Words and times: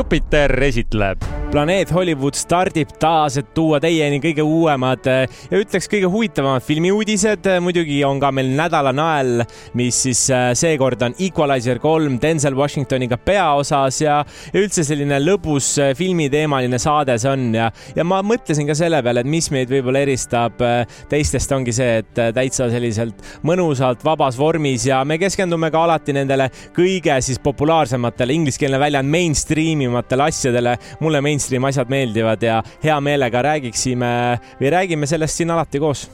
Jupiter 0.00 0.62
esitleb. 0.62 1.18
planeet 1.50 1.90
Hollywood 1.90 2.36
stardib 2.38 2.92
taas, 3.02 3.34
et 3.40 3.48
tuua 3.54 3.80
teieni 3.82 4.20
kõige 4.22 4.44
uuemad 4.46 5.02
ja 5.10 5.58
ütleks 5.58 5.88
kõige 5.90 6.06
huvitavamad 6.08 6.62
filmiuudised. 6.62 7.48
muidugi 7.60 7.98
on 8.06 8.20
ka 8.22 8.30
meil 8.32 8.52
nädala 8.56 8.92
nael, 8.96 9.42
mis 9.74 9.98
siis 10.06 10.22
äh, 10.30 10.52
seekord 10.54 11.02
on 11.02 11.16
Equalizer 11.18 11.78
kolm 11.82 12.16
Denzel 12.22 12.56
Washingtoniga 12.56 13.18
peaosas 13.18 13.98
ja, 14.00 14.20
üldse 14.54 14.84
selline 14.86 15.18
lõbus 15.20 15.74
äh, 15.82 15.90
filmiteemaline 15.98 16.78
saade 16.78 17.18
see 17.18 17.32
on 17.34 17.50
ja, 17.58 17.68
ja 17.96 18.06
ma 18.06 18.22
mõtlesin 18.22 18.70
ka 18.70 18.78
selle 18.78 19.02
peale, 19.02 19.20
et 19.20 19.28
mis 19.28 19.50
meid 19.50 19.68
võib-olla 19.74 20.04
eristab 20.06 20.62
äh, 20.64 20.86
teistest, 21.10 21.52
ongi 21.52 21.74
see, 21.76 21.98
et 22.04 22.22
täitsa 22.38 22.70
selliselt 22.70 23.20
mõnusalt 23.42 24.06
vabas 24.06 24.38
vormis 24.38 24.86
ja 24.86 25.02
me 25.04 25.18
keskendume 25.20 25.68
ka 25.74 25.84
alati 25.84 26.16
nendele 26.16 26.48
kõige 26.78 27.20
siis 27.20 27.42
populaarsematele, 27.42 28.38
ingliskeelne 28.38 28.80
väljend 28.80 29.12
mainstream 29.18 29.89
imatele 29.90 30.28
asjadele. 30.30 30.76
mulle 31.00 31.20
mainstream 31.20 31.64
asjad 31.64 31.90
meeldivad 31.90 32.42
ja 32.42 32.62
hea 32.84 33.00
meelega 33.00 33.42
räägiksime 33.42 34.12
või 34.60 34.74
räägime 34.76 35.06
sellest 35.10 35.40
siin 35.40 35.50
alati 35.50 35.78
koos 35.82 36.08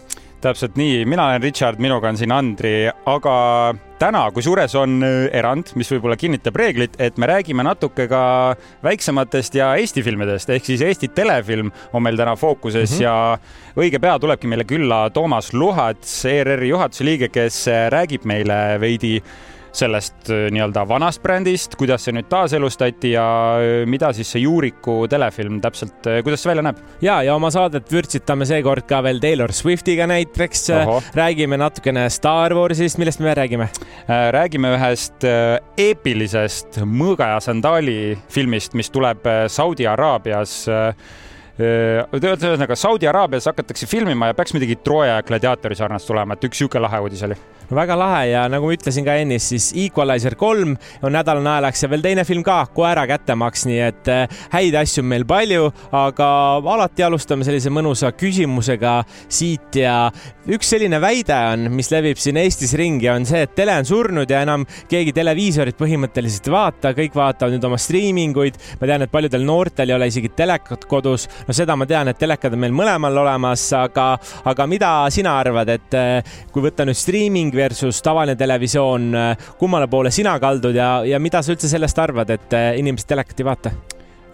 täpselt 0.46 0.76
nii, 0.78 1.04
mina 1.08 1.30
olen 1.30 1.42
Richard, 1.42 1.80
minuga 1.82 2.10
on 2.12 2.18
siin 2.20 2.32
Andri, 2.34 2.74
aga 3.08 3.36
täna, 4.00 4.26
kusjuures 4.36 4.74
on 4.78 4.98
äh, 5.04 5.14
erand, 5.36 5.72
mis 5.80 5.88
võib-olla 5.90 6.18
kinnitab 6.20 6.58
reeglit, 6.60 6.98
et 7.02 7.16
me 7.20 7.28
räägime 7.30 7.64
natuke 7.66 8.06
ka 8.10 8.20
väiksematest 8.84 9.56
ja 9.58 9.72
Eesti 9.80 10.04
filmidest 10.06 10.52
ehk 10.52 10.68
siis 10.68 10.84
Eesti 10.84 11.10
telefilm 11.16 11.72
on 11.92 12.04
meil 12.04 12.20
täna 12.20 12.36
fookuses 12.36 12.92
mm 12.92 12.96
-hmm. 12.96 13.02
ja 13.02 13.82
õige 13.82 14.00
pea 14.02 14.18
tulebki 14.20 14.46
meile 14.46 14.68
külla 14.68 15.08
Toomas 15.10 15.52
Luhats, 15.54 16.24
ERR-i 16.24 16.68
juhatuse 16.68 17.04
liige, 17.04 17.28
kes 17.28 17.66
räägib 17.90 18.24
meile 18.24 18.80
veidi 18.80 19.22
sellest 19.76 20.30
äh, 20.30 20.46
nii-öelda 20.54 20.84
vanast 20.88 21.22
brändist, 21.24 21.76
kuidas 21.78 22.06
see 22.06 22.14
nüüd 22.16 22.28
taaselustati 22.30 23.12
ja 23.14 23.26
äh, 23.60 23.82
mida 23.88 24.12
siis 24.16 24.30
see 24.32 24.44
Juuriku 24.44 24.98
telefilm 25.10 25.60
täpselt, 25.64 25.98
äh, 26.08 26.22
kuidas 26.26 26.42
see 26.42 26.50
välja 26.50 26.64
näeb? 26.66 26.80
ja, 27.04 27.18
ja 27.26 27.36
oma 27.36 27.50
saadet 27.54 27.90
vürtsitame 27.92 28.48
seekord 28.48 28.86
ka 28.88 29.02
veel 29.06 29.20
Taylor 29.22 29.52
Swiftiga 29.56 30.08
näiteks. 30.08 30.66
räägime 31.16 31.58
natukene 31.60 32.08
Star 32.10 32.54
Warsist, 32.56 32.98
millest 32.98 33.20
me 33.20 33.34
räägime? 33.36 33.68
räägime 34.08 34.72
ühest 34.76 35.24
eepilisest 35.26 36.80
Mõõga 36.86 37.32
ja 37.34 37.40
sandaali 37.42 38.16
filmist, 38.32 38.74
mis 38.78 38.90
tuleb 38.92 39.26
Saudi 39.52 39.86
Araabias 39.88 40.62
ühesõnaga 41.56 42.76
Saudi 42.76 43.08
Araabias 43.08 43.48
hakatakse 43.48 43.88
filmima 43.88 44.30
ja 44.30 44.36
peaks 44.36 44.54
midagi 44.56 44.76
Trooja 44.84 45.18
ja 45.18 45.26
gladiaatori 45.26 45.78
sarnast 45.78 46.08
tulema, 46.08 46.36
et 46.36 46.48
üks 46.48 46.60
sihuke 46.60 46.80
lahe 46.82 47.00
uudis 47.04 47.24
oli 47.26 47.38
no 47.70 47.78
väga 47.78 47.96
lahe 47.98 48.22
ja 48.30 48.46
nagu 48.52 48.68
ma 48.68 48.76
ütlesin 48.76 49.06
ka 49.06 49.16
ennist, 49.20 49.52
siis 49.52 49.70
Equalizer 49.86 50.36
kolm 50.38 50.76
on 51.02 51.14
nädala 51.14 51.42
naelaks 51.42 51.82
ja 51.82 51.90
veel 51.90 52.04
teine 52.04 52.24
film 52.28 52.44
ka, 52.46 52.60
Koera 52.74 53.06
kättemaks, 53.08 53.66
nii 53.68 53.80
et 53.86 54.10
äh, 54.12 54.38
häid 54.54 54.76
asju 54.78 55.04
on 55.04 55.10
meil 55.10 55.26
palju, 55.28 55.70
aga 55.96 56.28
alati 56.76 57.06
alustame 57.06 57.46
sellise 57.46 57.72
mõnusa 57.74 58.12
küsimusega 58.16 58.98
siit 59.28 59.80
ja 59.80 59.96
üks 60.52 60.70
selline 60.70 61.00
väide 61.02 61.36
on, 61.52 61.66
mis 61.74 61.90
levib 61.90 62.20
siin 62.22 62.38
Eestis 62.40 62.74
ringi, 62.78 63.08
on 63.10 63.26
see, 63.28 63.42
et 63.46 63.54
tele 63.58 63.74
on 63.80 63.88
surnud 63.88 64.30
ja 64.30 64.42
enam 64.46 64.66
keegi 64.90 65.14
televiisorit 65.16 65.78
põhimõtteliselt 65.78 66.46
ei 66.46 66.54
vaata, 66.54 66.92
kõik 66.96 67.16
vaatavad 67.16 67.56
nüüd 67.56 67.66
oma 67.66 67.78
striiminguid. 67.80 68.60
ma 68.80 68.90
tean, 68.90 69.02
et 69.02 69.12
paljudel 69.12 69.46
noortel 69.46 69.90
ei 69.90 69.96
ole 69.96 70.10
isegi 70.10 70.30
telekat 70.36 70.86
kodus, 70.88 71.26
no 71.48 71.56
seda 71.56 71.76
ma 71.76 71.86
tean, 71.88 72.08
et 72.08 72.18
telekad 72.18 72.54
on 72.54 72.62
meil 72.62 72.74
mõlemal 72.76 73.22
olemas, 73.24 73.66
aga, 73.76 74.12
aga 74.44 74.66
mida 74.70 74.92
sina 75.10 75.36
arvad, 75.40 75.70
et 75.74 75.98
äh, 75.98 76.36
kui 76.52 76.64
võtta 76.64 76.86
nüüd 76.86 76.98
striiming 76.98 77.55
versus 77.56 78.02
tavaline 78.04 78.36
televisioon, 78.36 79.10
kummale 79.58 79.88
poole 79.90 80.12
sina 80.14 80.36
kaldud 80.40 80.76
ja, 80.76 80.90
ja 81.06 81.20
mida 81.22 81.42
sa 81.42 81.54
üldse 81.54 81.70
sellest 81.70 81.98
arvad, 82.02 82.30
et 82.36 82.56
eh, 82.56 82.72
inimesed 82.80 83.08
telekat 83.08 83.40
ei 83.40 83.48
vaata? 83.50 83.76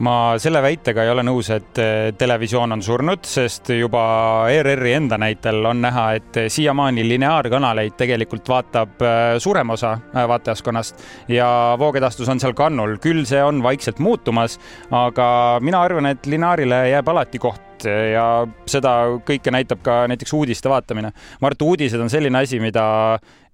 Ma 0.02 0.34
selle 0.42 0.62
väitega 0.64 1.04
ei 1.04 1.10
ole 1.12 1.22
nõus, 1.26 1.48
et 1.54 1.78
eh, 1.80 2.10
televisioon 2.18 2.74
on 2.74 2.82
surnud, 2.82 3.22
sest 3.28 3.70
juba 3.76 4.02
ERR-i 4.50 4.96
enda 4.98 5.18
näitel 5.20 5.62
on 5.68 5.82
näha, 5.84 6.06
et 6.18 6.38
siiamaani 6.52 7.04
lineaarkanaleid 7.06 7.94
tegelikult 8.00 8.50
vaatab 8.50 9.04
eh, 9.06 9.22
suurem 9.42 9.74
osa 9.74 9.94
vaatajaskonnast 10.12 11.04
ja 11.32 11.48
voogedastus 11.78 12.30
on 12.32 12.42
seal 12.42 12.56
kannul, 12.58 12.96
küll 13.02 13.26
see 13.28 13.42
on 13.42 13.62
vaikselt 13.62 14.02
muutumas, 14.02 14.58
aga 14.90 15.26
mina 15.62 15.82
arvan, 15.86 16.10
et 16.10 16.26
lineaarile 16.26 16.88
jääb 16.92 17.12
alati 17.12 17.42
koht 17.42 17.86
ja 17.86 18.26
seda 18.70 18.92
kõike 19.26 19.50
näitab 19.54 19.80
ka 19.82 20.02
näiteks 20.10 20.34
uudiste 20.38 20.70
vaatamine. 20.70 21.10
ma 21.12 21.46
arvan, 21.46 21.56
et 21.58 21.64
uudised 21.66 22.00
on 22.00 22.10
selline 22.10 22.42
asi, 22.42 22.60
mida 22.62 22.84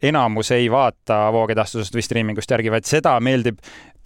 enamus 0.02 0.52
ei 0.54 0.68
vaata 0.70 1.26
voogedastusest 1.34 1.94
või 1.96 2.04
striimingust 2.04 2.50
järgi, 2.50 2.70
vaid 2.70 2.86
seda 2.88 3.16
meeldib 3.20 3.58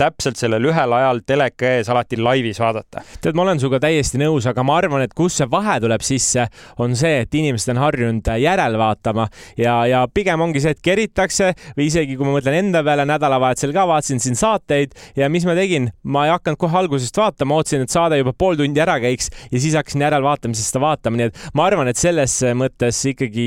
täpselt 0.02 0.40
sellel 0.40 0.66
ühel 0.70 0.96
ajal 0.96 1.22
teleka 1.26 1.76
ees 1.78 1.90
alati 1.92 2.18
laivis 2.20 2.60
vaadata. 2.62 3.02
tead, 3.22 3.36
ma 3.38 3.46
olen 3.46 3.60
sinuga 3.62 3.80
täiesti 3.82 4.20
nõus, 4.20 4.46
aga 4.50 4.64
ma 4.66 4.76
arvan, 4.80 5.04
et 5.06 5.14
kus 5.16 5.38
see 5.40 5.48
vahe 5.50 5.78
tuleb 5.82 6.04
sisse, 6.04 6.46
on 6.82 6.96
see, 6.98 7.22
et 7.24 7.34
inimesed 7.38 7.74
on 7.74 7.82
harjunud 7.82 8.30
järel 8.42 8.78
vaatama 8.80 9.28
ja, 9.58 9.76
ja 9.88 10.02
pigem 10.14 10.42
ongi 10.44 10.62
see, 10.62 10.74
et 10.74 10.82
keritakse 10.84 11.52
või 11.76 11.88
isegi 11.88 12.16
kui 12.18 12.26
ma 12.26 12.36
mõtlen 12.36 12.58
enda 12.58 12.82
peale, 12.86 13.06
nädalavahetusel 13.08 13.74
ka 13.76 13.86
vaatasin 13.90 14.22
siin 14.22 14.38
saateid 14.38 14.96
ja 15.18 15.28
mis 15.32 15.46
ma 15.48 15.56
tegin, 15.58 15.90
ma 16.02 16.26
ei 16.26 16.34
hakanud 16.34 16.60
kohe 16.60 16.78
algusest 16.82 17.18
vaatama, 17.18 17.60
ootasin, 17.60 17.86
et 17.86 17.94
saade 17.94 18.18
juba 18.20 18.34
pool 18.36 18.58
tundi 18.58 18.82
ära 18.82 18.98
käiks 19.02 19.30
ja 19.52 19.60
siis 19.62 19.76
hakkasin 19.78 20.06
järelvaatamisest 20.06 20.72
seda 20.72 20.82
vaatama, 20.84 21.20
nii 21.20 21.30
et 21.30 21.42
ma 21.58 21.66
arvan, 21.68 21.90
et 21.90 22.00
selles 22.00 22.38
mõttes 22.58 23.02
ikkagi 23.12 23.46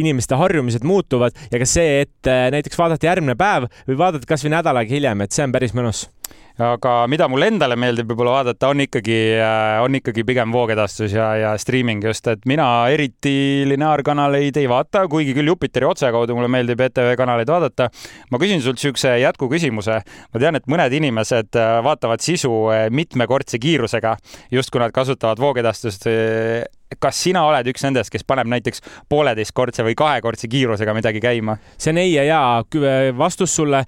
inimeste 0.00 0.38
harjumused 0.38 0.84
muutuvad 0.86 1.36
ja 1.50 1.60
ka 1.62 1.68
see, 1.68 2.04
et 2.04 2.32
näiteks 2.54 2.78
vaadata 2.78 3.08
järgmine 3.10 3.36
päev 3.38 3.68
või 3.88 3.98
vaadata 4.00 4.28
kasvõi 4.28 4.54
nädal 4.56 4.80
aega 4.80 4.96
hiljem, 4.96 5.24
et 5.24 5.34
see 5.34 5.46
on 5.46 5.54
päris 5.54 5.74
mõnus 5.76 5.93
mõnus 5.94 6.08
aga 6.62 7.08
mida 7.10 7.26
mulle 7.26 7.48
endale 7.50 7.74
meeldib 7.78 8.12
võib-olla 8.12 8.36
vaadata, 8.36 8.68
on 8.70 8.84
ikkagi, 8.84 9.16
äh, 9.42 9.80
on 9.82 9.96
ikkagi 9.98 10.22
pigem 10.26 10.52
voogedastus 10.54 11.14
ja, 11.16 11.32
ja 11.40 11.54
streaming 11.58 12.04
just, 12.06 12.28
et 12.30 12.46
mina 12.46 12.66
eriti 12.94 13.64
lineaarkanaleid 13.66 14.60
ei 14.62 14.68
vaata, 14.70 15.02
kuigi 15.10 15.34
küll 15.34 15.50
Jupiteri 15.50 15.88
otse 15.88 16.12
kaudu 16.14 16.36
mulle 16.38 16.50
meeldib 16.52 16.84
ETV 16.86 17.16
kanaleid 17.18 17.50
vaadata. 17.50 17.88
ma 18.30 18.38
küsin 18.38 18.62
sult 18.62 18.78
niisuguse 18.78 19.16
jätkuküsimuse. 19.24 19.98
ma 20.30 20.44
tean, 20.44 20.54
et 20.54 20.70
mõned 20.70 20.94
inimesed 20.94 21.58
äh, 21.58 21.80
vaatavad 21.82 22.22
sisu 22.22 22.52
äh, 22.70 22.86
mitmekordse 22.90 23.58
kiirusega, 23.58 24.16
just 24.54 24.70
kui 24.70 24.82
nad 24.82 24.94
kasutavad 24.94 25.42
voogedastust 25.42 26.06
kas 27.02 27.18
sina 27.18 27.42
oled 27.48 27.66
üks 27.66 27.82
nendest, 27.82 28.12
kes 28.14 28.22
paneb 28.22 28.46
näiteks 28.46 28.84
pooleteistkordse 29.10 29.82
või 29.82 29.96
kahekordse 29.98 30.46
kiirusega 30.46 30.94
midagi 30.94 31.18
käima? 31.24 31.58
see 31.74 31.90
on 31.90 31.98
ei 31.98 32.14
ja 32.14 32.30
jaa. 32.30 32.62
vastus 33.18 33.56
sulle 33.56 33.82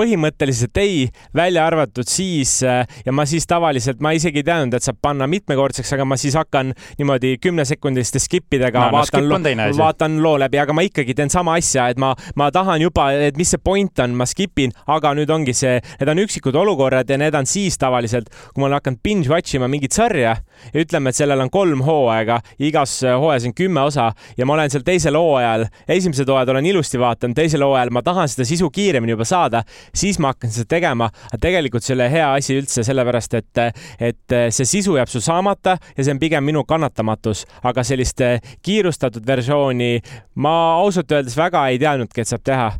põhimõtteliselt 0.00 0.80
ei, 0.80 1.08
välja 1.36 1.66
arvatud 1.68 2.08
siis 2.08 2.60
äh, 2.64 2.86
ja 3.04 3.12
ma 3.12 3.26
siis 3.28 3.46
tavaliselt, 3.50 4.00
ma 4.00 4.14
isegi 4.16 4.40
ei 4.40 4.46
teadnud, 4.46 4.74
et 4.76 4.86
saab 4.86 5.00
panna 5.02 5.28
mitmekordseks, 5.30 5.92
aga 5.96 6.06
ma 6.08 6.16
siis 6.20 6.36
hakkan 6.38 6.72
niimoodi 6.98 7.36
kümnesekundiliste 7.42 8.22
skip 8.22 8.56
idega 8.56 8.86
no, 8.86 8.96
vaatan 8.96 9.28
no, 9.28 9.38
loo, 9.38 9.68
vaatan 9.78 10.18
loo 10.24 10.36
läbi, 10.40 10.60
aga 10.62 10.76
ma 10.76 10.84
ikkagi 10.86 11.16
teen 11.18 11.32
sama 11.32 11.58
asja, 11.60 11.90
et 11.92 12.00
ma, 12.00 12.14
ma 12.40 12.50
tahan 12.54 12.80
juba, 12.84 13.10
et 13.28 13.38
mis 13.40 13.52
see 13.52 13.60
point 13.62 14.04
on, 14.04 14.16
ma 14.16 14.26
skip 14.28 14.62
in, 14.64 14.72
aga 14.90 15.12
nüüd 15.18 15.30
ongi 15.34 15.54
see, 15.56 15.76
need 16.00 16.12
on 16.12 16.22
üksikud 16.24 16.56
olukorrad 16.56 17.10
ja 17.10 17.20
need 17.20 17.36
on 17.36 17.48
siis 17.48 17.76
tavaliselt, 17.80 18.30
kui 18.54 18.62
ma 18.62 18.70
olen 18.70 18.80
hakanud 18.80 19.02
binge 19.04 19.32
watch 19.32 19.58
ima 19.58 19.68
mingit 19.70 19.96
sarja 19.96 20.36
ja 20.72 20.84
ütleme, 20.84 21.12
et 21.12 21.18
sellel 21.18 21.40
on 21.44 21.52
kolm 21.52 21.84
hooaega, 21.84 22.40
igas 22.62 23.00
hooajas 23.04 23.48
on 23.50 23.56
kümme 23.56 23.84
osa 23.84 24.10
ja 24.38 24.48
ma 24.48 24.56
olen 24.56 24.72
seal 24.72 24.84
teisel 24.86 25.18
hooajal, 25.18 25.66
esimesed 25.88 26.28
hooajad 26.28 26.54
olen 26.54 26.68
ilusti 26.72 27.00
vaadanud, 27.00 27.36
teisel 27.36 27.64
hooajal 27.64 27.92
ma 27.94 28.04
tahan 28.06 28.30
seda 28.30 28.46
sisu 28.48 28.70
kiiremini 28.74 29.16
juba 29.16 29.28
saada, 29.28 29.62
siis 29.94 30.18
ma 30.18 30.34
hakkan 30.34 30.52
seda 30.52 30.68
tegema. 30.76 31.10
aga 31.30 31.40
tegelikult 31.40 31.84
see 31.84 31.94
ei 31.94 31.98
ole 31.98 32.10
hea 32.12 32.28
asi 32.34 32.58
üldse, 32.60 32.84
sellepärast 32.86 33.34
et, 33.38 33.62
et 33.98 34.36
see 34.50 34.68
sisu 34.68 34.96
jääb 34.98 35.10
sul 35.10 35.24
saamata 35.24 35.76
ja 35.96 36.04
see 36.04 36.14
on 36.14 36.22
pigem 36.22 36.44
minu 36.44 36.64
kannatamatus, 36.64 37.46
aga 37.62 37.84
sellist 37.86 38.22
kiirustatud 38.62 39.26
versiooni 39.26 39.96
ma 40.34 40.54
ausalt 40.80 41.12
öeldes 41.12 41.36
väga 41.38 41.66
ei 41.70 41.80
teadnudki, 41.82 42.22
et 42.22 42.30
saab 42.30 42.44
teha 42.44 42.70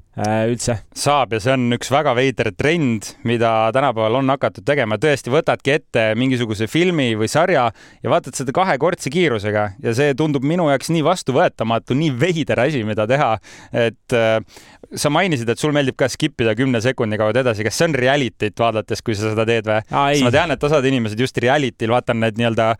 üldse. 0.51 0.77
saab 0.97 1.35
ja 1.35 1.41
see 1.43 1.53
on 1.55 1.77
üks 1.77 1.91
väga 1.93 2.13
veider 2.17 2.51
trend, 2.57 3.13
mida 3.27 3.71
tänapäeval 3.75 4.21
on 4.21 4.33
hakatud 4.35 4.67
tegema. 4.67 4.99
tõesti, 5.01 5.33
võtadki 5.33 5.75
ette 5.77 6.05
mingisuguse 6.19 6.69
filmi 6.71 7.13
või 7.19 7.29
sarja 7.31 7.69
ja 8.03 8.13
vaatad 8.13 8.37
seda 8.39 8.55
kahekordse 8.57 9.13
kiirusega 9.13 9.65
ja 9.83 9.95
see 9.97 10.15
tundub 10.19 10.45
minu 10.47 10.69
jaoks 10.71 10.93
nii 10.93 11.05
vastuvõetamatu, 11.07 11.97
nii 11.99 12.13
veider 12.21 12.65
asi, 12.67 12.83
mida 12.85 13.07
teha. 13.11 13.33
et 13.73 14.17
äh, 14.17 14.39
sa 14.95 15.13
mainisid, 15.13 15.49
et 15.49 15.63
sul 15.63 15.75
meeldib 15.77 15.99
ka 16.01 16.09
skip 16.11 16.41
ida 16.43 16.55
kümne 16.59 16.83
sekundi 16.85 17.19
kaudu 17.21 17.43
edasi. 17.43 17.65
kas 17.67 17.79
see 17.79 17.91
on 17.91 17.97
reality't 17.99 18.61
vaadates, 18.61 19.03
kui 19.03 19.17
sa 19.17 19.33
seda 19.33 19.47
teed 19.49 19.71
või? 19.71 19.81
sest 19.89 20.27
ma 20.27 20.35
tean, 20.35 20.55
et 20.57 20.69
osad 20.71 20.85
inimesed 20.91 21.21
just 21.21 21.39
reality'l 21.41 21.97
vaatan 21.97 22.21
need 22.25 22.41
nii-öelda 22.41 22.75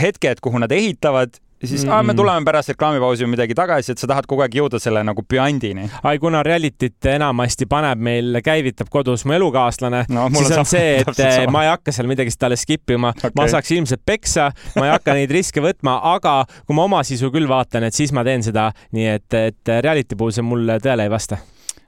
hetked, 0.00 0.40
kuhu 0.44 0.60
nad 0.62 0.72
ehitavad 0.72 1.40
ja 1.62 1.68
siis 1.68 1.84
mm. 1.84 1.90
-hmm. 1.90 2.02
me 2.02 2.14
tuleme 2.14 2.44
pärast 2.44 2.68
reklaamipausi 2.72 3.24
või 3.24 3.34
midagi 3.34 3.54
tagasi, 3.54 3.92
et 3.92 3.98
sa 3.98 4.06
tahad 4.06 4.26
kogu 4.26 4.42
aeg 4.44 4.54
jõuda 4.54 4.80
selle 4.80 5.02
nagu 5.04 5.22
püandini. 5.22 5.90
ai, 6.02 6.18
kuna 6.18 6.42
reality't 6.42 7.10
enamasti 7.14 7.66
paneb 7.66 7.98
meil, 7.98 8.40
käivitab 8.44 8.88
kodus 8.90 9.24
mu 9.24 9.36
elukaaslane 9.36 10.04
no,, 10.08 10.28
siis 10.34 10.56
on 10.56 10.66
see, 10.66 11.04
et 11.04 11.50
ma 11.50 11.64
ei 11.64 11.70
hakka 11.70 11.92
seal 11.92 12.08
midagi 12.08 12.32
talle 12.38 12.56
skip 12.56 12.90
ima 12.90 13.12
okay., 13.16 13.30
ma 13.36 13.48
saaks 13.48 13.70
ilmselt 13.70 14.02
peksa, 14.06 14.50
ma 14.76 14.86
ei 14.86 14.92
hakka 14.96 15.14
neid 15.14 15.30
riske 15.30 15.60
võtma, 15.60 16.00
aga 16.14 16.44
kui 16.66 16.74
ma 16.74 16.88
oma 16.88 17.04
sisu 17.04 17.30
küll 17.30 17.48
vaatan, 17.48 17.84
et 17.84 17.94
siis 17.94 18.12
ma 18.12 18.24
teen 18.24 18.42
seda 18.42 18.70
nii, 18.92 19.08
et, 19.20 19.34
et 19.34 19.76
reality 19.80 20.16
puhul 20.16 20.32
see 20.32 20.46
mulle 20.46 20.80
tõele 20.80 21.08
ei 21.08 21.12
vasta 21.12 21.42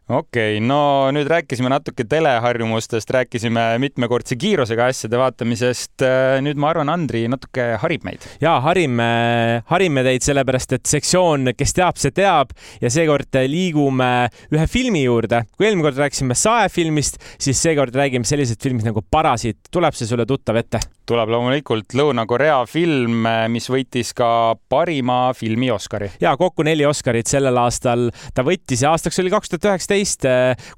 okei 0.09 0.57
okay,, 0.57 0.61
no 0.67 1.11
nüüd 1.15 1.29
rääkisime 1.31 1.71
natuke 1.71 2.05
teleharjumustest, 2.09 3.11
rääkisime 3.15 3.79
mitmekordse 3.83 4.37
kiirusega 4.37 4.89
asjade 4.91 5.19
vaatamisest. 5.21 6.05
nüüd 6.43 6.59
ma 6.59 6.73
arvan, 6.73 6.91
Andri 6.93 7.25
natuke 7.31 7.77
harib 7.83 8.03
meid. 8.07 8.27
ja 8.43 8.57
harime, 8.65 9.63
harime 9.71 10.05
teid 10.07 10.27
sellepärast, 10.27 10.75
et 10.79 10.91
sektsioon, 10.91 11.53
kes 11.57 11.77
teab, 11.79 12.01
see 12.03 12.15
teab 12.17 12.51
ja 12.83 12.91
seekord 12.91 13.39
liigume 13.47 14.11
ühe 14.53 14.67
filmi 14.67 15.05
juurde. 15.05 15.45
kui 15.57 15.69
eelmine 15.69 15.87
kord 15.87 16.03
rääkisime 16.03 16.35
saefilmist, 16.39 17.21
siis 17.39 17.63
seekord 17.63 17.95
räägime 17.95 18.27
sellisest 18.27 18.63
filmist 18.63 18.91
nagu 18.91 19.05
Parasiit. 19.11 19.71
tuleb 19.71 19.95
see 19.95 20.11
sulle 20.11 20.27
tuttav 20.27 20.59
ette? 20.59 20.83
tuleb 21.07 21.31
loomulikult 21.35 21.95
Lõuna-Korea 21.99 22.61
film, 22.71 23.27
mis 23.53 23.67
võitis 23.71 24.13
ka 24.17 24.55
parima 24.71 25.33
filmi 25.37 25.71
Oscari. 25.71 26.11
ja 26.21 26.35
kokku 26.37 26.67
neli 26.67 26.87
Oscarit 26.87 27.31
sellel 27.31 27.59
aastal 27.63 28.11
ta 28.35 28.45
võttis 28.47 28.83
ja 28.83 28.93
aastaks 28.95 29.19
oli 29.23 29.31
kaks 29.31 29.53
tuhat 29.53 29.71
üheksateist, 29.71 29.92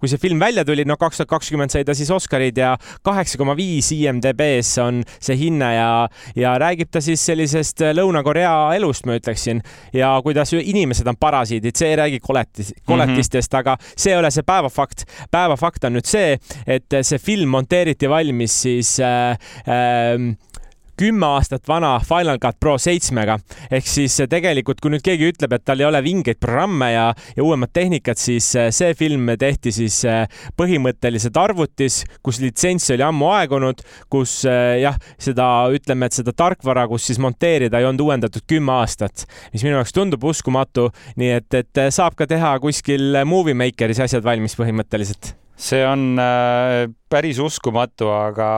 kui 0.01 0.11
see 0.11 0.21
film 0.21 0.43
välja 0.43 0.65
tuli, 0.67 0.85
no 0.89 0.97
kaks 1.01 1.21
tuhat 1.21 1.31
kakskümmend 1.31 1.73
sai 1.75 1.85
ta 1.87 1.95
siis 1.97 2.11
Oscarid 2.15 2.59
ja 2.59 2.75
kaheksa 3.07 3.39
koma 3.41 3.57
viis 3.59 3.91
IMDB-s 3.95 4.79
on 4.85 5.03
see 5.19 5.37
hinne 5.39 5.71
ja, 5.75 5.89
ja 6.37 6.55
räägib 6.61 6.91
ta 6.93 7.03
siis 7.05 7.23
sellisest 7.25 7.85
Lõuna-Korea 7.95 8.55
elust, 8.77 9.07
ma 9.09 9.19
ütleksin, 9.19 9.63
ja 9.95 10.15
kuidas 10.25 10.55
inimesed 10.55 11.09
on 11.11 11.19
parasiidid, 11.21 11.77
see 11.77 11.93
ei 11.93 12.01
räägi 12.01 12.21
koletis, 12.25 12.75
koletistest 12.87 13.53
mm, 13.53 13.57
-hmm. 13.57 13.61
aga 13.61 13.77
see 13.97 14.13
ei 14.13 14.19
ole 14.19 14.31
see 14.31 14.47
päevafakt. 14.47 15.05
päevafakt 15.31 15.85
on 15.85 15.97
nüüd 15.99 16.09
see, 16.09 16.39
et 16.67 17.01
see 17.03 17.19
film 17.19 17.49
monteeriti 17.49 18.09
valmis 18.11 18.63
siis 18.63 18.97
äh, 19.01 19.39
äh, 19.69 20.37
kümme 20.97 21.27
aastat 21.37 21.69
vana 21.69 21.97
Final 22.05 22.39
Cut 22.43 22.59
Pro 22.61 22.77
seitsmega. 22.79 23.39
ehk 23.71 23.87
siis 23.89 24.19
äh, 24.21 24.29
tegelikult, 24.31 24.81
kui 24.81 24.93
nüüd 24.95 25.05
keegi 25.05 25.31
ütleb, 25.33 25.57
et 25.57 25.65
tal 25.67 25.81
ei 25.81 25.89
ole 25.89 26.01
vingeid 26.05 26.41
programme 26.43 26.91
ja, 26.93 27.07
ja 27.37 27.45
uuemat 27.45 27.73
tehnikat, 27.75 28.21
siis 28.21 28.51
äh, 28.57 28.71
see 28.75 28.95
film 28.99 29.33
tehti 29.39 29.73
siis 29.75 30.01
äh, 30.09 30.25
põhimõtteliselt 30.61 31.37
arvutis, 31.41 32.03
kus 32.23 32.41
litsents 32.43 32.91
oli 32.95 33.07
ammu 33.07 33.31
aegunud, 33.35 33.83
kus 34.13 34.43
jah, 34.45 34.97
seda 35.21 35.49
ütleme, 35.75 36.07
et 36.07 36.17
seda 36.17 36.35
tarkvara, 36.37 36.87
kus 36.91 37.09
siis 37.09 37.21
monteerida 37.23 37.81
ei 37.81 37.89
olnud 37.89 38.05
uuendatud 38.07 38.45
kümme 38.51 38.75
aastat, 38.79 39.27
mis 39.53 39.65
minu 39.65 39.79
jaoks 39.79 39.95
tundub 39.95 40.25
uskumatu. 40.25 40.91
nii 41.21 41.31
et, 41.39 41.55
et 41.55 41.85
saab 41.95 42.17
ka 42.19 42.27
teha 42.31 42.57
kuskil 42.63 43.23
Movie 43.27 43.57
Makeris 43.59 44.03
asjad 44.05 44.25
valmis 44.25 44.57
põhimõtteliselt 44.59 45.35
see 45.57 45.85
on 45.87 46.19
päris 47.11 47.39
uskumatu, 47.43 48.09
aga 48.11 48.49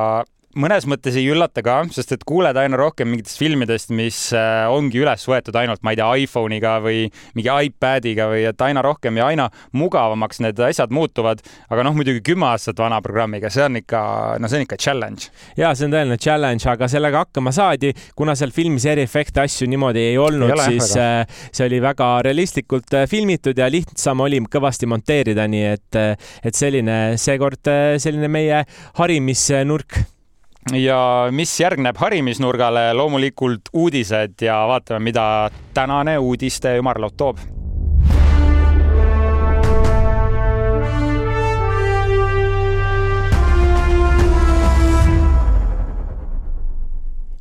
mõnes 0.56 0.86
mõttes 0.88 1.16
ei 1.18 1.26
üllata 1.30 1.62
ka, 1.64 1.76
sest 1.92 2.14
et 2.16 2.24
kuuled 2.26 2.56
aina 2.56 2.78
rohkem 2.80 3.10
mingitest 3.12 3.38
filmidest, 3.40 3.92
mis 3.94 4.18
äh, 4.36 4.64
ongi 4.72 5.00
üles 5.02 5.26
võetud 5.28 5.56
ainult, 5.60 5.82
ma 5.84 5.92
ei 5.92 6.00
tea, 6.00 6.08
iPhone'iga 6.24 6.76
või 6.84 7.04
mingi 7.36 7.50
iPad'iga 7.68 8.28
või 8.30 8.46
et 8.50 8.64
aina 8.64 8.84
rohkem 8.84 9.20
ja 9.20 9.28
aina 9.30 9.48
mugavamaks 9.76 10.40
need 10.44 10.60
asjad 10.64 10.94
muutuvad. 10.94 11.42
aga 11.70 11.84
noh, 11.86 11.96
muidugi 11.96 12.22
kümme 12.24 12.48
aastat 12.50 12.80
vana 12.80 13.02
programmiga, 13.04 13.50
see 13.52 13.66
on 13.66 13.80
ikka, 13.82 14.00
no 14.40 14.50
see 14.50 14.60
on 14.60 14.66
ikka 14.66 14.80
challenge. 14.80 15.30
ja 15.60 15.74
see 15.76 15.88
on 15.88 15.96
tõeline 15.96 16.18
challenge, 16.22 16.68
aga 16.72 16.88
sellega 16.90 17.24
hakkama 17.26 17.52
saadi, 17.52 17.92
kuna 18.16 18.36
seal 18.38 18.54
filmis 18.56 18.88
eriefekte 18.88 19.44
asju 19.44 19.68
niimoodi 19.70 20.08
ei 20.12 20.18
olnud, 20.20 20.56
siis 20.64 20.94
väga. 20.96 21.06
Äh, 21.20 21.46
see 21.52 21.68
oli 21.68 21.82
väga 21.84 22.10
realistlikult 22.26 22.96
äh, 22.96 23.06
filmitud 23.10 23.58
ja 23.58 23.68
lihtsam 23.72 24.24
oli 24.24 24.40
kõvasti 24.50 24.88
monteerida, 24.88 25.46
nii 25.50 25.64
et, 25.74 26.02
et 26.46 26.56
selline 26.56 26.98
seekord 27.20 27.74
selline 28.00 28.28
meie 28.30 28.62
harimisnurk 28.96 30.15
ja 30.74 31.28
mis 31.30 31.52
järgneb 31.60 31.96
harimisnurgale, 31.98 32.88
loomulikult 32.94 33.70
uudised 33.72 34.42
ja 34.42 34.62
vaatame, 34.68 35.04
mida 35.10 35.26
tänane 35.74 36.18
uudiste 36.18 36.76
ümarlaud 36.80 37.14
toob 37.16 37.38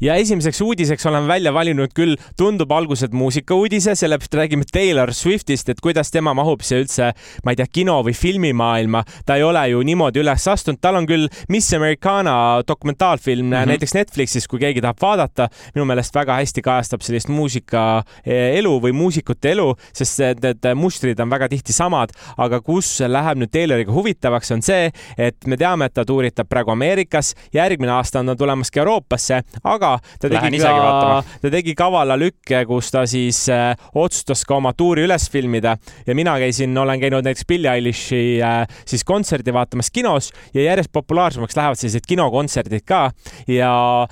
ja 0.01 0.15
esimeseks 0.15 0.61
uudiseks 0.61 1.05
olen 1.05 1.27
välja 1.27 1.53
valinud 1.53 1.93
küll, 1.95 2.15
tundub 2.37 2.71
alguselt 2.71 3.13
muusikauudise, 3.13 3.95
sellepärast 3.95 4.33
räägime 4.33 4.67
Taylor 4.71 5.13
Swiftist, 5.13 5.69
et 5.69 5.81
kuidas 5.81 6.11
tema 6.11 6.33
mahub 6.35 6.63
siia 6.65 6.81
üldse, 6.83 7.11
ma 7.43 7.53
ei 7.53 7.59
tea, 7.59 7.67
kino 7.71 7.97
või 8.05 8.15
filmimaailma. 8.17 9.03
ta 9.25 9.35
ei 9.35 9.43
ole 9.43 9.63
ju 9.69 9.81
niimoodi 9.83 10.21
üles 10.23 10.47
astunud, 10.51 10.79
tal 10.81 10.99
on 10.99 11.07
küll 11.07 11.29
Miss 11.49 11.73
Americana 11.73 12.61
dokumentaalfilm 12.67 13.45
mm 13.45 13.53
-hmm. 13.53 13.71
näiteks 13.73 13.93
Netflixis, 13.93 14.47
kui 14.47 14.59
keegi 14.59 14.81
tahab 14.81 15.01
vaadata. 15.01 15.49
minu 15.75 15.85
meelest 15.85 16.15
väga 16.15 16.35
hästi 16.35 16.61
kajastab 16.61 17.01
sellist 17.01 17.29
muusika 17.29 18.03
eh, 18.25 18.57
elu 18.57 18.79
või 18.81 18.91
muusikute 18.91 19.51
elu, 19.51 19.75
sest 19.93 20.19
need 20.19 20.75
mustrid 20.75 21.19
on 21.19 21.29
väga 21.29 21.49
tihti 21.49 21.73
samad, 21.73 22.09
aga 22.37 22.61
kus 22.61 22.99
läheb 22.99 23.37
nüüd 23.37 23.51
Tayloriga 23.51 23.91
huvitavaks, 23.91 24.51
on 24.51 24.61
see, 24.61 24.91
et 25.17 25.47
me 25.47 25.57
teame, 25.57 25.85
et 25.85 25.93
ta 25.93 26.05
tuuritab 26.05 26.49
praegu 26.49 26.71
Ameerikas, 26.71 27.35
järgmine 27.53 27.91
aasta 27.91 28.19
on 28.19 28.25
ta 28.25 28.35
tulemas 28.35 28.71
ka 28.71 28.79
Euroopasse, 28.79 29.41
aga 29.63 29.84
aga 29.85 29.99
ta 30.19 30.29
tegi 30.31 30.59
ka, 30.61 31.23
ta 31.41 31.51
tegi 31.53 31.75
kavala 31.77 32.17
lükke, 32.19 32.63
kus 32.69 32.91
ta 32.93 33.05
siis 33.09 33.45
äh, 33.53 33.73
otsustas 33.97 34.43
ka 34.47 34.57
oma 34.59 34.73
tuuri 34.77 35.05
üles 35.05 35.27
filmida. 35.31 35.75
Ja 36.07 36.15
mina 36.17 36.35
käisin, 36.41 36.75
olen 36.77 37.01
käinud 37.01 37.25
näiteks 37.25 37.47
Billie 37.47 37.71
Eilish'i 37.71 38.39
äh, 38.43 38.63
siis 38.85 39.05
kontserdi 39.07 39.53
vaatamas 39.53 39.91
kinos 39.93 40.31
ja 40.53 40.65
järjest 40.69 40.91
populaarsemaks 40.95 41.57
lähevad 41.57 41.79
sellised 41.79 42.07
kinokontserdid 42.07 42.85
ka. 42.87 43.09
Ja 43.47 43.71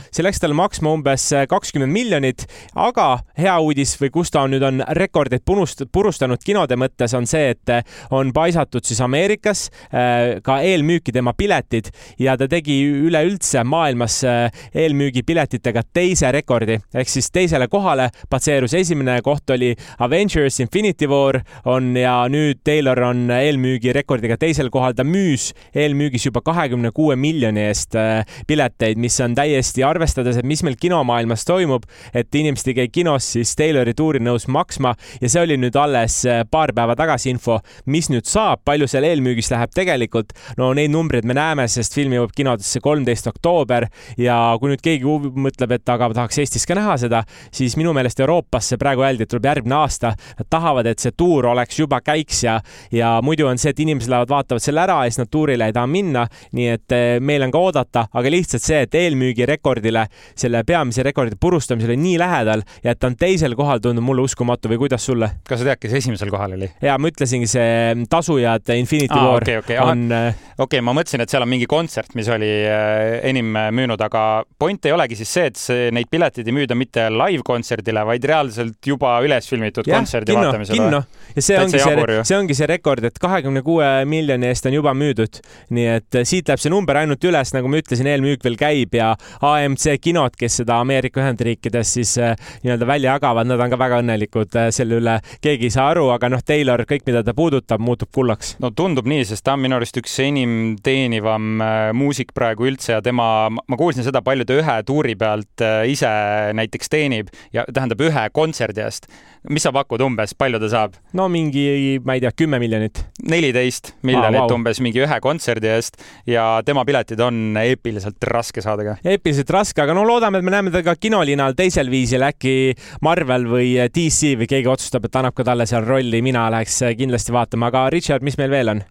see 0.09 0.25
läks 0.25 0.41
talle 0.43 0.57
maksma 0.57 0.93
umbes 0.93 1.29
äh, 1.33 1.47
kakskümmend 1.49 1.93
miljonit, 1.93 2.45
aga 2.75 3.23
hea 3.39 3.55
uudis 3.63 3.95
või 4.01 4.11
kus 4.13 4.33
ta 4.33 4.43
on 4.45 4.53
nüüd 4.55 4.65
on 4.67 4.83
rekordeid 4.97 5.43
punust, 5.45 5.85
purustanud 5.91 6.41
kinode 6.43 6.77
mõttes 6.79 7.15
on 7.17 7.27
see, 7.29 7.53
et 7.53 7.73
äh, 7.73 7.83
on 8.13 8.33
paisatud 8.35 8.85
siis 8.85 9.01
Ameerikas 9.03 9.67
äh, 9.89 10.39
ka 10.43 10.59
eelmüüki 10.65 11.13
tema 11.15 11.33
piletid. 11.37 11.91
Ja 12.19 12.37
ta 12.37 12.47
tegi 12.51 12.79
üleüldse 13.07 13.63
maailmas 13.67 14.19
äh, 14.27 14.65
eelmüügipiletid 14.75 15.62
punktidega 15.63 15.83
teise 15.93 16.31
rekordi 16.31 16.75
ehk 16.93 17.09
siis 17.09 17.29
teisele 17.31 17.67
kohale 17.71 18.09
platseerus. 18.29 18.73
esimene 18.73 19.21
koht 19.23 19.49
oli 19.49 19.75
Avengers 19.99 20.59
Infinity 20.59 21.07
War 21.07 21.39
on 21.65 21.95
ja 21.95 22.27
nüüd 22.27 22.59
Taylor 22.63 22.99
on 22.99 23.29
eelmüügirekordiga 23.31 24.37
teisel 24.37 24.69
kohal. 24.69 24.93
ta 24.93 25.03
müüs 25.03 25.53
eelmüügis 25.75 26.25
juba 26.25 26.41
kahekümne 26.41 26.91
kuue 26.91 27.15
miljoni 27.15 27.61
eest 27.67 27.95
äh, 27.95 28.25
pileteid, 28.47 28.97
mis 28.97 29.19
on 29.21 29.35
täiesti 29.35 29.83
arvestades, 29.83 30.37
et 30.37 30.45
mis 30.45 30.63
meil 30.63 30.75
kinomaailmas 30.75 31.45
toimub, 31.45 31.83
et 32.13 32.35
inimesed 32.35 32.67
ei 32.67 32.73
käi 32.73 32.87
kinos, 32.91 33.31
siis 33.33 33.55
Taylori 33.55 33.93
tuuri 33.93 34.19
nõus 34.19 34.47
maksma 34.47 34.95
ja 35.21 35.29
see 35.29 35.41
oli 35.41 35.57
nüüd 35.57 35.77
alles 35.79 36.25
äh, 36.25 36.43
paar 36.49 36.73
päeva 36.73 36.95
tagasi 36.95 37.31
info, 37.31 37.59
mis 37.85 38.09
nüüd 38.11 38.27
saab, 38.27 38.63
palju 38.65 38.87
seal 38.87 39.07
eelmüügis 39.07 39.51
läheb 39.53 39.71
tegelikult. 39.73 40.33
no 40.57 40.73
neid 40.73 40.91
numbreid 40.91 41.25
me 41.25 41.37
näeme, 41.37 41.67
sest 41.67 41.95
film 41.95 42.17
jõuab 42.17 42.35
kinodesse 42.35 42.83
kolmteist 42.83 43.27
oktoober 43.31 43.87
ja 44.17 44.57
kui 44.59 44.73
nüüd 44.73 44.83
keegi 44.83 45.07
mõtleb, 45.53 45.77
et 45.77 45.89
aga 45.89 46.09
tahaks 46.13 46.39
Eestis 46.41 46.65
ka 46.67 46.75
näha 46.77 46.95
seda, 46.97 47.23
siis 47.53 47.77
minu 47.77 47.93
meelest 47.93 48.19
Euroopasse 48.23 48.77
praegu 48.81 49.03
öeldi, 49.05 49.23
et 49.23 49.31
tuleb 49.31 49.45
järgmine 49.45 49.75
aasta. 49.77 50.13
Nad 50.39 50.49
tahavad, 50.49 50.87
et 50.89 50.99
see 50.99 51.13
tuur 51.15 51.45
oleks 51.51 51.79
juba 51.79 52.01
käiks 52.01 52.43
ja, 52.43 52.59
ja 52.91 53.19
muidu 53.23 53.47
on 53.47 53.61
see, 53.61 53.73
et 53.73 53.79
inimesed 53.83 54.11
lähevad, 54.11 54.31
vaatavad 54.31 54.63
selle 54.63 54.83
ära 54.83 54.99
ja 55.03 55.11
siis 55.11 55.21
nad 55.21 55.31
tuurile 55.31 55.69
ei 55.69 55.75
taha 55.75 55.87
minna. 55.87 56.27
nii 56.53 56.67
et 56.69 56.93
eh, 56.95 57.19
meil 57.19 57.43
on 57.45 57.51
ka 57.51 57.59
oodata, 57.59 58.05
aga 58.13 58.31
lihtsalt 58.31 58.63
see, 58.63 58.81
et 58.85 58.95
eelmüügirekordile, 58.97 60.05
selle 60.35 60.63
peamise 60.67 61.03
rekordi 61.05 61.37
purustamisele 61.39 61.95
nii 61.99 62.17
lähedal 62.21 62.63
ja 62.83 62.93
et 62.93 62.99
ta 62.99 63.09
on 63.09 63.17
teisel 63.19 63.55
kohal, 63.57 63.81
tundub 63.83 64.05
mulle 64.05 64.25
uskumatu 64.25 64.71
või 64.71 64.81
kuidas 64.85 65.05
sulle? 65.05 65.29
kas 65.47 65.61
sa 65.61 65.69
tead, 65.69 65.81
kes 65.81 65.97
esimesel 66.01 66.31
kohal 66.33 66.55
oli? 66.57 66.69
ja 66.81 66.97
ma 66.97 67.11
ütlesingi, 67.11 67.49
see 67.49 68.05
tasujad 68.09 68.73
Infinity 68.77 69.17
Aa, 69.17 69.29
War 69.33 69.43
okay, 69.43 69.61
okay. 69.61 69.79
on. 69.81 70.05
Eh, 70.11 70.43
okei 70.57 70.65
okay,, 70.65 70.85
ma 70.85 70.95
mõtlesin, 70.95 71.23
et 71.23 71.33
seal 71.33 71.45
on 71.45 71.51
mingi 71.51 71.69
kontsert, 71.69 72.13
mis 72.17 72.29
oli 72.33 72.49
eh, 72.49 73.19
enim 73.29 73.53
müünud, 73.53 74.01
aga 74.03 74.43
point 74.59 74.85
ei 74.85 74.95
olegi 74.95 75.17
siis 75.19 75.33
see, 75.33 75.42
et 75.49 75.59
see, 75.59 75.89
neid 75.95 76.09
pileteid 76.11 76.47
ei 76.47 76.55
müüda 76.55 76.77
mitte 76.77 77.07
live-kontserdile, 77.13 78.05
vaid 78.07 78.27
reaalselt 78.29 78.91
juba 78.93 79.15
üles 79.25 79.49
filmitud 79.49 79.87
ja, 79.89 79.99
kontserdi 79.99 80.33
kinno, 80.33 80.49
vaatamisele. 80.49 80.79
kinno 80.79 81.03
ja 81.35 81.45
see 81.45 81.59
ongi 81.59 81.81
see, 81.81 82.19
see 82.29 82.37
ongi 82.37 82.57
see 82.57 82.69
rekord, 82.69 83.05
et 83.07 83.19
kahekümne 83.21 83.63
kuue 83.65 83.89
miljoni 84.09 84.49
eest 84.49 84.67
on 84.69 84.77
juba 84.77 84.93
müüdud. 84.97 85.41
nii 85.73 85.87
et 85.97 86.19
eh, 86.19 86.27
siit 86.27 86.49
läheb 86.49 86.61
see 86.61 86.73
number 86.73 86.99
ainult 86.99 87.23
üles, 87.27 87.53
nagu 87.55 87.71
ma 87.71 87.79
ütlesin, 87.81 88.09
eelmüük 88.09 88.43
veel 88.45 88.57
käib 88.59 88.97
ja 88.97 89.13
AMC 89.43 89.97
kinod, 90.03 90.37
kes 90.39 90.61
seda 90.61 90.79
Ameerika 90.83 91.21
Ühendriikides 91.23 91.93
siis 91.97 92.15
äh, 92.21 92.35
nii-öelda 92.63 92.87
välja 92.87 93.15
jagavad, 93.15 93.49
nad 93.49 93.61
on 93.61 93.73
ka 93.73 93.79
väga 93.79 94.01
õnnelikud 94.03 94.57
äh, 94.59 94.69
selle 94.75 94.99
üle. 95.01 95.17
keegi 95.43 95.69
ei 95.69 95.75
saa 95.75 95.89
aru, 95.93 96.07
aga 96.13 96.29
noh, 96.33 96.43
Taylor, 96.45 96.85
kõik, 96.89 97.05
mida 97.09 97.23
ta 97.25 97.35
puudutab, 97.37 97.81
muutub 97.83 98.11
kullaks. 98.13 98.55
no 98.63 98.71
tundub 98.75 99.07
nii, 99.09 99.25
sest 99.29 99.45
ta 99.45 99.57
on 99.57 99.63
minu 99.65 99.77
arust 99.79 99.97
üks 100.01 100.15
enim 100.23 100.75
teenivam 100.83 101.63
äh, 101.63 101.89
muusik 101.97 102.33
praegu 102.35 102.67
üldse 102.69 102.95
ja 102.95 103.01
tema, 103.05 103.27
ma 103.49 103.79
kuulsin 103.79 104.05
seda 104.05 104.23
palju 104.25 104.47
ta 104.49 104.57
ühe 104.59 104.77
tuuri 104.87 105.17
pealt 105.33 105.63
Äh, 105.63 105.91
ise 105.93 106.09
näiteks 106.57 106.91
teenib 106.91 107.29
ja 107.53 107.65
tähendab 107.69 108.01
ühe 108.03 108.23
kontserdi 108.33 108.83
eest. 108.83 109.07
mis 109.49 109.65
sa 109.65 109.73
pakud 109.75 109.99
umbes, 110.01 110.31
palju 110.39 110.59
ta 110.59 110.69
saab? 110.71 110.95
no 111.13 111.27
mingi, 111.31 111.99
ma 112.05 112.15
ei 112.15 112.23
tea, 112.23 112.31
kümme 112.31 112.59
miljonit. 112.61 113.03
neliteist 113.29 113.93
miljonit 114.03 114.39
ah, 114.39 114.47
wow. 114.47 114.55
umbes 114.57 114.79
mingi 114.83 115.03
ühe 115.03 115.19
kontserdi 115.23 115.69
eest 115.73 115.99
ja 116.27 116.61
tema 116.65 116.85
piletid 116.87 117.19
on 117.23 117.57
eepiliselt 117.59 118.23
raske 118.29 118.63
saada 118.63 118.87
ka. 118.87 118.95
eepiliselt 119.03 119.51
raske, 119.53 119.83
aga 119.83 119.95
no 119.97 120.05
loodame, 120.07 120.39
et 120.39 120.47
me 120.47 120.55
näeme 120.55 120.73
teda 120.73 120.93
ka 120.93 120.97
kinolinal 120.99 121.57
teisel 121.59 121.91
viisil, 121.91 122.23
äkki 122.29 122.73
Marvel 123.05 123.47
või 123.51 123.75
DC 123.93 124.33
või 124.39 124.49
keegi 124.49 124.71
otsustab, 124.71 125.07
et 125.07 125.21
annab 125.21 125.35
ka 125.37 125.47
talle 125.47 125.67
seal 125.69 125.85
rolli, 125.87 126.23
mina 126.25 126.47
läheks 126.53 126.81
kindlasti 126.97 127.35
vaatama, 127.35 127.71
aga 127.71 127.87
Richard, 127.93 128.25
mis 128.25 128.39
meil 128.39 128.53
veel 128.53 128.75
on? 128.75 128.83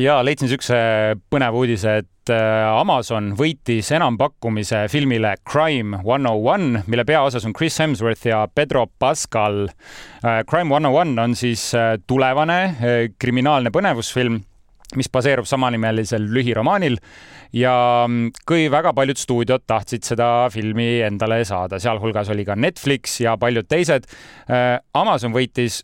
Ja 0.00 0.18
leidsin 0.24 0.50
siukse 0.50 0.76
põneva 1.30 1.58
uudise, 1.58 1.98
et 2.02 2.32
äh, 2.32 2.64
Amazon 2.74 3.32
võitis 3.38 3.90
enampakkumise 3.94 4.84
filmile 4.92 5.34
Crime 5.46 6.00
one 6.02 6.30
oh 6.30 6.40
one, 6.54 6.82
mille 6.90 7.04
peaosas 7.06 7.46
on 7.46 7.54
Chris 7.56 7.78
Hemsworth 7.82 8.26
ja 8.26 8.44
Pedro 8.54 8.86
Pascal. 8.98 9.68
Äh, 10.24 10.42
Crime 10.50 10.74
one 10.74 10.90
oh 10.90 10.98
one 11.02 11.14
on 11.22 11.36
siis 11.38 11.68
äh, 11.78 11.94
tulevane 12.06 12.58
kriminaalne 13.20 13.72
põnevusfilm 13.74 14.40
mis 14.94 15.08
baseerub 15.10 15.46
samanimelisel 15.48 16.26
lühiromaanil 16.30 16.98
ja 17.56 17.72
mm, 18.06 18.34
kui 18.46 18.68
väga 18.70 18.92
paljud 18.94 19.18
stuudiod 19.18 19.64
tahtsid 19.66 20.04
seda 20.06 20.50
filmi 20.54 21.00
endale 21.06 21.40
saada, 21.48 21.80
sealhulgas 21.82 22.30
oli 22.34 22.44
ka 22.46 22.54
Netflix 22.58 23.16
ja 23.22 23.34
paljud 23.40 23.66
teised. 23.66 24.06
Amazon 24.94 25.34
võitis 25.34 25.80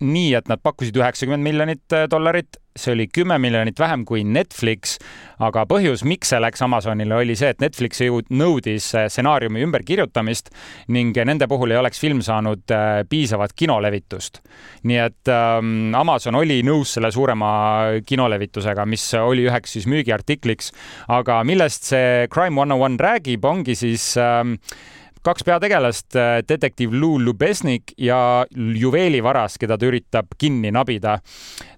nii, 0.00 0.30
et 0.38 0.48
nad 0.48 0.62
pakkusid 0.62 0.96
üheksakümmend 0.96 1.44
miljonit 1.44 1.98
dollarit, 2.12 2.56
see 2.76 2.94
oli 2.94 3.08
kümme 3.12 3.38
miljonit 3.42 3.78
vähem 3.80 4.04
kui 4.08 4.24
Netflix, 4.24 4.96
aga 5.42 5.66
põhjus, 5.68 6.04
miks 6.06 6.32
see 6.32 6.40
läks 6.40 6.62
Amazonile, 6.64 7.16
oli 7.18 7.36
see, 7.38 7.50
et 7.52 7.62
Netflix 7.64 8.02
nõudis 8.30 8.88
äh, 8.94 9.08
stsenaariumi 9.12 9.64
ümberkirjutamist 9.66 10.52
ning 10.94 11.16
nende 11.16 11.48
puhul 11.50 11.74
ei 11.74 11.80
oleks 11.80 12.00
film 12.00 12.22
saanud 12.24 12.74
äh, 12.74 13.02
piisavat 13.08 13.56
kinolevitust. 13.56 14.42
nii 14.86 14.98
et 15.02 15.32
ähm, 15.32 15.94
Amazon 15.94 16.34
oli 16.34 16.62
nõus 16.66 16.96
selle 16.96 17.10
suurema 17.12 18.00
kinolevitusega, 18.06 18.86
mis 18.86 19.08
oli 19.18 19.46
üheks 19.48 19.76
siis 19.76 19.86
müügiartikliks, 19.90 20.72
aga 21.08 21.42
millest 21.44 21.90
see 21.92 22.28
Crime 22.32 22.60
one 22.60 22.74
on 22.74 22.80
oh 22.80 22.84
one 22.84 23.00
räägib, 23.00 23.44
ongi 23.44 23.74
siis 23.78 24.14
ähm, 24.20 24.56
kaks 25.26 25.44
peategelast, 25.46 26.16
äh, 26.16 26.40
detektiiv 26.48 26.94
Lou 26.94 27.18
Lubesnik 27.18 27.94
ja 27.98 28.46
juveelivaras, 28.54 29.58
keda 29.58 29.78
ta 29.78 29.88
üritab 29.88 30.36
kinni 30.38 30.70
nabida 30.74 31.18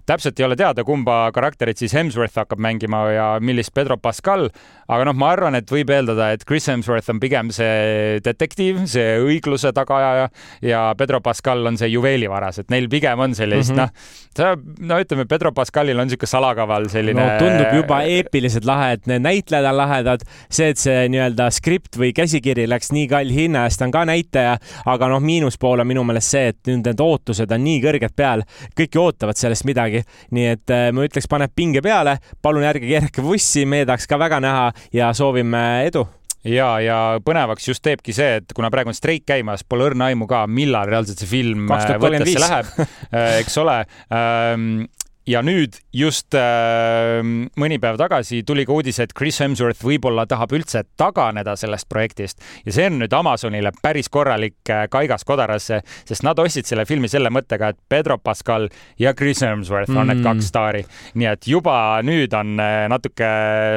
täpselt 0.09 0.39
ei 0.39 0.45
ole 0.47 0.57
teada, 0.57 0.83
kumba 0.85 1.27
karakterit 1.35 1.77
siis 1.77 1.93
Hemsworth 1.93 2.41
hakkab 2.41 2.61
mängima 2.61 3.03
ja 3.13 3.27
millist 3.43 3.73
Pedro 3.75 3.97
Pascal, 4.01 4.49
aga 4.89 5.05
noh, 5.09 5.17
ma 5.17 5.31
arvan, 5.35 5.57
et 5.59 5.69
võib 5.69 5.91
eeldada, 5.93 6.31
et 6.33 6.45
Chris 6.47 6.67
Hemsworth 6.71 7.11
on 7.13 7.21
pigem 7.21 7.51
see 7.53 8.19
detektiiv, 8.25 8.83
see 8.89 9.19
õigluse 9.21 9.71
tagaaja 9.75 10.29
ja 10.65 10.81
Pedro 10.97 11.21
Pascal 11.25 11.61
on 11.69 11.77
see 11.79 11.91
juveelivaras, 11.93 12.61
et 12.63 12.73
neil 12.73 12.89
pigem 12.91 13.19
on 13.21 13.35
sellist 13.37 13.73
mm 13.75 13.83
-hmm. 13.83 14.39
noh, 14.39 14.89
no 14.89 14.99
ütleme, 15.03 15.25
Pedro 15.29 15.51
Pascalil 15.53 15.99
on 15.99 16.07
niisugune 16.09 16.31
salakaval 16.31 16.89
selline 16.89 17.21
no 17.21 17.37
tundub 17.39 17.73
juba 17.75 18.01
eepiliselt 18.03 18.65
lahe, 18.65 18.93
et 18.97 19.07
need 19.07 19.21
näitlejad 19.21 19.69
on 19.69 19.77
lahedad, 19.77 20.25
see, 20.49 20.69
et 20.73 20.77
see 20.81 21.07
nii-öelda 21.13 21.49
skript 21.53 21.97
või 21.97 22.11
käsikiri 22.15 22.67
läks 22.69 22.91
nii 22.95 23.07
kalli 23.07 23.35
hinna 23.35 23.65
eest, 23.69 23.81
on 23.85 23.91
ka 23.91 24.05
näitaja, 24.09 24.57
aga 24.85 25.07
noh, 25.07 25.21
miinuspool 25.21 25.79
on 25.79 25.87
minu 25.87 26.03
meelest 26.03 26.33
see, 26.35 26.47
et 26.53 26.59
nüüd 26.67 26.85
need 26.85 27.03
ootused 27.03 27.51
on 27.51 27.63
nii 27.63 27.81
kõrged 27.83 28.15
peal, 28.15 28.43
kõik 28.77 28.95
ju 28.95 29.03
ootavad 29.03 29.37
sellest 29.37 29.65
midagi. 29.65 30.03
Nii 30.35 30.47
et 30.55 30.73
äh, 30.73 30.89
ma 30.95 31.05
ütleks, 31.05 31.27
paneb 31.29 31.53
pinge 31.55 31.81
peale, 31.85 32.17
palun 32.41 32.63
ärge 32.63 32.87
keerake 32.87 33.23
vussi, 33.23 33.65
meie 33.69 33.85
tahaks 33.85 34.07
ka 34.09 34.19
väga 34.19 34.39
näha 34.43 34.71
ja 34.93 35.11
soovime 35.17 35.85
edu 35.87 36.05
ja, 36.47 36.69
ja 36.83 36.99
põnevaks 37.25 37.67
just 37.71 37.83
teebki 37.85 38.15
see, 38.15 38.39
et 38.41 38.55
kuna 38.55 38.71
praegu 38.73 38.93
on 38.93 38.97
streik 38.97 39.25
käimas, 39.29 39.65
pole 39.67 39.89
õrna 39.89 40.11
aimu 40.11 40.29
ka, 40.29 40.45
millal 40.47 40.89
reaalselt 40.89 41.21
see 41.21 41.29
film 41.29 41.67
äh, 41.75 41.91
võttesse 41.99 42.45
läheb, 42.45 42.71
äh, 43.11 43.35
eks 43.41 43.59
ole 43.61 43.81
ähm, 44.13 44.87
ja 45.29 45.41
nüüd 45.45 45.75
just 45.93 46.35
äh, 46.37 47.19
mõni 47.59 47.77
päev 47.81 47.99
tagasi 47.99 48.41
tuli 48.47 48.65
ka 48.67 48.73
uudis, 48.75 48.99
et 49.03 49.13
Chris 49.17 49.39
Hemsworth 49.43 49.83
võib-olla 49.85 50.25
tahab 50.29 50.53
üldse 50.57 50.83
taganeda 50.99 51.55
sellest 51.59 51.89
projektist 51.91 52.41
ja 52.65 52.75
see 52.75 52.87
on 52.89 52.99
nüüd 53.03 53.13
Amazonile 53.15 53.73
päris 53.83 54.09
korralik 54.11 54.71
äh, 54.71 54.85
kaigas 54.91 55.25
kodarasse, 55.27 55.81
sest 56.07 56.25
nad 56.25 56.39
ostsid 56.41 56.69
selle 56.69 56.87
filmi 56.89 57.11
selle 57.11 57.31
mõttega, 57.33 57.73
et 57.73 57.81
Pedro 57.89 58.17
Pascal 58.17 58.69
ja 59.01 59.13
Chris 59.17 59.43
Hemsworth 59.45 59.91
on 59.93 60.05
mm. 60.05 60.13
need 60.13 60.25
kaks 60.25 60.49
staari. 60.49 60.85
nii 61.19 61.29
et 61.33 61.49
juba 61.49 61.75
nüüd 62.05 62.33
on 62.37 62.55
äh, 62.63 62.85
natuke 62.91 63.33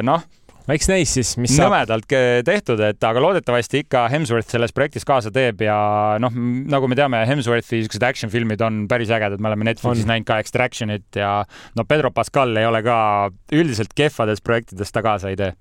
noh 0.07 0.25
eks 0.71 0.87
näis 0.91 1.13
siis, 1.17 1.33
mis 1.41 1.55
saab. 1.55 1.73
nõmedalt 1.73 2.15
tehtud, 2.47 2.79
et 2.87 3.03
aga 3.03 3.23
loodetavasti 3.23 3.83
ikka 3.83 4.05
Hemsworth 4.13 4.53
selles 4.53 4.75
projektis 4.75 5.07
kaasa 5.07 5.31
teeb 5.33 5.65
ja 5.65 5.75
noh, 6.23 6.33
nagu 6.71 6.87
me 6.87 6.97
teame, 6.99 7.23
Hemsworthi 7.27 7.83
siuksed 7.83 8.05
action 8.07 8.31
filmid 8.33 8.63
on 8.63 8.85
päris 8.91 9.11
ägedad, 9.13 9.41
me 9.43 9.51
oleme 9.51 9.67
Netflixis 9.67 10.07
näinud 10.09 10.29
ka 10.29 10.39
Extractionit 10.43 11.19
ja 11.19 11.35
no 11.77 11.87
Pedro 11.89 12.13
Pascal 12.15 12.55
ei 12.59 12.69
ole 12.69 12.83
ka 12.85 12.97
üldiselt 13.53 13.95
kehvades 13.97 14.43
projektides 14.43 14.95
ta 14.95 15.03
kaasa 15.05 15.33
ei 15.33 15.39
tee 15.39 15.53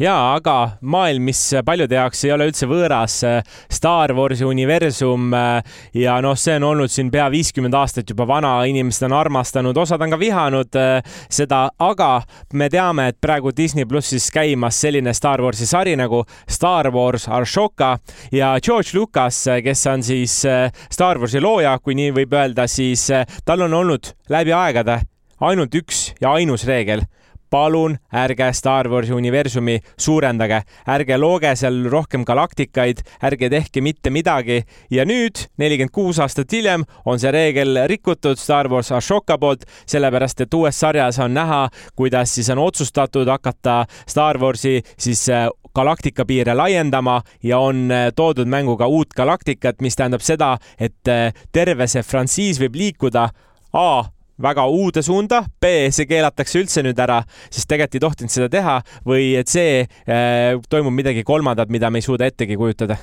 jaa, 0.00 0.34
aga 0.36 0.54
maailm, 0.80 1.24
mis 1.30 1.40
paljude 1.64 1.96
jaoks 1.96 2.24
ei 2.26 2.32
ole 2.34 2.48
üldse 2.50 2.68
võõras, 2.68 3.16
Star 3.72 4.12
Warsi 4.16 4.44
universum 4.46 5.32
ja 5.96 6.16
noh, 6.24 6.36
see 6.38 6.56
on 6.58 6.66
olnud 6.70 6.92
siin 6.92 7.10
pea 7.12 7.28
viiskümmend 7.32 7.76
aastat 7.76 8.10
juba 8.10 8.26
vana, 8.28 8.52
inimesed 8.68 9.06
on 9.08 9.16
armastanud, 9.16 9.76
osad 9.80 10.02
on 10.04 10.12
ka 10.12 10.20
vihanud 10.20 10.78
seda, 11.32 11.62
aga 11.78 12.10
me 12.54 12.68
teame, 12.72 13.08
et 13.12 13.20
praegu 13.22 13.54
Disney 13.56 13.88
plussis 13.88 14.28
käimas 14.34 14.80
selline 14.84 15.14
Star 15.16 15.42
Warsi 15.44 15.68
sari 15.68 15.96
nagu 15.98 16.22
Star 16.48 16.90
Wars 16.94 17.28
Ashoka 17.28 17.96
ja 18.34 18.54
George 18.60 18.96
Lucas, 18.98 19.44
kes 19.64 19.86
on 19.92 20.06
siis 20.06 20.38
Star 20.90 21.20
Warsi 21.22 21.40
looja, 21.40 21.76
kui 21.82 21.96
nii 21.98 22.12
võib 22.20 22.36
öelda, 22.36 22.68
siis 22.68 23.08
tal 23.44 23.66
on 23.66 23.80
olnud 23.80 24.12
läbi 24.32 24.52
aegade 24.56 25.00
ainult 25.40 25.74
üks 25.76 26.10
ja 26.20 26.32
ainus 26.36 26.64
reegel 26.68 27.04
palun 27.50 27.96
ärge 28.12 28.52
Star 28.54 28.88
Warsi 28.90 29.12
universumi 29.12 29.78
suurendage, 29.98 30.62
ärge 30.88 31.18
looge 31.18 31.54
seal 31.56 31.84
rohkem 31.90 32.24
galaktikaid, 32.26 33.02
ärge 33.24 33.50
tehke 33.50 33.82
mitte 33.84 34.10
midagi. 34.10 34.62
Ja 34.90 35.04
nüüd, 35.08 35.46
nelikümmend 35.58 35.94
kuus 35.94 36.20
aastat 36.22 36.52
hiljem, 36.52 36.84
on 37.04 37.20
see 37.22 37.32
reegel 37.34 37.82
rikutud 37.90 38.40
Star 38.40 38.70
Wars 38.72 38.92
Ashoka 38.92 39.38
poolt, 39.38 39.66
sellepärast 39.86 40.46
et 40.46 40.54
uues 40.54 40.80
sarjas 40.80 41.20
on 41.22 41.34
näha, 41.36 41.66
kuidas 41.96 42.34
siis 42.34 42.50
on 42.54 42.62
otsustatud 42.64 43.28
hakata 43.28 43.84
Star 44.06 44.40
Warsi 44.42 44.80
siis 44.98 45.28
äh, 45.28 45.48
galaktika 45.74 46.24
piire 46.24 46.54
laiendama 46.54 47.20
ja 47.42 47.58
on 47.58 47.90
äh, 47.90 48.08
toodud 48.16 48.48
mängu 48.48 48.76
ka 48.76 48.86
uut 48.86 49.14
galaktikat, 49.16 49.80
mis 49.80 49.96
tähendab 49.96 50.24
seda, 50.24 50.56
et 50.78 51.08
äh, 51.08 51.32
terve 51.52 51.88
see 51.90 52.02
frantsiis 52.02 52.60
võib 52.62 52.78
liikuda 52.80 53.28
A 53.76 54.15
väga 54.42 54.66
uude 54.68 55.02
suunda, 55.02 55.42
B, 55.60 55.88
see 55.94 56.06
keelatakse 56.08 56.60
üldse 56.60 56.82
nüüd 56.84 56.98
ära, 57.00 57.22
sest 57.48 57.68
tegelikult 57.70 57.96
ei 57.96 58.04
tohtinud 58.04 58.32
seda 58.32 58.48
teha 58.52 58.76
või 59.06 59.30
et 59.40 59.48
C, 59.48 59.86
äh, 59.86 60.56
toimub 60.70 60.94
midagi 60.94 61.24
kolmandat, 61.26 61.72
mida 61.72 61.90
me 61.90 62.02
ei 62.02 62.06
suuda 62.06 62.28
ettegi 62.28 62.56
kujutada. 62.58 62.98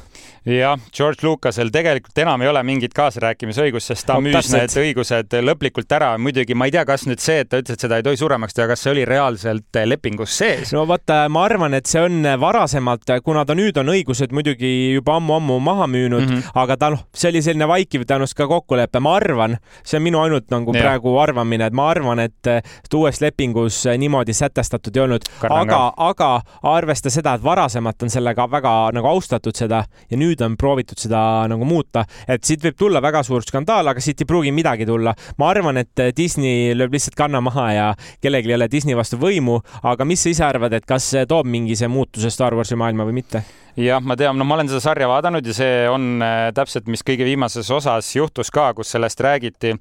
jah, 0.46 0.80
George 0.94 1.26
Lucasel 1.26 1.72
tegelikult 1.74 2.18
enam 2.22 2.42
ei 2.44 2.52
ole 2.52 2.64
mingit 2.68 2.94
kaasarääkimisõigust, 2.94 3.94
sest 3.94 4.08
ta 4.08 4.18
no, 4.20 4.28
müüs 4.28 4.52
need 4.54 4.78
õigused 4.84 5.38
lõplikult 5.42 5.96
ära. 5.98 6.14
muidugi 6.18 6.54
ma 6.54 6.68
ei 6.70 6.76
tea, 6.76 6.86
kas 6.86 7.08
nüüd 7.10 7.24
see, 7.24 7.42
et 7.44 7.50
ta 7.50 7.62
ütles, 7.62 7.78
et 7.78 7.88
seda 7.88 7.98
ei 7.98 8.06
tohi 8.06 8.20
suuremaks 8.20 8.54
teha, 8.54 8.68
kas 8.70 8.86
see 8.86 8.94
oli 8.94 9.06
reaalselt 9.10 9.82
lepingus 9.90 10.38
sees? 10.38 10.74
no 10.76 10.86
vaata, 10.90 11.24
ma 11.34 11.46
arvan, 11.48 11.74
et 11.74 11.90
see 11.90 12.04
on 12.04 12.22
varasemalt, 12.40 13.10
kuna 13.24 13.46
ta 13.46 13.58
nüüd 13.58 13.78
on 13.82 13.90
õigused 13.96 14.36
muidugi 14.36 14.94
juba 15.00 15.18
ammu-ammu 15.18 15.60
maha 15.64 15.88
müünud 15.90 16.28
mm, 16.28 16.36
-hmm. 16.36 16.62
aga 16.62 16.78
ta 16.78 16.92
noh, 16.94 17.06
see 17.16 17.32
oli 17.34 17.42
selline 17.42 17.68
vaikiv 17.70 18.06
tõenäoliselt 18.06 18.44
ka 18.44 18.50
kokkulepe, 18.52 19.02
ma 19.04 19.16
arvan, 19.18 19.58
see 19.84 19.98
on 19.98 20.06
minu 20.06 20.22
ainult 20.22 20.50
nagu 20.54 20.76
ja. 20.76 20.84
praegu 20.84 21.18
arvamine, 21.24 21.68
et 21.70 21.76
ma 21.76 21.90
arvan, 21.92 22.22
et 22.24 22.94
uues 22.94 23.22
lepingus 23.24 23.84
niimoodi 24.00 24.36
sätestatud 24.36 24.96
ei 24.96 25.04
olnud, 25.06 25.28
aga, 25.50 25.80
aga 26.10 26.30
arvesta 26.74 27.12
seda, 27.14 27.36
et 27.38 27.44
varasemalt 27.44 28.06
on 28.06 28.14
sellega 28.14 28.48
väga 28.52 28.74
nagu 28.96 29.10
austatud 29.10 29.56
seda 29.58 29.84
ja 30.10 30.20
nüüd 30.20 30.42
on 30.46 30.58
proovitud 30.60 31.00
seda 31.00 31.22
nagu 31.52 31.66
muuta, 31.68 32.06
et 32.28 32.44
siit 32.46 32.64
võib 32.64 32.78
tulla 32.80 33.02
väga 33.04 33.24
suur 33.26 33.46
skandaal, 33.46 33.90
aga 33.92 34.04
siit 34.04 34.24
ei 34.24 34.30
pruugi 34.30 34.54
midagi 34.56 34.88
tulla. 34.90 35.16
ma 35.38 35.50
arvan, 35.50 35.78
et 35.82 36.06
Disney 36.18 36.74
lööb 36.78 36.94
lihtsalt 36.94 37.18
kanna 37.18 37.42
maha 37.42 37.68
ja 37.74 37.90
kellelgi 38.22 38.52
ei 38.52 38.58
ole 38.60 38.70
Disney 38.72 38.98
vastu 38.98 39.20
võimu, 39.22 39.60
aga 39.84 40.06
mis 40.06 40.24
sa 40.24 40.34
ise 40.34 40.46
arvad, 40.46 40.74
et 40.74 40.86
kas 40.86 41.10
see 41.16 41.26
toob 41.30 41.50
mingi 41.50 41.78
see 41.80 41.92
muutuse 41.92 42.32
Star 42.34 42.56
Warsi 42.56 42.78
maailma 42.80 43.08
või 43.08 43.22
mitte? 43.22 43.44
jah, 43.80 44.02
ma 44.04 44.16
tean, 44.20 44.38
no 44.38 44.46
ma 44.46 44.58
olen 44.58 44.70
seda 44.70 44.82
sarja 44.84 45.08
vaadanud 45.10 45.48
ja 45.50 45.56
see 45.58 45.86
on 45.90 46.24
täpselt, 46.56 46.90
mis 46.92 47.02
kõige 47.06 47.26
viimases 47.28 47.70
osas 47.74 48.12
juhtus 48.16 48.52
ka, 48.54 48.70
kus 48.78 48.94
sellest 48.94 49.24
räägiti 49.24 49.74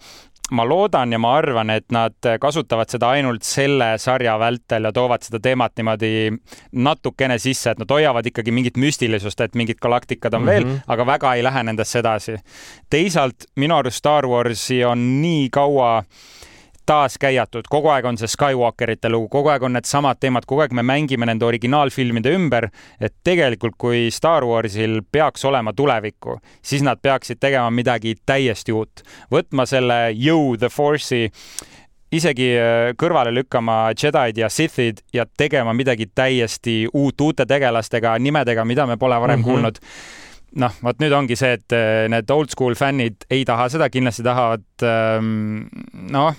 ma 0.53 0.67
loodan 0.69 1.13
ja 1.13 1.19
ma 1.23 1.35
arvan, 1.39 1.71
et 1.75 1.89
nad 1.95 2.29
kasutavad 2.41 2.91
seda 2.93 3.13
ainult 3.17 3.47
selle 3.47 3.95
sarja 3.99 4.37
vältel 4.41 4.89
ja 4.89 4.93
toovad 4.93 5.25
seda 5.25 5.41
teemat 5.43 5.75
niimoodi 5.81 6.13
natukene 6.73 7.39
sisse, 7.43 7.73
et 7.73 7.83
nad 7.83 7.91
hoiavad 7.91 8.27
ikkagi 8.29 8.55
mingit 8.55 8.77
müstilisust, 8.81 9.41
et 9.41 9.59
mingid 9.59 9.81
galaktikad 9.83 10.35
on 10.35 10.43
mm 10.43 10.49
-hmm. 10.49 10.53
veel, 10.53 10.65
mhm. 10.65 10.79
aga 10.87 11.07
väga 11.07 11.35
ei 11.35 11.43
lähe 11.43 11.63
nendesse 11.63 11.99
edasi. 11.99 12.37
teisalt 12.91 13.49
minu 13.57 13.77
arust 13.77 13.97
Star 13.97 14.27
Warsi 14.27 14.85
on 14.85 15.23
nii 15.23 15.49
kaua 15.51 15.99
äh, 15.99 16.05
taaskäiatud, 16.87 17.69
kogu 17.71 17.89
aeg 17.93 18.07
on 18.09 18.19
see 18.19 18.31
Skywalkerite 18.31 19.11
lugu, 19.13 19.29
kogu 19.33 19.53
aeg 19.53 19.63
on 19.67 19.77
needsamad 19.77 20.21
teemad, 20.21 20.47
kogu 20.49 20.65
aeg 20.65 20.75
me 20.77 20.85
mängime 20.87 21.27
nende 21.29 21.47
originaalfilmide 21.47 22.33
ümber, 22.37 22.69
et 23.01 23.15
tegelikult 23.25 23.77
kui 23.79 24.09
Star 24.15 24.45
Warsil 24.47 25.01
peaks 25.13 25.45
olema 25.49 25.73
tulevikku, 25.77 26.39
siis 26.63 26.83
nad 26.83 27.03
peaksid 27.03 27.41
tegema 27.41 27.71
midagi 27.71 28.17
täiesti 28.27 28.75
uut, 28.75 29.05
võtma 29.33 29.67
selle 29.69 30.01
jõu, 30.15 30.57
The 30.59 30.73
Force'i 30.73 31.31
isegi 32.13 32.49
äh, 32.59 32.93
kõrvale 32.99 33.33
lükkama 33.35 33.93
Jedi'd 33.97 34.41
ja 34.43 34.51
Sithid 34.53 35.01
ja 35.15 35.27
tegema 35.27 35.73
midagi 35.77 36.11
täiesti 36.15 36.83
uut, 36.93 37.21
uute 37.21 37.47
tegelastega, 37.49 38.19
nimedega, 38.19 38.67
mida 38.69 38.87
me 38.87 38.99
pole 39.01 39.21
varem 39.21 39.41
mm 39.41 39.45
-hmm. 39.45 39.49
kuulnud. 39.49 39.79
Noh, 40.53 40.73
vot 40.85 40.99
nüüd 41.01 41.13
ongi 41.17 41.37
see, 41.37 41.53
et 41.57 41.73
äh, 41.73 42.09
need 42.13 42.31
old 42.31 42.51
school 42.53 42.75
fännid 42.75 43.25
ei 43.31 43.45
taha 43.45 43.69
seda, 43.73 43.89
kindlasti 43.91 44.23
tahavad 44.23 44.85
ähm, 44.85 45.65
noh 46.11 46.35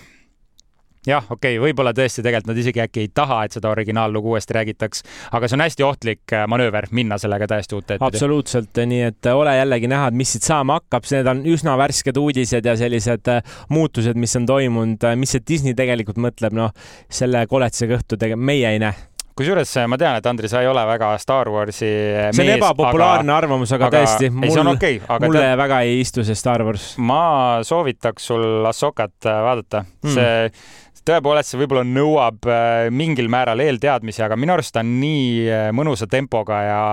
jah, 1.07 1.25
okei 1.29 1.57
okay,, 1.57 1.61
võib-olla 1.63 1.93
tõesti 1.95 2.23
tegelikult 2.23 2.51
nad 2.51 2.59
isegi 2.61 2.83
äkki 2.83 3.03
ei 3.03 3.11
taha, 3.13 3.41
et 3.45 3.55
seda 3.57 3.71
originaallugu 3.73 4.33
uuesti 4.33 4.55
räägitaks, 4.57 5.03
aga 5.35 5.49
see 5.49 5.57
on 5.57 5.65
hästi 5.65 5.87
ohtlik 5.87 6.35
äh, 6.35 6.45
manööver 6.49 6.87
minna 6.95 7.19
sellega 7.21 7.47
täiesti 7.51 7.77
uute 7.77 7.97
ette. 7.97 8.07
absoluutselt, 8.07 8.83
nii 8.93 9.01
et 9.09 9.29
äh, 9.29 9.37
ole 9.37 9.55
jällegi 9.57 9.91
näha, 9.91 10.09
et 10.11 10.19
mis 10.23 10.35
siit 10.35 10.47
saama 10.47 10.79
hakkab, 10.79 11.07
need 11.11 11.31
on 11.31 11.45
üsna 11.53 11.77
värsked 11.79 12.19
uudised 12.19 12.69
ja 12.69 12.75
sellised 12.79 13.31
äh, 13.31 13.55
muutused, 13.73 14.19
mis 14.19 14.35
on 14.39 14.47
toimunud, 14.49 15.09
mis 15.19 15.35
see 15.35 15.43
Disney 15.47 15.75
tegelikult 15.77 16.21
mõtleb, 16.21 16.55
noh, 16.55 16.71
selle 17.11 17.47
koletisega 17.51 17.99
õhtu 17.99 18.19
tegelikult 18.19 18.51
meie 18.53 18.71
ei 18.75 18.79
näe 18.83 19.09
kusjuures 19.37 19.71
ma 19.89 19.97
tean, 19.97 20.17
et 20.19 20.27
Andri, 20.29 20.49
sa 20.49 20.61
ei 20.61 20.67
ole 20.69 20.83
väga 20.87 21.13
Star 21.21 21.49
Warsi 21.49 21.89
mees. 21.89 22.37
see 22.37 22.45
on 22.45 22.51
ebapopulaarne 22.53 23.31
aga, 23.31 23.37
arvamus, 23.41 23.73
aga, 23.73 23.89
aga 23.89 24.03
tõesti, 24.03 24.29
mul, 24.29 24.73
okay, 24.75 24.99
mulle 25.23 25.41
te... 25.41 25.55
väga 25.63 25.79
ei 25.87 25.99
istu 26.03 26.25
see 26.27 26.37
Star 26.37 26.63
Wars. 26.65 26.93
ma 27.01 27.23
soovitaks 27.65 28.29
sul 28.29 28.69
Asokat 28.69 29.25
vaadata 29.25 29.83
mm., 29.83 30.13
see 30.13 30.82
tõepoolest, 31.07 31.53
see 31.53 31.61
võib-olla 31.61 31.83
nõuab 31.87 32.49
äh, 32.49 32.89
mingil 32.93 33.29
määral 33.31 33.63
eelteadmisi, 33.63 34.23
aga 34.25 34.37
minu 34.39 34.55
arust 34.55 34.73
ta 34.75 34.83
on 34.83 34.93
nii 35.01 35.25
äh, 35.47 35.69
mõnusa 35.75 36.07
tempoga 36.11 36.61
ja 36.63 36.83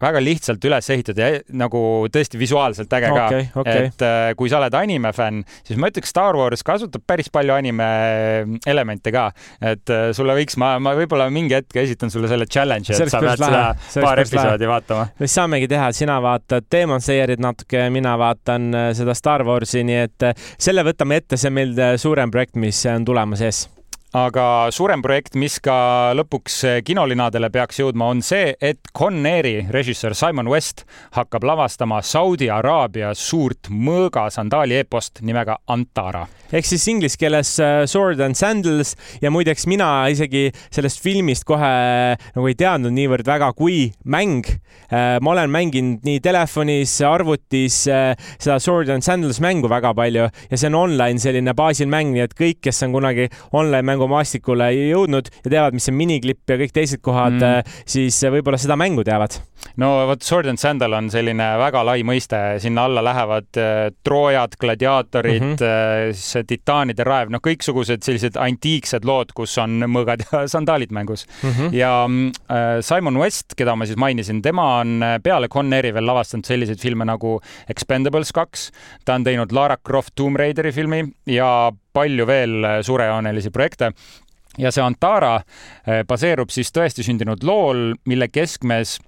väga 0.00 0.22
lihtsalt 0.22 0.64
üles 0.64 0.90
ehitatud 0.94 1.20
ja 1.20 1.30
nagu 1.60 1.80
tõesti 2.12 2.40
visuaalselt 2.40 2.92
äge 2.96 3.10
ka 3.12 3.24
okay,. 3.26 3.46
Okay. 3.62 3.88
et 3.90 4.04
äh, 4.04 4.32
kui 4.38 4.50
sa 4.52 4.60
oled 4.60 4.76
anime 4.76 5.12
fänn, 5.16 5.42
siis 5.66 5.80
ma 5.80 5.90
ütleks, 5.90 6.12
Star 6.12 6.38
Wars 6.38 6.64
kasutab 6.66 7.04
päris 7.08 7.30
palju 7.32 7.54
anime 7.54 7.88
elemente 8.68 9.12
ka. 9.14 9.28
et 9.60 9.92
äh, 9.92 10.10
sulle 10.16 10.36
võiks, 10.38 10.56
ma, 10.60 10.72
ma 10.82 10.94
võib-olla 10.98 11.28
mingi 11.32 11.56
hetk 11.58 11.80
esitan 11.82 12.12
sulle 12.12 12.30
selle 12.30 12.48
challenge'i, 12.50 12.96
et 12.96 13.12
sa 13.12 13.22
pead 13.22 13.44
seda 13.44 14.04
paar 14.04 14.22
episoodi 14.24 14.70
vaatama. 14.70 15.08
mis 15.20 15.34
saamegi 15.40 15.68
teha, 15.70 15.90
sina 15.96 16.20
vaatad 16.24 16.68
Demon 16.72 17.04
Slayerit 17.04 17.42
natuke, 17.42 17.88
mina 17.92 18.16
vaatan 18.20 18.70
äh, 18.74 18.88
seda 18.98 19.16
Star 19.18 19.44
Warsi, 19.46 19.84
nii 19.86 20.00
et 20.06 20.30
selle 20.56 20.84
võtame 20.86 21.20
ette, 21.20 21.40
see 21.40 21.52
on 21.52 21.60
meil 21.60 21.76
suurem 22.00 22.32
projekt, 22.32 22.56
mis 22.60 22.84
on 22.90 23.04
tulemas 23.08 23.44
ees 23.44 23.66
aga 24.16 24.44
suurem 24.74 25.02
projekt, 25.02 25.36
mis 25.38 25.58
ka 25.62 26.10
lõpuks 26.18 26.62
kinolinadele 26.86 27.50
peaks 27.52 27.80
jõudma, 27.82 28.10
on 28.10 28.22
see, 28.26 28.54
et 28.60 28.80
Con 28.96 29.22
Airi 29.26 29.66
režissöör 29.70 30.16
Simon 30.18 30.50
West 30.50 30.84
hakkab 31.16 31.46
lavastama 31.46 32.02
Saudi 32.02 32.50
Araabia 32.50 33.14
suurt 33.14 33.70
mõõgasandaali 33.70 34.80
epost 34.82 35.22
nimega 35.22 35.60
Antara 35.70 36.26
ehk 36.50 36.66
siis 36.66 36.84
inglise 36.90 37.18
keeles 37.20 37.52
äh, 37.62 37.84
Sword 37.90 38.20
and 38.24 38.38
Sandals 38.38 38.94
ja 39.22 39.30
muideks 39.30 39.66
mina 39.70 39.88
isegi 40.10 40.48
sellest 40.72 41.02
filmist 41.02 41.46
kohe 41.48 41.70
äh, 41.70 42.30
nagu 42.34 42.48
ei 42.50 42.56
teadnud 42.58 42.94
niivõrd 42.96 43.26
väga 43.28 43.52
kui 43.56 43.90
mäng. 44.04 44.48
Äh, 44.90 45.18
ma 45.22 45.34
olen 45.34 45.52
mänginud 45.54 46.06
nii 46.06 46.22
telefonis, 46.24 46.96
arvutis 47.06 47.82
seda 47.86 48.58
Sword 48.62 48.90
and 48.90 49.06
Sandals 49.06 49.40
mängu 49.42 49.70
väga 49.70 49.92
palju 49.96 50.26
ja 50.26 50.58
see 50.58 50.70
on 50.70 50.78
online 50.80 51.22
selline 51.22 51.54
baasil 51.56 51.90
mäng, 51.90 52.14
nii 52.14 52.26
et 52.26 52.34
kõik, 52.38 52.60
kes 52.66 52.82
on 52.86 52.96
kunagi 52.96 53.28
online 53.56 53.86
mängumaastikule 53.86 54.72
jõudnud 54.74 55.30
ja 55.44 55.46
teavad, 55.46 55.76
mis 55.76 55.88
on 55.90 55.98
miniklipp 55.98 56.50
ja 56.50 56.58
kõik 56.60 56.74
teised 56.74 57.02
kohad 57.04 57.38
mm., 57.38 57.78
siis 57.88 58.16
võib-olla 58.32 58.58
seda 58.60 58.76
mängu 58.78 59.04
teavad 59.06 59.38
no 59.80 59.92
vot, 60.08 60.24
Sword 60.24 60.48
and 60.50 60.60
Sandal 60.60 60.94
on 60.96 61.10
selline 61.12 61.46
väga 61.60 61.82
lai 61.86 62.02
mõiste, 62.06 62.38
sinna 62.62 62.86
alla 62.88 63.02
lähevad 63.04 63.48
troojad, 64.06 64.56
gladiaatorid 64.60 65.42
mm, 65.42 65.54
-hmm. 65.54 66.39
Titaanide 66.48 67.04
raev, 67.06 67.30
noh, 67.32 67.42
kõiksugused 67.44 68.04
sellised 68.06 68.38
antiiksed 68.40 69.06
lood, 69.08 69.34
kus 69.36 69.56
on 69.62 69.84
mõõgad 69.90 70.24
ja 70.26 70.44
sandaalid 70.54 70.94
mängus 70.94 71.26
mm. 71.42 71.50
-hmm. 71.50 71.74
ja 71.76 71.92
äh, 72.06 72.80
Simon 72.86 73.18
West, 73.20 73.54
keda 73.56 73.76
ma 73.76 73.86
siis 73.86 73.98
mainisin, 74.00 74.42
tema 74.42 74.66
on 74.80 75.02
äh, 75.02 75.18
peale 75.22 75.48
Con 75.48 75.72
Airi 75.72 75.94
veel 75.94 76.06
lavastanud 76.06 76.46
selliseid 76.46 76.80
filme 76.80 77.04
nagu 77.04 77.40
Expendables 77.68 78.32
kaks, 78.32 78.70
ta 79.04 79.14
on 79.14 79.24
teinud 79.24 79.52
Lara 79.52 79.76
Croft 79.76 80.14
Tomb 80.14 80.36
Raideri 80.36 80.72
filmi 80.72 81.04
ja 81.26 81.72
palju 81.92 82.26
veel 82.26 82.64
äh, 82.64 82.80
suurejoonelisi 82.82 83.50
projekte 83.50 83.92
ja 84.58 84.72
see 84.74 84.82
Antara 84.82 85.40
baseerub 86.08 86.50
siis 86.50 86.72
tõesti 86.74 87.04
sündinud 87.06 87.44
lool, 87.46 87.94
mille 88.04 88.28
keskmes 88.28 88.98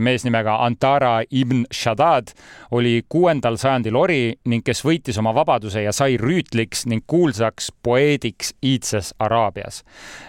mees 0.00 0.24
nimega 0.26 0.56
Antara 0.64 1.22
ibn 1.30 1.64
Shaddad 1.74 2.32
oli 2.74 3.02
kuuendal 3.08 3.58
sajandil 3.60 3.96
ori 3.96 4.20
ning 4.50 4.64
kes 4.66 4.82
võitis 4.84 5.18
oma 5.20 5.32
vabaduse 5.36 5.82
ja 5.84 5.92
sai 5.94 6.16
rüütliks 6.20 6.86
ning 6.90 7.04
kuulsaks 7.06 7.70
poeediks 7.82 8.54
iidses 8.64 9.12
Araabias. 9.18 9.82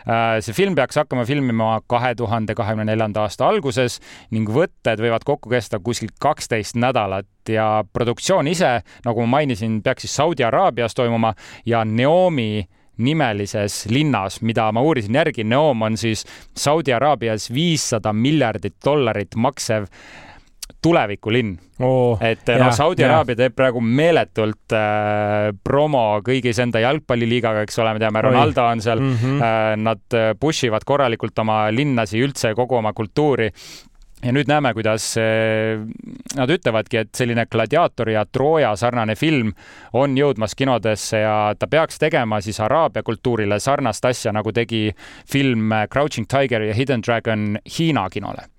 Äh, 0.08 0.40
see 0.46 0.56
film 0.56 0.76
peaks 0.78 1.00
hakkama 1.00 1.26
filmima 1.26 1.80
kahe 1.90 2.14
tuhande 2.16 2.56
kahekümne 2.56 2.88
neljanda 2.92 3.26
aasta 3.26 3.48
alguses 3.50 4.00
ning 4.32 4.50
võtted 4.50 5.02
võivad 5.02 5.26
kokku 5.28 5.52
kesta 5.52 5.80
kuskil 5.84 6.14
kaksteist 6.22 6.78
nädalat 6.80 7.28
ja 7.50 7.84
produktsioon 7.94 8.48
ise, 8.52 8.80
nagu 9.06 9.26
ma 9.26 9.40
mainisin, 9.40 9.80
peaks 9.84 10.06
siis 10.06 10.16
Saudi 10.20 10.46
Araabias 10.46 10.94
toimuma 10.98 11.34
ja 11.66 11.86
Neomi 11.86 12.68
nimelises 13.00 13.86
linnas, 13.92 14.42
mida 14.46 14.70
ma 14.76 14.84
uurisin 14.86 15.20
järgi, 15.22 15.46
Neom 15.48 15.86
on 15.88 15.98
siis 16.00 16.26
Saudi 16.58 16.94
Araabias 16.96 17.50
viissada 17.54 18.14
miljardit 18.14 18.78
dollarit 18.86 19.36
maksev 19.36 19.88
tulevikulinn 20.80 21.58
oh,. 21.84 22.22
et 22.24 22.48
noh, 22.56 22.70
Saudi 22.76 23.04
Araabia 23.04 23.36
teeb 23.36 23.56
praegu 23.58 23.82
meeletult 23.84 24.76
äh, 24.78 25.50
promo 25.64 26.04
kõigis 26.24 26.62
enda 26.64 26.80
jalgpalliliigaga, 26.86 27.66
eks 27.68 27.82
ole, 27.84 27.98
me 27.98 28.04
teame, 28.04 28.22
Ronaldo 28.24 28.64
on 28.64 28.84
seal 28.86 29.02
mm, 29.04 29.18
-hmm. 29.20 29.44
äh, 29.44 29.74
nad 29.84 30.20
push 30.40 30.70
ivad 30.70 30.88
korralikult 30.88 31.44
oma 31.44 31.66
linnasi, 31.72 32.22
üldse 32.24 32.54
kogu 32.56 32.80
oma 32.80 32.94
kultuuri 32.96 33.50
ja 34.24 34.34
nüüd 34.36 34.50
näeme, 34.52 34.74
kuidas 34.76 35.06
eh, 35.20 35.80
nad 36.36 36.52
ütlevadki, 36.52 37.04
et 37.04 37.12
selline 37.16 37.46
gladiaatori 37.52 38.16
ja 38.18 38.26
Trooja 38.26 38.74
sarnane 38.80 39.16
film 39.20 39.54
on 39.96 40.18
jõudmas 40.18 40.56
kinodesse 40.60 41.24
ja 41.24 41.36
ta 41.60 41.70
peaks 41.72 42.02
tegema 42.02 42.42
siis 42.44 42.60
Araabia 42.64 43.04
kultuurile 43.04 43.60
sarnast 43.64 44.06
asja, 44.06 44.34
nagu 44.36 44.52
tegi 44.56 44.90
film 45.30 45.74
Crouching 45.92 46.28
Tiger 46.30 46.68
ja 46.68 46.76
Hidden 46.76 47.04
Dragon 47.06 47.56
Hiina 47.78 48.10
kinole. 48.10 48.50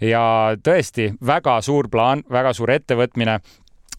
ja 0.00 0.56
tõesti 0.62 1.12
väga 1.26 1.60
suur 1.62 1.88
plaan, 1.90 2.22
väga 2.30 2.52
suur 2.54 2.70
ettevõtmine 2.70 3.38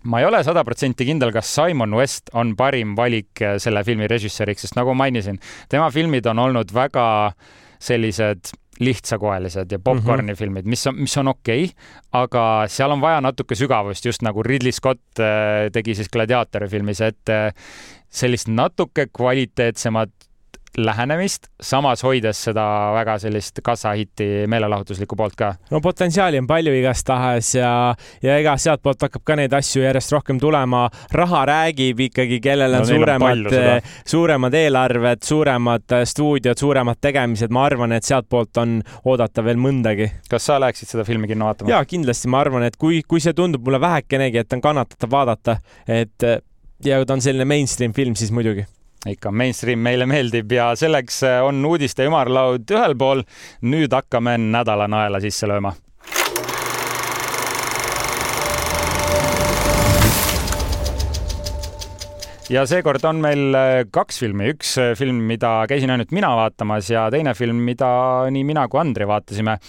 ma 0.03 0.19
ei 0.19 0.25
ole 0.25 0.39
sada 0.43 0.63
protsenti 0.63 1.05
kindel, 1.05 1.31
kas 1.35 1.49
Simon 1.55 1.95
West 1.95 2.31
on 2.33 2.55
parim 2.55 2.95
valik 2.95 3.41
selle 3.59 3.83
filmi 3.83 4.07
režissööriks, 4.07 4.63
sest 4.63 4.77
nagu 4.79 4.93
mainisin, 4.95 5.39
tema 5.69 5.89
filmid 5.91 6.27
on 6.31 6.39
olnud 6.39 6.71
väga 6.73 7.33
sellised 7.79 8.51
lihtsakoelised 8.79 9.71
ja 9.71 9.79
popkorni 9.79 10.23
mm 10.23 10.33
-hmm. 10.33 10.37
filmid, 10.37 10.65
mis 10.65 10.87
on, 10.87 10.95
mis 10.95 11.17
on 11.17 11.27
okei 11.27 11.63
okay,, 11.63 11.75
aga 12.11 12.43
seal 12.67 12.91
on 12.91 13.01
vaja 13.01 13.21
natuke 13.21 13.55
sügavust, 13.55 14.05
just 14.05 14.21
nagu 14.21 14.43
Ridley 14.43 14.71
Scott 14.71 15.19
äh, 15.19 15.67
tegi 15.73 15.95
siis 15.95 16.09
Gladiatori 16.09 16.67
filmis, 16.67 17.01
et 17.01 17.29
äh, 17.29 17.53
sellist 18.09 18.47
natuke 18.47 19.07
kvaliteetsemat 19.17 20.11
lähenemist, 20.77 21.47
samas 21.61 22.03
hoides 22.03 22.43
seda 22.43 22.63
väga 22.93 23.17
sellist 23.19 23.59
kassahitti 23.63 24.45
meelelahutuslikku 24.47 25.15
poolt 25.17 25.35
ka. 25.35 25.53
no 25.71 25.81
potentsiaali 25.81 26.39
on 26.39 26.47
palju 26.47 26.73
igastahes 26.77 27.55
ja, 27.55 27.71
ja 28.23 28.37
ega 28.37 28.55
sealtpoolt 28.57 29.01
hakkab 29.07 29.25
ka 29.25 29.37
neid 29.39 29.53
asju 29.53 29.83
järjest 29.83 30.13
rohkem 30.13 30.39
tulema. 30.39 30.87
raha 31.11 31.43
räägib 31.49 31.99
ikkagi, 32.09 32.39
kellel 32.43 32.79
on 32.79 32.85
no, 32.85 32.89
suuremad, 32.91 33.51
suuremad 34.05 34.57
eelarved, 34.61 35.23
suuremad 35.25 35.97
stuudiod, 36.13 36.57
suuremad 36.57 37.01
tegemised, 37.01 37.51
ma 37.51 37.65
arvan, 37.65 37.97
et 37.97 38.07
sealtpoolt 38.07 38.61
on 38.61 38.79
oodata 39.05 39.43
veel 39.45 39.57
mõndagi. 39.57 40.11
kas 40.29 40.49
sa 40.51 40.59
läheksid 40.61 40.93
seda 40.93 41.07
filmi 41.07 41.31
kinno 41.31 41.49
vaatama? 41.49 41.73
ja 41.73 41.83
kindlasti, 41.85 42.29
ma 42.29 42.43
arvan, 42.45 42.69
et 42.69 42.77
kui, 42.77 43.01
kui 43.07 43.23
see 43.23 43.33
tundub 43.33 43.65
mulle 43.65 43.81
vähekenegi, 43.81 44.43
et 44.43 44.53
on 44.53 44.61
kannatatav 44.63 45.11
vaadata, 45.11 45.59
et 45.87 46.29
ja 46.85 47.05
ta 47.05 47.15
on 47.15 47.23
selline 47.23 47.47
mainstream 47.49 47.93
film, 47.93 48.15
siis 48.15 48.31
muidugi 48.31 48.67
ikka 49.07 49.31
mainstream 49.31 49.79
meile 49.79 50.07
meeldib 50.09 50.51
ja 50.51 50.73
selleks 50.75 51.21
äh, 51.23 51.39
on 51.45 51.63
uudiste 51.65 52.07
ümarlaud 52.07 52.67
ühel 52.67 52.97
pool. 52.99 53.23
nüüd 53.61 53.93
hakkame 53.95 54.37
nädala 54.37 54.89
naela 54.91 55.21
sisse 55.23 55.47
lööma. 55.47 55.75
ja 62.49 62.65
seekord 62.65 63.03
on 63.05 63.21
meil 63.23 63.55
äh, 63.55 63.85
kaks 63.93 64.19
filmi, 64.19 64.49
üks 64.55 64.73
äh, 64.81 64.91
film, 64.99 65.21
mida 65.29 65.61
käisin 65.69 65.93
ainult 65.93 66.11
mina 66.11 66.33
vaatamas 66.35 66.89
ja 66.91 67.07
teine 67.13 67.35
film, 67.37 67.61
mida 67.63 67.89
nii 68.33 68.43
mina 68.43 68.67
kui 68.67 68.81
Andri 68.81 69.07
vaatasime 69.07 69.59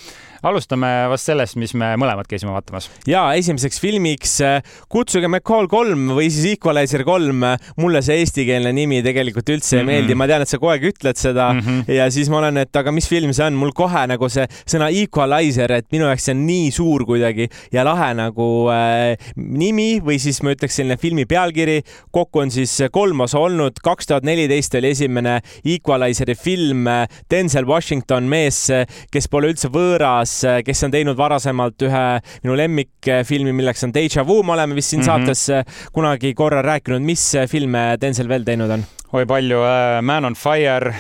alustame 0.46 0.88
vast 1.11 1.29
sellest, 1.29 1.57
mis 1.61 1.74
me 1.76 1.92
mõlemad 2.00 2.29
käisime 2.29 2.53
vaatamas. 2.55 2.88
ja 3.09 3.26
esimeseks 3.37 3.81
filmiks 3.83 4.37
äh, 4.44 4.62
Kutsuge 4.88 5.29
McCall 5.29 5.68
kolm 5.70 6.11
või 6.16 6.31
siis 6.33 6.55
Equalizer 6.55 7.05
kolm. 7.05 7.44
mulle 7.81 8.03
see 8.05 8.20
eestikeelne 8.22 8.72
nimi 8.76 9.03
tegelikult 9.05 9.48
üldse 9.53 9.76
ei 9.76 9.83
mm 9.83 9.88
-hmm. 9.88 9.92
meeldi, 9.92 10.16
ma 10.16 10.26
tean, 10.31 10.42
et 10.42 10.48
sa 10.48 10.59
kogu 10.59 10.72
aeg 10.72 10.87
ütled 10.92 11.20
seda 11.20 11.53
mm 11.53 11.61
-hmm. 11.61 11.92
ja 11.92 12.11
siis 12.11 12.31
ma 12.33 12.38
olen, 12.38 12.57
et 12.64 12.76
aga 12.76 12.92
mis 12.92 13.09
film 13.09 13.33
see 13.37 13.46
on, 13.46 13.55
mul 13.55 13.72
kohe 13.72 14.07
nagu 14.07 14.29
see 14.29 14.46
sõna 14.64 14.88
Equalizer, 15.03 15.72
et 15.72 15.87
minu 15.92 16.09
jaoks 16.09 16.24
see 16.24 16.35
on 16.35 16.46
nii 16.46 16.70
suur 16.70 17.05
kuidagi 17.05 17.48
ja 17.72 17.85
lahe 17.85 18.14
nagu 18.14 18.48
äh, 18.72 19.16
nimi 19.37 20.00
või 20.00 20.18
siis 20.18 20.42
ma 20.42 20.55
ütleks 20.57 20.76
selline 20.81 20.96
filmi 20.96 21.26
pealkiri. 21.26 21.83
kokku 22.11 22.40
on 22.40 22.50
siis 22.50 22.79
kolm 22.90 23.20
osa 23.20 23.38
olnud, 23.38 23.81
kaks 23.83 24.07
tuhat 24.07 24.24
neliteist 24.24 24.74
oli 24.74 24.90
esimene 24.90 25.40
Equalizeri 25.64 26.35
film. 26.35 26.87
Denzel 27.31 27.66
Washington, 27.66 28.24
mees, 28.24 28.68
kes 29.11 29.29
pole 29.29 29.50
üldse 29.53 29.68
võõras 29.68 30.30
Diaz, 30.31 30.45
äh, 30.45 30.62
kes 30.62 30.85
on 30.87 30.93
teinud 30.95 31.19
varasemalt 31.19 31.83
ühe 31.87 32.05
minu 32.45 32.57
lemmikfilmi, 32.59 33.53
milleks 33.57 33.85
on 33.87 33.95
Deja 33.95 34.25
Vu, 34.27 34.43
me 34.43 34.55
oleme 34.55 34.75
vist 34.79 34.90
siin 34.90 35.03
mm 35.03 35.09
-hmm. 35.09 35.27
saates 35.27 35.49
äh, 35.51 35.64
kunagi 35.93 36.35
korra 36.35 36.62
rääkinud, 36.62 37.03
mis 37.03 37.35
äh, 37.35 37.49
filme 37.49 37.97
Denzel 38.01 38.29
veel 38.29 38.45
teinud 38.45 38.71
on? 38.71 38.85
Oi 39.11 39.25
palju, 39.27 39.59
Man 40.07 40.29
on 40.29 40.37
Fire 40.38 40.92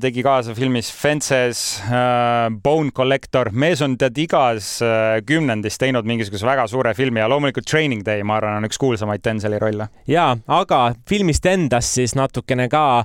tegi 0.00 0.22
kaasa 0.24 0.54
filmis 0.56 0.88
Fences, 0.96 1.58
Bone 2.64 2.88
Collector, 2.96 3.50
mees 3.52 3.82
on 3.84 3.98
tead 4.00 4.16
igas 4.22 4.70
kümnendis 5.28 5.76
teinud 5.76 6.08
mingisuguse 6.08 6.46
väga 6.48 6.64
suure 6.72 6.94
filmi 6.96 7.20
ja 7.20 7.26
loomulikult 7.28 7.68
Training 7.68 8.00
Day, 8.06 8.22
ma 8.24 8.38
arvan, 8.38 8.56
on 8.62 8.68
üks 8.68 8.80
kuulsamaid 8.80 9.20
Denzeli 9.26 9.58
rolle. 9.60 9.90
ja, 10.08 10.30
aga 10.48 10.78
filmist 11.08 11.44
endast 11.50 11.98
siis 11.98 12.14
natukene 12.16 12.64
ka 12.72 13.04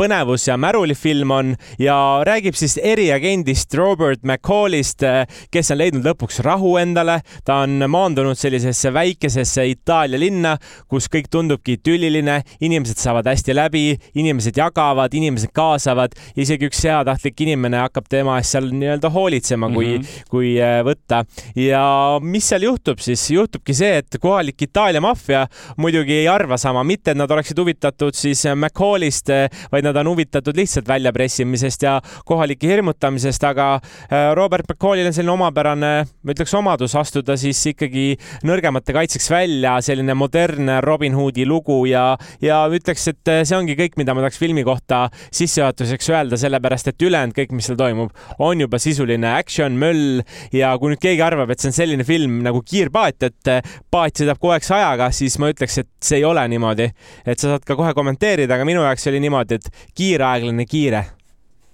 põnevus 0.00 0.48
ja 0.48 0.56
märulifilm 0.56 1.36
on 1.36 1.52
ja 1.76 1.98
räägib 2.24 2.56
siis 2.56 2.78
eriagendist 2.80 3.76
Robert 3.76 4.24
McCallist, 4.24 5.04
kes 5.52 5.74
on 5.76 5.82
leidnud 5.82 6.08
lõpuks 6.08 6.40
rahu 6.46 6.78
endale. 6.80 7.18
ta 7.44 7.60
on 7.66 7.84
maandunud 7.84 8.40
sellisesse 8.40 8.94
väikesesse 8.96 9.68
Itaalia 9.74 10.24
linna, 10.24 10.56
kus 10.88 11.12
kõik 11.12 11.28
tundubki 11.28 11.76
idülliline, 11.76 12.40
inimesed 12.64 13.04
saavad 13.04 13.28
hästi 13.28 13.60
läbi 13.60 13.73
läbi, 13.74 13.98
inimesed 14.14 14.56
jagavad, 14.56 15.14
inimesed 15.14 15.50
kaasavad, 15.54 16.14
isegi 16.38 16.68
üks 16.68 16.82
heatahtlik 16.86 17.40
inimene 17.44 17.80
hakkab 17.82 18.06
tema 18.10 18.36
eest 18.38 18.54
seal 18.54 18.70
nii-öelda 18.70 19.10
hoolitsema, 19.10 19.68
kui 19.72 19.98
mm, 19.98 20.02
-hmm. 20.02 20.28
kui 20.30 20.54
äh, 20.62 20.80
võtta. 20.86 21.24
ja 21.56 22.18
mis 22.22 22.48
seal 22.48 22.62
juhtub 22.62 22.98
siis? 22.98 23.30
juhtubki 23.30 23.74
see, 23.74 23.98
et 23.98 24.18
kohalik 24.20 24.62
Itaalia 24.62 25.00
maffia 25.00 25.46
muidugi 25.76 26.12
ei 26.12 26.28
arva 26.28 26.56
sama, 26.56 26.84
mitte 26.84 27.10
et 27.10 27.16
nad 27.16 27.30
oleksid 27.30 27.58
huvitatud 27.58 28.14
siis 28.14 28.44
McCallist, 28.54 29.30
äh, 29.30 29.50
vaid 29.72 29.84
nad 29.84 29.96
on 29.96 30.08
huvitatud 30.08 30.56
lihtsalt 30.56 30.88
väljapressimisest 30.88 31.82
ja 31.82 32.00
kohalike 32.24 32.68
hirmutamisest, 32.68 33.44
aga 33.44 33.74
äh, 33.74 34.34
Robert 34.34 34.68
McCallil 34.68 35.06
on 35.06 35.12
selline 35.12 35.32
omapärane, 35.32 35.92
ma 36.22 36.32
ütleks, 36.32 36.54
omadus 36.54 36.94
astuda 36.94 37.36
siis 37.36 37.66
ikkagi 37.66 38.18
nõrgemate 38.44 38.92
kaitseks 38.92 39.30
välja, 39.30 39.80
selline 39.80 40.14
modernne 40.14 40.80
Robin 40.80 41.14
Hoodi 41.14 41.46
lugu 41.46 41.84
ja, 41.86 42.16
ja 42.42 42.64
ütleks, 42.70 43.08
et 43.08 43.34
see 43.42 43.56
on 43.56 43.63
ongi 43.64 43.76
kõik, 43.78 43.98
mida 44.00 44.14
ma 44.14 44.24
tahaks 44.24 44.40
filmi 44.40 44.64
kohta 44.66 45.06
sissejuhatuseks 45.34 46.10
öelda, 46.12 46.38
sellepärast 46.40 46.92
et 46.92 47.06
ülejäänud 47.08 47.36
kõik, 47.36 47.54
mis 47.56 47.68
seal 47.68 47.78
toimub, 47.80 48.12
on 48.44 48.64
juba 48.64 48.80
sisuline 48.82 49.34
action, 49.34 49.78
möll 49.80 50.22
ja 50.54 50.74
kui 50.80 50.92
nüüd 50.92 51.02
keegi 51.02 51.24
arvab, 51.24 51.52
et 51.52 51.62
see 51.62 51.72
on 51.72 51.78
selline 51.78 52.06
film 52.06 52.40
nagu 52.44 52.62
Kiirpaat, 52.64 53.28
et 53.28 53.52
paat 53.92 54.20
sõidab 54.20 54.40
kogu 54.40 54.54
aeg 54.56 54.66
sajaga, 54.66 55.10
siis 55.14 55.38
ma 55.42 55.50
ütleks, 55.52 55.80
et 55.82 55.90
see 56.04 56.20
ei 56.20 56.28
ole 56.28 56.44
niimoodi. 56.52 56.90
et 57.24 57.38
sa 57.38 57.54
saad 57.54 57.64
ka 57.66 57.76
kohe 57.78 57.94
kommenteerida, 57.96 58.54
aga 58.54 58.68
minu 58.68 58.84
jaoks 58.84 59.08
oli 59.10 59.22
niimoodi, 59.24 59.60
et 59.60 59.88
kiire, 59.94 60.28
aeglane, 60.28 60.68
kiire 60.68 61.06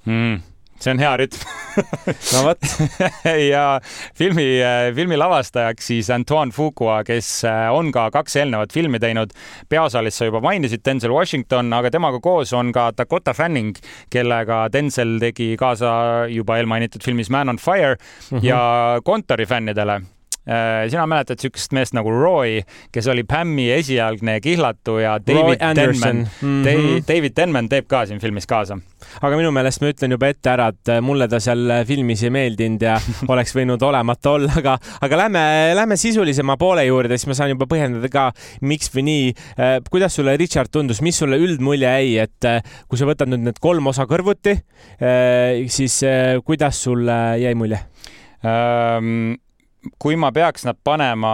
mm 0.07 0.50
see 0.81 0.95
on 0.95 1.03
hea 1.03 1.13
rütm 1.21 1.45
no 2.35 2.43
vot 2.47 2.69
ja 3.53 3.65
filmi, 4.19 4.47
filmi 4.97 5.19
lavastajaks 5.21 5.91
siis 5.93 6.11
Antoine 6.15 6.55
Fuqua, 6.55 7.01
kes 7.07 7.33
äh, 7.49 7.67
on 7.75 7.93
ka 7.95 8.09
kaks 8.15 8.37
eelnevat 8.41 8.73
filmi 8.75 9.01
teinud. 9.03 9.35
peaosalised 9.69 10.19
sa 10.21 10.29
juba 10.29 10.43
mainisid, 10.45 10.85
Denzel 10.87 11.15
Washington, 11.15 11.73
aga 11.77 11.91
temaga 11.91 12.21
koos 12.23 12.53
on 12.57 12.73
ka 12.73 12.91
Dakota 12.97 13.35
Fanning, 13.37 13.77
kellega 14.11 14.67
Denzel 14.73 15.19
tegi 15.23 15.53
kaasa 15.61 16.27
juba 16.31 16.59
eelmainitud 16.61 17.05
filmis 17.05 17.31
Man 17.31 17.49
on 17.49 17.59
Fire 17.59 17.97
mm 17.97 18.39
-hmm. 18.39 18.47
ja 18.47 19.01
kontori 19.05 19.47
fännidele 19.47 20.01
Äh, 20.01 20.20
sina 20.45 21.05
mäletad 21.07 21.39
niisugust 21.39 21.75
meest 21.77 21.95
nagu 21.95 22.11
Roy, 22.11 22.61
kes 22.93 23.07
oli 23.13 23.25
Pammi 23.29 23.69
esialgne 23.75 24.39
kihlatu 24.43 24.97
ja 25.03 25.19
David 25.21 25.61
Denman 25.77 26.17
mm, 26.17 26.63
-hmm. 26.65 27.03
David 27.09 27.37
Denman 27.37 27.69
teeb 27.69 27.87
ka 27.89 28.07
siin 28.07 28.21
filmis 28.21 28.47
kaasa. 28.47 28.79
aga 29.23 29.37
minu 29.37 29.51
meelest 29.53 29.81
ma 29.81 29.91
ütlen 29.93 30.15
juba 30.17 30.31
ette 30.33 30.51
ära, 30.51 30.69
et 30.69 30.89
äh, 30.89 31.01
mulle 31.01 31.29
ta 31.29 31.41
seal 31.41 31.71
äh, 31.71 31.85
filmis 31.87 32.23
ei 32.23 32.31
meeldinud 32.31 32.83
ja 32.83 32.97
oleks 33.33 33.55
võinud 33.57 33.83
olemata 33.83 34.31
olla, 34.31 34.53
aga, 34.57 34.79
aga 35.01 35.17
lähme, 35.17 35.45
lähme 35.75 35.97
sisulisema 35.97 36.57
poole 36.57 36.85
juurde, 36.85 37.19
siis 37.19 37.29
ma 37.29 37.35
saan 37.35 37.55
juba 37.55 37.69
põhjendada 37.71 38.09
ka, 38.13 38.31
miks 38.61 38.91
või 38.95 39.07
nii. 39.11 39.35
kuidas 39.91 40.15
sulle, 40.15 40.37
Richard, 40.37 40.71
tundus, 40.73 41.03
mis 41.03 41.19
sulle 41.19 41.37
üldmulje 41.37 41.89
jäi, 41.89 42.17
et 42.25 42.49
kui 42.89 42.99
sa 42.99 43.09
võtad 43.09 43.31
nüüd 43.31 43.45
need 43.45 43.61
kolm 43.61 43.87
osa 43.87 44.07
kõrvuti, 44.11 44.57
siis 45.69 46.01
kuidas 46.45 46.83
sulle 46.83 47.21
jäi 47.41 47.55
mulje? 47.55 47.81
Kui 49.99 50.17
ma 50.21 50.33
peaks 50.33 50.67
nad 50.69 50.79
panema 50.85 51.33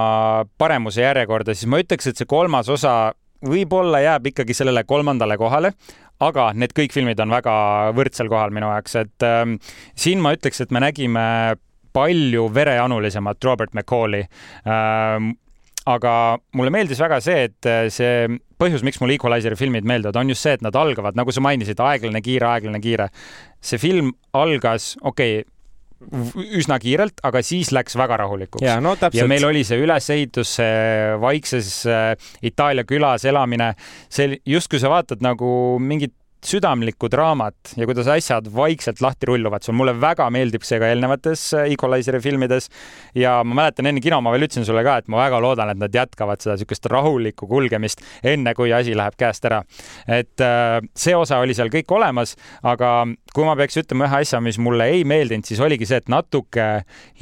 paremuse 0.59 1.03
järjekorda, 1.03 1.55
siis 1.55 1.71
ma 1.71 1.81
ütleks, 1.83 2.11
et 2.11 2.21
see 2.21 2.29
kolmas 2.31 2.71
osa 2.73 3.13
võib-olla 3.47 4.01
jääb 4.05 4.31
ikkagi 4.33 4.57
sellele 4.57 4.85
kolmandale 4.89 5.37
kohale, 5.39 5.73
aga 6.25 6.51
need 6.57 6.73
kõik 6.77 6.95
filmid 6.97 7.21
on 7.21 7.35
väga 7.35 7.55
võrdsel 7.97 8.31
kohal 8.33 8.55
minu 8.55 8.71
jaoks, 8.73 8.97
et 9.03 9.27
ähm, 9.27 9.59
siin 9.99 10.23
ma 10.25 10.33
ütleks, 10.37 10.63
et 10.65 10.73
me 10.73 10.81
nägime 10.85 11.27
palju 11.97 12.47
verejanulisemat 12.53 13.45
Robert 13.45 13.77
McCalli 13.77 14.23
ähm, 14.69 15.35
aga 15.87 16.13
mulle 16.59 16.73
meeldis 16.75 17.01
väga 17.01 17.21
see, 17.25 17.47
et 17.49 17.69
äh, 17.71 17.87
see 17.93 18.27
põhjus, 18.61 18.85
miks 18.87 18.99
mulle 19.03 19.17
Equalizeri 19.17 19.59
filmid 19.59 19.87
meeldivad, 19.87 20.19
on 20.19 20.33
just 20.33 20.45
see, 20.45 20.57
et 20.57 20.65
nad 20.65 20.77
algavad, 20.77 21.17
nagu 21.19 21.33
sa 21.35 21.43
mainisid, 21.45 21.81
aeglane, 21.83 22.23
kiire, 22.25 22.49
aeglane, 22.51 22.81
kiire. 22.83 23.11
see 23.63 23.81
film 23.83 24.13
algas, 24.37 24.95
okei 25.03 25.41
okay,, 25.41 25.53
üsna 26.59 26.79
kiirelt, 26.83 27.21
aga 27.27 27.43
siis 27.45 27.73
läks 27.75 27.97
väga 27.99 28.21
rahulikuks. 28.23 28.65
ja, 28.65 28.79
no, 28.83 28.97
ja 29.13 29.27
meil 29.29 29.45
oli 29.49 29.65
see 29.67 29.81
ülesehitus, 29.83 30.57
see 30.61 31.17
vaikses 31.23 31.73
äh, 31.91 32.13
Itaalia 32.47 32.87
külas 32.89 33.27
elamine, 33.29 33.73
see 34.13 34.39
justkui 34.47 34.81
sa 34.83 34.93
vaatad 34.93 35.25
nagu 35.25 35.49
mingit 35.83 36.15
südamlikku 36.47 37.09
draamat 37.11 37.73
ja 37.77 37.87
kuidas 37.89 38.07
asjad 38.11 38.47
vaikselt 38.55 39.01
lahti 39.03 39.27
rulluvad, 39.31 39.65
see 39.67 39.75
mulle 39.75 39.97
väga 39.99 40.29
meeldib 40.31 40.65
see 40.67 40.79
ka 40.79 40.91
eelnevates 40.93 41.43
äh, 41.59 41.71
Equalizeri 41.75 42.21
filmides. 42.23 42.69
ja 43.15 43.41
ma 43.45 43.63
mäletan 43.63 43.91
enne 43.91 44.03
kino, 44.05 44.21
ma 44.23 44.31
veel 44.35 44.47
ütlesin 44.47 44.67
sulle 44.69 44.85
ka, 44.87 44.99
et 45.01 45.11
ma 45.11 45.25
väga 45.25 45.41
loodan, 45.43 45.73
et 45.73 45.81
nad 45.81 45.95
jätkavad 45.95 46.43
seda 46.43 46.55
niisugust 46.57 46.87
rahulikku 46.93 47.49
kulgemist, 47.51 48.03
enne 48.23 48.55
kui 48.55 48.73
asi 48.75 48.95
läheb 48.97 49.17
käest 49.19 49.49
ära. 49.49 49.63
et 50.07 50.45
äh, 50.45 50.79
see 50.95 51.17
osa 51.19 51.41
oli 51.43 51.57
seal 51.57 51.73
kõik 51.73 51.91
olemas, 51.97 52.37
aga 52.63 52.93
kui 53.35 53.49
ma 53.49 53.57
peaks 53.59 53.83
ütlema 53.83 54.07
ühe 54.07 54.23
asja, 54.23 54.41
mis 54.41 54.61
mulle 54.63 54.87
ei 54.93 55.03
meeldinud, 55.05 55.47
siis 55.49 55.61
oligi 55.61 55.89
see, 55.89 55.99
et 55.99 56.13
natuke 56.13 56.69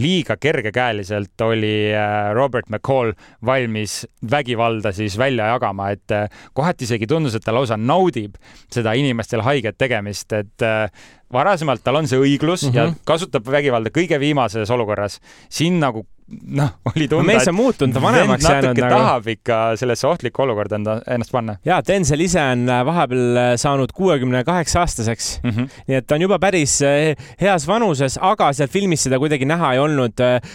liiga 0.05 0.37
kergekäeliselt 0.37 1.47
oli 1.49 1.75
äh, 1.95 2.29
Robert 2.37 2.69
McCall 2.69 3.15
valmis 3.45 4.03
vägivalda 4.31 4.93
siis 4.93 5.17
välja 5.19 5.49
jagama, 5.55 5.91
et 5.95 6.13
kohati 6.53 6.85
isegi 6.85 7.09
tundus, 7.09 7.35
et 7.37 7.45
ta 7.45 7.55
lausa 7.55 7.77
naudib 7.81 8.37
seda 8.73 8.93
inimest 8.93 9.14
inimestele 9.15 9.47
haiget 9.47 9.79
tegemist, 9.79 10.33
et 10.35 10.67
äh, 10.67 10.89
varasemalt 11.33 11.85
tal 11.85 12.03
on 12.03 12.11
see 12.11 12.19
õiglus 12.21 12.67
mm 12.67 12.71
-hmm. 12.71 12.77
ja 12.77 12.87
mhm. 12.89 13.05
kasutab 13.07 13.47
vägivalda 13.47 13.91
kõige 13.95 14.21
viimases 14.21 14.71
olukorras. 14.71 15.21
siin 15.49 15.81
nagu 15.81 16.07
noh, 16.27 16.71
oli 16.89 17.09
tunda. 17.09 17.27
mees 17.29 17.49
on 17.49 17.55
muutunud, 17.55 17.97
vanemaks 18.01 18.47
jäänud 18.49 18.79
nagu. 18.81 18.97
tahab 18.97 19.27
ikka 19.29 19.59
sellesse 19.77 20.07
ohtlikku 20.09 20.43
olukorda 20.43 20.79
enda, 20.79 20.97
ennast 21.11 21.33
panna. 21.35 21.57
ja 21.65 21.81
Denzel 21.87 22.25
ise 22.25 22.41
on 22.41 22.65
äh, 22.69 22.81
vahepeal 22.87 23.41
äh, 23.41 23.49
saanud 23.61 23.93
kuuekümne 23.95 24.45
kaheksa 24.45 24.81
aastaseks 24.81 25.41
mm. 25.43 25.51
-hmm. 25.51 25.69
nii 25.89 25.99
et 26.01 26.07
ta 26.07 26.17
on 26.17 26.25
juba 26.25 26.39
päris 26.41 26.79
äh, 26.83 27.27
heas 27.41 27.67
vanuses, 27.69 28.17
aga 28.21 28.53
seal 28.57 28.73
filmis 28.73 29.05
seda 29.05 29.19
kuidagi 29.21 29.45
näha 29.45 29.75
ei 29.75 29.79
olnud. 29.79 30.13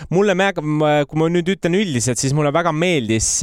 mulle, 0.09 0.35
kui 1.07 1.19
ma 1.19 1.27
nüüd 1.29 1.49
ütlen 1.53 1.75
üldiselt, 1.75 2.17
siis 2.17 2.33
mulle 2.33 2.53
väga 2.53 2.71
meeldis 2.71 3.41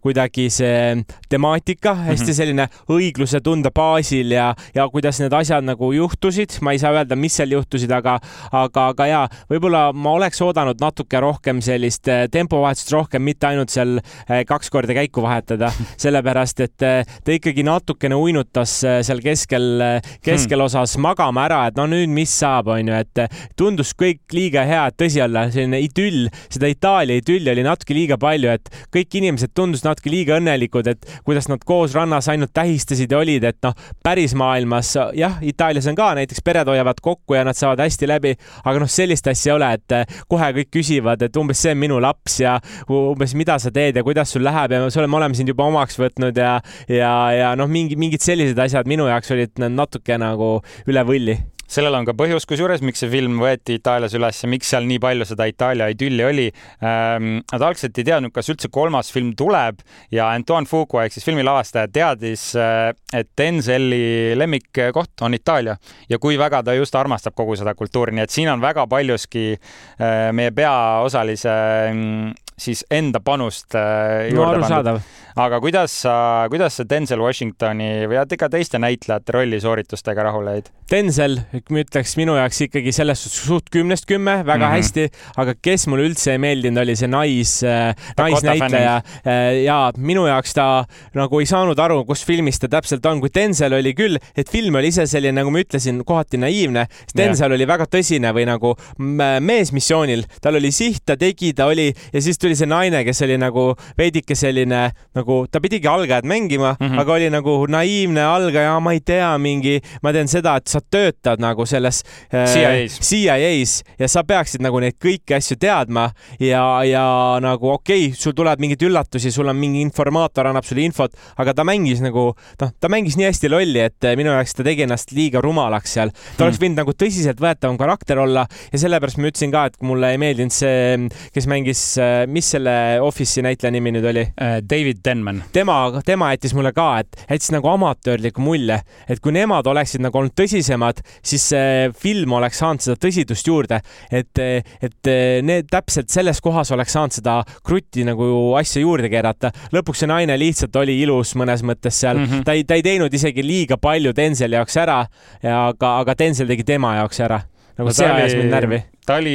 kuidagi 0.00 0.50
see 0.50 1.02
temaatika, 1.28 1.94
hästi 1.94 2.24
mm 2.24 2.30
-hmm. 2.30 2.36
selline 2.36 2.68
õigluse 2.88 3.40
tunde 3.40 3.70
baasil 3.74 4.30
ja, 4.30 4.54
ja 4.74 4.88
kuidas 4.88 5.20
need 5.20 5.32
asjad 5.32 5.64
nagu 5.64 5.92
juhtusid. 5.92 6.60
ma 6.60 6.72
ei 6.72 6.78
saa 6.78 6.92
öelda, 6.92 7.16
mis 7.16 7.36
seal 7.36 7.50
juhtusid, 7.50 7.90
aga, 7.90 8.20
aga, 8.52 8.86
aga 8.86 9.06
ja 9.06 9.28
võib-olla 9.50 9.92
ma 9.92 10.10
oleks 10.12 10.42
oodanud 10.42 10.80
natuke 10.80 11.20
rohkem 11.20 11.39
rohkem 11.40 11.60
sellist 11.64 12.08
äh, 12.08 12.26
tempovahetust 12.30 12.90
rohkem, 12.92 13.22
mitte 13.24 13.48
ainult 13.48 13.72
seal 13.72 13.98
äh, 14.28 14.42
kaks 14.46 14.68
korda 14.70 14.92
käiku 14.92 15.22
vahetada, 15.24 15.70
sellepärast 16.04 16.60
et 16.60 16.84
äh, 16.84 17.06
ta 17.24 17.32
ikkagi 17.32 17.64
natukene 17.64 18.14
uinutas 18.14 18.80
seal 18.84 19.22
keskel, 19.24 19.80
keskel 20.20 20.58
hmm. 20.58 20.66
osas 20.66 20.96
magama 21.00 21.46
ära, 21.46 21.62
et 21.70 21.78
no 21.78 21.86
nüüd, 21.88 22.10
mis 22.12 22.32
saab, 22.42 22.68
onju, 22.74 22.92
et 23.00 23.22
tundus 23.56 23.94
kõik 23.96 24.34
liiga 24.36 24.66
hea, 24.68 24.82
et 24.90 24.98
tõsi 25.00 25.22
olla, 25.24 25.46
selline 25.52 25.80
idüll, 25.80 26.28
seda 26.52 26.68
Itaalia 26.70 27.20
idülli 27.20 27.52
oli 27.54 27.64
natuke 27.64 27.96
liiga 27.96 28.18
palju, 28.20 28.52
et 28.52 28.68
kõik 28.92 29.16
inimesed 29.20 29.54
tundus 29.56 29.84
natuke 29.86 30.12
liiga 30.12 30.36
õnnelikud, 30.40 30.92
et 30.92 31.08
kuidas 31.24 31.48
nad 31.50 31.64
koos 31.64 31.96
rannas 31.96 32.28
ainult 32.28 32.52
tähistasid 32.56 33.12
ja 33.12 33.22
olid, 33.22 33.48
et 33.48 33.60
noh, 33.64 33.76
päris 34.04 34.36
maailmas 34.36 34.92
jah, 35.16 35.40
Itaalias 35.40 35.88
on 35.90 35.96
ka 35.98 36.12
näiteks 36.20 36.44
pered 36.44 36.68
hoiavad 36.68 37.00
kokku 37.02 37.38
ja 37.38 37.46
nad 37.48 37.56
saavad 37.56 37.86
hästi 37.86 38.10
läbi, 38.10 38.36
aga 38.64 38.84
noh, 38.84 38.90
sellist 38.90 39.30
asja 39.30 39.54
ei 39.54 39.56
ole, 39.56 39.72
et 39.78 40.18
kohe 40.30 40.52
kõik 40.60 40.72
küsivad, 40.80 41.22
et 41.26 41.29
et 41.30 41.40
umbes 41.40 41.62
see 41.62 41.74
on 41.74 41.80
minu 41.80 42.00
laps 42.02 42.40
ja 42.42 42.58
umbes 42.90 43.36
mida 43.38 43.58
sa 43.62 43.72
teed 43.74 44.00
ja 44.00 44.04
kuidas 44.06 44.34
sul 44.34 44.44
läheb 44.46 44.74
ja 44.74 44.82
me 44.82 45.20
oleme 45.20 45.38
sind 45.38 45.50
juba 45.52 45.68
omaks 45.70 45.98
võtnud 46.00 46.36
ja, 46.36 46.58
ja, 46.90 47.14
ja 47.36 47.54
noh, 47.58 47.70
mingi, 47.70 47.98
mingid 48.00 48.24
sellised 48.24 48.58
asjad 48.58 48.90
minu 48.90 49.08
jaoks 49.10 49.32
olid 49.36 49.64
natuke 49.70 50.18
nagu 50.20 50.58
üle 50.90 51.06
võlli 51.06 51.38
sellel 51.70 51.94
on 51.98 52.06
ka 52.08 52.14
põhjus, 52.18 52.46
kusjuures, 52.48 52.82
miks 52.84 53.02
see 53.02 53.10
film 53.12 53.38
võeti 53.42 53.76
Itaalias 53.78 54.14
üles 54.18 54.42
ja 54.42 54.50
miks 54.50 54.70
seal 54.72 54.86
nii 54.88 55.00
palju 55.02 55.26
seda 55.28 55.46
Itaalia 55.50 55.90
idülli 55.92 56.26
oli. 56.26 56.48
Ähm,. 56.82 57.28
Nad 57.50 57.64
algselt 57.66 57.98
ei 57.98 58.06
teadnud, 58.06 58.32
kas 58.34 58.50
üldse 58.52 58.70
kolmas 58.72 59.10
film 59.12 59.32
tuleb 59.38 59.80
ja 60.14 60.28
Antoine 60.34 60.68
Fuqua 60.68 61.06
ehk 61.06 61.14
siis 61.14 61.26
filmi 61.26 61.44
lavastaja 61.46 61.90
teadis, 61.92 62.50
äh, 62.58 62.90
et 63.16 63.30
Denzeli 63.38 64.36
lemmikkoht 64.38 65.24
on 65.26 65.34
Itaalia 65.38 65.76
ja 66.10 66.18
kui 66.22 66.38
väga 66.40 66.62
ta 66.66 66.74
just 66.76 66.94
armastab 66.98 67.36
kogu 67.38 67.56
seda 67.58 67.74
kultuuri, 67.78 68.14
nii 68.16 68.26
et 68.26 68.34
siin 68.34 68.50
on 68.52 68.62
väga 68.62 68.86
paljuski 68.90 69.46
äh, 69.54 70.30
meie 70.36 70.54
peaosalise 70.56 71.56
mm, 71.92 72.36
siis 72.60 72.84
enda 72.90 73.22
panust 73.24 73.74
äh, 73.78 74.28
juurde 74.34 74.60
no, 74.60 74.68
pandud 74.68 75.02
aga 75.36 75.60
kuidas 75.62 75.94
sa, 76.02 76.14
kuidas 76.50 76.78
sa 76.78 76.86
Denzel 76.88 77.22
Washingtoni 77.22 78.06
või 78.10 78.38
ka 78.38 78.48
teiste 78.50 78.80
näitlejate 78.82 79.34
rollisooritustega 79.36 80.24
rahule 80.26 80.56
jäid? 80.56 80.70
Denzel, 80.90 81.38
ma 81.70 81.82
ütleks 81.84 82.16
minu 82.18 82.34
jaoks 82.34 82.64
ikkagi 82.66 82.92
selles 82.94 83.20
suhtes 83.22 83.44
suht 83.46 83.68
kümnest 83.70 84.08
kümme, 84.10 84.40
väga 84.42 84.66
mm 84.66 84.70
-hmm. 84.70 84.76
hästi, 84.76 85.04
aga 85.38 85.54
kes 85.62 85.86
mulle 85.86 86.08
üldse 86.08 86.32
ei 86.34 86.40
meeldinud, 86.42 86.82
oli 86.82 86.96
see 86.96 87.08
nais 87.08 87.52
äh,, 87.62 87.94
naisnäitleja 88.18 88.96
äh, 88.96 89.62
ja 89.64 89.92
minu 89.96 90.26
jaoks 90.26 90.54
ta 90.54 90.84
nagu 91.14 91.40
ei 91.40 91.46
saanud 91.46 91.78
aru, 91.78 92.04
kus 92.04 92.24
filmis 92.26 92.58
ta 92.58 92.68
täpselt 92.68 93.06
on, 93.06 93.20
kui 93.20 93.30
Denzel 93.34 93.72
oli 93.72 93.94
küll, 93.94 94.18
et 94.36 94.50
film 94.50 94.74
oli 94.74 94.90
ise 94.90 95.06
selline, 95.06 95.36
nagu 95.40 95.50
ma 95.50 95.62
ütlesin, 95.62 96.02
kohati 96.04 96.40
naiivne. 96.40 96.86
Denzel 97.16 97.50
yeah. 97.50 97.54
oli 97.54 97.66
väga 97.66 97.86
tõsine 97.86 98.34
või 98.34 98.46
nagu 98.46 98.74
mees 98.98 99.72
missioonil, 99.72 100.24
tal 100.42 100.58
oli 100.58 100.72
siht, 100.72 101.04
ta 101.06 101.16
tegi, 101.16 101.52
ta 101.54 101.66
oli 101.70 101.92
ja 102.12 102.20
siis 102.20 102.38
tuli 102.38 102.56
see 102.58 102.66
naine, 102.66 103.04
kes 103.04 103.22
oli 103.22 103.38
nagu 103.38 103.74
veidike 103.98 104.34
selline 104.34 104.90
nagu, 105.20 105.44
ta 105.50 105.60
pidigi 105.62 105.88
algajat 105.90 106.26
mängima 106.28 106.74
mm, 106.74 106.86
-hmm. 106.86 107.00
aga 107.00 107.12
oli 107.12 107.30
nagu 107.30 107.54
naiivne 107.68 108.24
algaja, 108.24 108.78
ma 108.80 108.92
ei 108.96 109.00
tea, 109.00 109.30
mingi, 109.38 109.78
ma 110.02 110.12
teen 110.12 110.28
seda, 110.28 110.56
et 110.56 110.68
sa 110.68 110.80
töötad 110.80 111.40
nagu 111.40 111.66
selles 111.66 112.02
äh, 112.32 112.88
CIA-s, 112.88 113.82
ja 113.98 114.08
sa 114.08 114.24
peaksid 114.24 114.62
nagu 114.64 114.80
neid 114.80 114.96
kõiki 115.00 115.36
asju 115.36 115.56
teadma 115.60 116.10
ja, 116.40 116.64
ja 116.84 117.04
nagu 117.40 117.72
okei 117.74 118.10
okay,, 118.10 118.16
sul 118.16 118.34
tuleb 118.36 118.60
mingeid 118.60 118.82
üllatusi, 118.88 119.32
sul 119.32 119.48
on 119.48 119.56
mingi 119.56 119.80
informaator 119.84 120.50
annab 120.50 120.64
sulle 120.64 120.84
infot, 120.86 121.14
aga 121.40 121.54
ta 121.54 121.64
mängis 121.64 122.02
nagu 122.04 122.30
noh, 122.34 122.72
ta 122.80 122.90
mängis 122.92 123.16
nii 123.18 123.28
hästi 123.28 123.50
lolli, 123.52 123.80
et 123.80 124.10
minu 124.18 124.32
jaoks 124.34 124.56
ta 124.56 124.66
tegi 124.66 124.86
ennast 124.86 125.14
liiga 125.16 125.42
rumalaks 125.44 125.96
seal. 125.96 126.12
ta 126.36 126.44
oleks 126.44 126.58
hmm. 126.58 126.64
võinud 126.64 126.82
nagu 126.82 126.96
tõsiseltvõetavam 126.96 127.78
karakter 127.80 128.20
olla 128.22 128.46
ja 128.72 128.82
sellepärast 128.82 129.20
ma 129.20 129.30
ütlesin 129.30 129.54
ka, 129.54 129.66
et 129.70 129.78
mulle 129.86 130.12
ei 130.14 130.20
meeldinud 130.20 130.54
see, 130.54 131.08
kes 131.34 131.48
mängis, 131.50 131.84
mis 132.30 132.50
selle 132.56 132.74
Office'i 133.04 133.44
näitleja 133.46 133.74
nimi 133.74 133.94
nüüd 133.94 134.06
oli? 134.10 134.26
Äh, 134.40 134.58
David 134.64 135.02
Denman. 135.10 135.42
tema, 135.52 135.76
tema 136.06 136.30
jättis 136.34 136.54
mulle 136.54 136.70
ka, 136.76 136.86
et 137.02 137.24
jättis 137.24 137.50
nagu 137.54 137.68
amatöörliku 137.72 138.42
mulje, 138.44 138.78
et 139.10 139.20
kui 139.22 139.34
nemad 139.34 139.66
oleksid 139.66 140.02
nagu 140.04 140.20
olnud 140.20 140.34
tõsisemad, 140.38 141.02
siis 141.26 141.48
see 141.50 141.88
film 141.98 142.36
oleks 142.38 142.60
saanud 142.62 142.84
seda 142.84 143.00
tõsidust 143.02 143.50
juurde, 143.50 143.80
et, 144.14 144.42
et 144.86 145.12
need 145.46 145.66
täpselt 145.70 146.12
selles 146.14 146.38
kohas 146.44 146.70
oleks 146.76 146.94
saanud 146.94 147.16
seda 147.18 147.40
krutti 147.66 148.06
nagu 148.06 148.30
asja 148.60 148.84
juurde 148.84 149.10
keerata. 149.10 149.50
lõpuks 149.74 150.04
see 150.04 150.10
naine 150.10 150.38
lihtsalt 150.38 150.76
oli 150.78 151.00
ilus 151.02 151.34
mõnes 151.40 151.64
mõttes 151.66 151.98
seal 152.04 152.18
mm, 152.18 152.30
-hmm. 152.30 152.44
ta 152.46 152.54
ei, 152.54 152.64
ta 152.64 152.78
ei 152.78 152.86
teinud 152.86 153.14
isegi 153.14 153.42
liiga 153.46 153.80
palju 153.82 154.14
Denzeli 154.16 154.58
jaoks 154.60 154.76
ära, 154.76 155.00
aga, 155.42 155.96
aga 155.98 156.18
Denzel 156.18 156.46
tegi 156.46 156.64
tema 156.64 156.94
jaoks 157.00 157.20
ära 157.26 157.40
nagu 157.78 157.88
no, 157.88 157.94
see 157.94 158.08
ajas 158.08 158.34
mind 158.38 158.54
närvi. 158.54 158.78
ta 159.06 159.16
oli, 159.20 159.34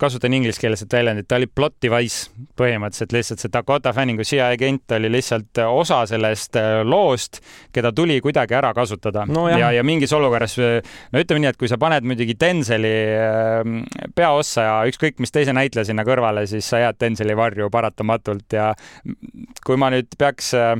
kasutan 0.00 0.34
ingliskeelset 0.36 0.92
väljendit, 0.92 1.28
ta 1.28 1.38
oli 1.38 1.48
plot 1.48 1.76
device 1.82 2.30
põhimõtteliselt 2.58 3.14
lihtsalt 3.16 3.44
see 3.44 3.52
Dakota 3.52 3.92
Fanningu 3.96 4.24
CIA 4.26 4.50
agent 4.54 4.94
oli 4.96 5.10
lihtsalt 5.12 5.62
osa 5.66 6.02
sellest 6.10 6.58
äh, 6.60 6.80
loost, 6.86 7.40
keda 7.74 7.92
tuli 7.96 8.20
kuidagi 8.24 8.56
ära 8.58 8.72
kasutada 8.76 9.26
no, 9.28 9.46
ja, 9.52 9.72
ja 9.76 9.84
mingis 9.86 10.14
olukorras, 10.16 10.56
no 10.60 11.24
ütleme 11.24 11.44
nii, 11.44 11.52
et 11.54 11.60
kui 11.60 11.70
sa 11.70 11.80
paned 11.80 12.06
muidugi 12.08 12.36
Denzeli 12.40 12.96
äh, 13.16 13.62
peaossa 14.16 14.66
ja 14.66 14.76
ükskõik 14.90 15.22
mis 15.22 15.34
teise 15.34 15.56
näitleja 15.56 15.90
sinna 15.90 16.06
kõrvale, 16.08 16.46
siis 16.50 16.68
sa 16.70 16.84
jääd 16.84 17.00
Denzeli 17.00 17.36
varju 17.38 17.70
paratamatult 17.72 18.58
ja 18.58 18.72
kui 19.66 19.80
ma 19.80 19.92
nüüd 19.94 20.14
peaks 20.18 20.54
äh, 20.58 20.76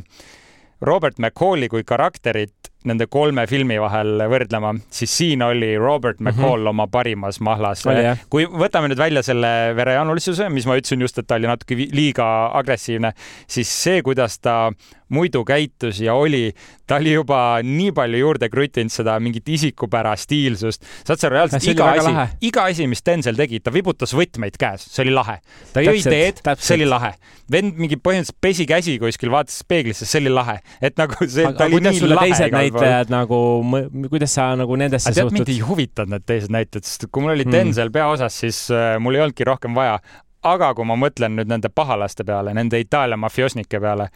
Robert 0.81 1.19
McCalli 1.19 1.69
kui 1.69 1.85
karakterit 1.85 2.60
nende 2.89 3.07
kolme 3.13 3.45
filmi 3.51 3.77
vahel 3.81 4.23
võrdlema, 4.31 4.73
siis 4.91 5.13
siin 5.19 5.43
oli 5.45 5.75
Robert 5.79 6.21
McCall 6.21 6.61
mm 6.61 6.65
-hmm. 6.65 6.69
oma 6.69 6.87
parimas 6.87 7.41
mahlas. 7.41 7.85
kui 8.31 8.47
võtame 8.47 8.89
nüüd 8.89 8.99
välja 8.99 9.23
selle 9.23 9.77
verejanulisuse, 9.77 10.49
mis 10.49 10.67
ma 10.67 10.77
ütlesin 10.77 11.01
just, 11.01 11.19
et 11.19 11.27
ta 11.27 11.35
oli 11.35 11.47
natuke 11.47 11.77
liiga 11.77 12.51
agressiivne, 12.55 13.13
siis 13.47 13.83
see, 13.83 14.03
kuidas 14.03 14.39
ta 14.39 14.73
muidu 15.11 15.43
käitus 15.49 16.01
ja 16.05 16.15
oli, 16.15 16.53
ta 16.87 17.01
oli 17.01 17.15
juba 17.15 17.41
nii 17.65 17.91
palju 17.97 18.23
juurde 18.23 18.51
krutinud 18.53 18.93
seda 18.95 19.17
mingit 19.23 19.49
isikupära, 19.49 20.15
stiilsust. 20.19 20.85
saad 21.07 21.23
sa 21.23 21.33
reaalselt 21.33 21.67
iga 21.73 21.91
asi, 21.95 22.15
iga 22.51 22.67
asi, 22.71 22.87
mis 22.91 23.03
Denzel 23.07 23.39
tegi, 23.39 23.61
ta 23.65 23.73
vibutas 23.75 24.15
võtmeid 24.17 24.59
käes, 24.61 24.87
see 24.91 25.05
oli 25.07 25.15
lahe. 25.15 25.41
ta 25.75 25.85
jõi 25.85 25.99
teed, 26.05 26.43
see 26.59 26.79
oli 26.79 26.89
lahe. 26.89 27.13
vend 27.51 27.79
mingi 27.81 27.99
põhimõtteliselt 27.99 28.41
pesi 28.41 28.67
käsi 28.71 28.99
kuskil, 29.03 29.33
vaatas 29.35 29.61
peeglisse, 29.69 30.07
see 30.07 30.23
oli 30.23 30.35
lahe. 30.35 30.61
et 30.81 30.99
nagu 31.01 31.19
see, 31.27 31.49
ta 31.59 31.67
oli 31.67 31.83
nii 31.89 32.13
lahe 32.15 32.51
näitlejad 32.55 33.13
nagu, 33.13 33.41
kuidas 34.09 34.35
sa 34.39 34.53
nagu 34.59 34.79
nendesse 34.79 35.13
suhtud? 35.15 35.39
mind 35.39 35.53
ei 35.53 35.61
huvitanud 35.65 36.11
need 36.11 36.27
teised 36.27 36.53
näitlejad, 36.53 36.87
sest 36.87 37.07
kui 37.11 37.25
mul 37.25 37.35
oli 37.35 37.47
mm. 37.47 37.55
Denzel 37.55 37.91
peaosas, 37.95 38.41
siis 38.45 38.67
äh, 38.75 38.97
mul 39.03 39.19
ei 39.19 39.25
olnudki 39.25 39.47
rohkem 39.47 39.75
vaja. 39.75 39.99
aga 40.43 40.71
kui 40.75 40.87
ma 40.89 40.97
mõtlen 40.97 41.35
nüüd 41.37 41.51
nende 41.51 41.69
pahalaste 41.69 42.25
peale, 42.25 42.55
nende 42.57 42.81
Itaalia 42.81 43.19
mafioosnike 43.21 43.81
peale, 43.81 44.09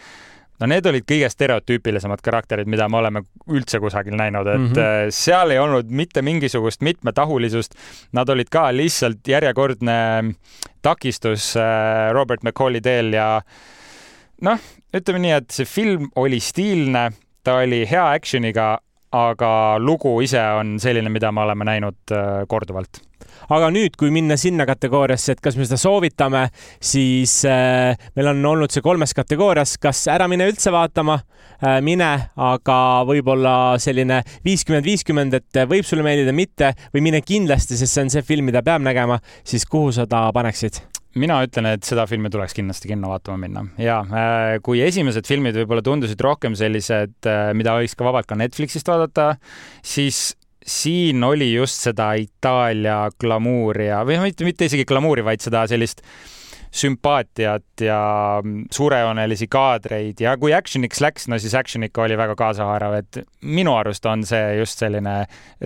no 0.61 0.69
need 0.71 0.87
olid 0.87 1.07
kõige 1.09 1.29
stereotüüpilisemad 1.33 2.23
karakterid, 2.25 2.69
mida 2.71 2.87
me 2.88 3.01
oleme 3.01 3.25
üldse 3.51 3.81
kusagil 3.83 4.17
näinud, 4.19 4.47
et 4.47 4.61
mm 4.61 4.71
-hmm. 4.73 5.11
seal 5.14 5.51
ei 5.51 5.59
olnud 5.59 5.90
mitte 5.90 6.23
mingisugust 6.23 6.81
mitmetahulisust. 6.83 7.75
Nad 8.12 8.29
olid 8.29 8.51
ka 8.51 8.69
lihtsalt 8.73 9.29
järjekordne 9.29 10.35
takistus 10.83 11.57
äh, 11.57 12.12
Robert 12.12 12.43
McCalli 12.43 12.81
teel 12.81 13.12
ja 13.12 13.43
noh, 14.43 14.59
ütleme 14.95 15.19
nii, 15.19 15.37
et 15.40 15.51
see 15.51 15.64
film 15.64 16.09
oli 16.17 16.40
stiilne, 16.40 17.11
ta 17.45 17.61
oli 17.62 17.85
hea 17.90 18.05
action'iga, 18.12 18.79
aga 19.14 19.79
lugu 19.79 20.21
ise 20.21 20.43
on 20.59 20.79
selline, 20.81 21.09
mida 21.09 21.33
me 21.33 21.40
oleme 21.40 21.64
näinud 21.64 22.12
äh, 22.12 22.47
korduvalt 22.49 23.01
aga 23.52 23.70
nüüd, 23.74 23.96
kui 24.00 24.12
minna 24.14 24.37
sinna 24.40 24.66
kategooriasse, 24.68 25.37
et 25.37 25.42
kas 25.44 25.59
me 25.59 25.66
seda 25.66 25.78
soovitame, 25.80 26.46
siis 26.83 27.40
äh, 27.48 27.94
meil 28.16 28.33
on 28.33 28.42
olnud 28.54 28.74
see 28.74 28.85
kolmes 28.85 29.14
kategoorias, 29.16 29.76
kas 29.83 30.07
ära 30.12 30.28
mine 30.30 30.48
üldse 30.50 30.72
vaatama 30.74 31.18
äh,, 31.20 31.78
mine, 31.85 32.11
aga 32.37 32.78
võib-olla 33.09 33.54
selline 33.83 34.22
viiskümmend, 34.46 34.87
viiskümmend, 34.88 35.38
et 35.40 35.62
võib 35.70 35.87
sulle 35.88 36.07
meeldida, 36.07 36.35
mitte 36.37 36.74
või 36.94 37.04
mine 37.11 37.22
kindlasti, 37.24 37.78
sest 37.78 37.94
see 37.96 38.07
on 38.07 38.12
see 38.14 38.26
film, 38.26 38.48
mida 38.50 38.64
peab 38.64 38.85
nägema, 38.85 39.20
siis 39.46 39.66
kuhu 39.68 39.94
sa 39.94 40.09
ta 40.11 40.26
paneksid? 40.35 40.83
mina 41.14 41.37
ütlen, 41.46 41.68
et 41.76 41.87
seda 41.87 42.09
filmi 42.11 42.26
tuleks 42.26 42.57
kindlasti 42.57 42.88
kinno 42.90 43.12
vaatama 43.12 43.38
minna 43.38 43.61
ja 43.78 44.00
äh, 44.02 44.57
kui 44.66 44.80
esimesed 44.83 45.28
filmid 45.28 45.54
võib-olla 45.61 45.85
tundusid 45.87 46.18
rohkem 46.26 46.57
sellised, 46.59 47.14
mida 47.54 47.76
võiks 47.78 47.94
ka 47.94 48.07
vabalt 48.09 48.26
ka 48.26 48.38
Netflixist 48.38 48.90
vaadata, 48.90 49.37
siis 49.87 50.33
siin 50.66 51.24
oli 51.24 51.53
just 51.53 51.83
seda 51.85 52.12
Itaalia 52.18 53.11
glamuuri 53.20 53.90
ja, 53.90 54.00
või 54.07 54.16
noh, 54.18 54.29
mitte, 54.29 54.46
mitte 54.48 54.68
isegi 54.70 54.87
glamuuri, 54.88 55.24
vaid 55.27 55.44
seda 55.44 55.66
sellist 55.70 56.00
sümpaatiat 56.74 57.85
ja 57.87 57.98
suurejoonelisi 58.74 59.46
kaadreid 59.46 60.18
ja 60.24 60.33
kui 60.40 60.55
action'iks 60.57 61.03
läks, 61.05 61.29
no 61.31 61.38
siis 61.38 61.55
action 61.55 61.87
ikka 61.87 62.03
oli 62.09 62.16
väga 62.18 62.35
kaasahaarav, 62.38 62.96
et 62.98 63.20
minu 63.46 63.77
arust 63.77 64.07
on 64.11 64.24
see 64.27 64.57
just 64.59 64.83
selline 64.83 65.20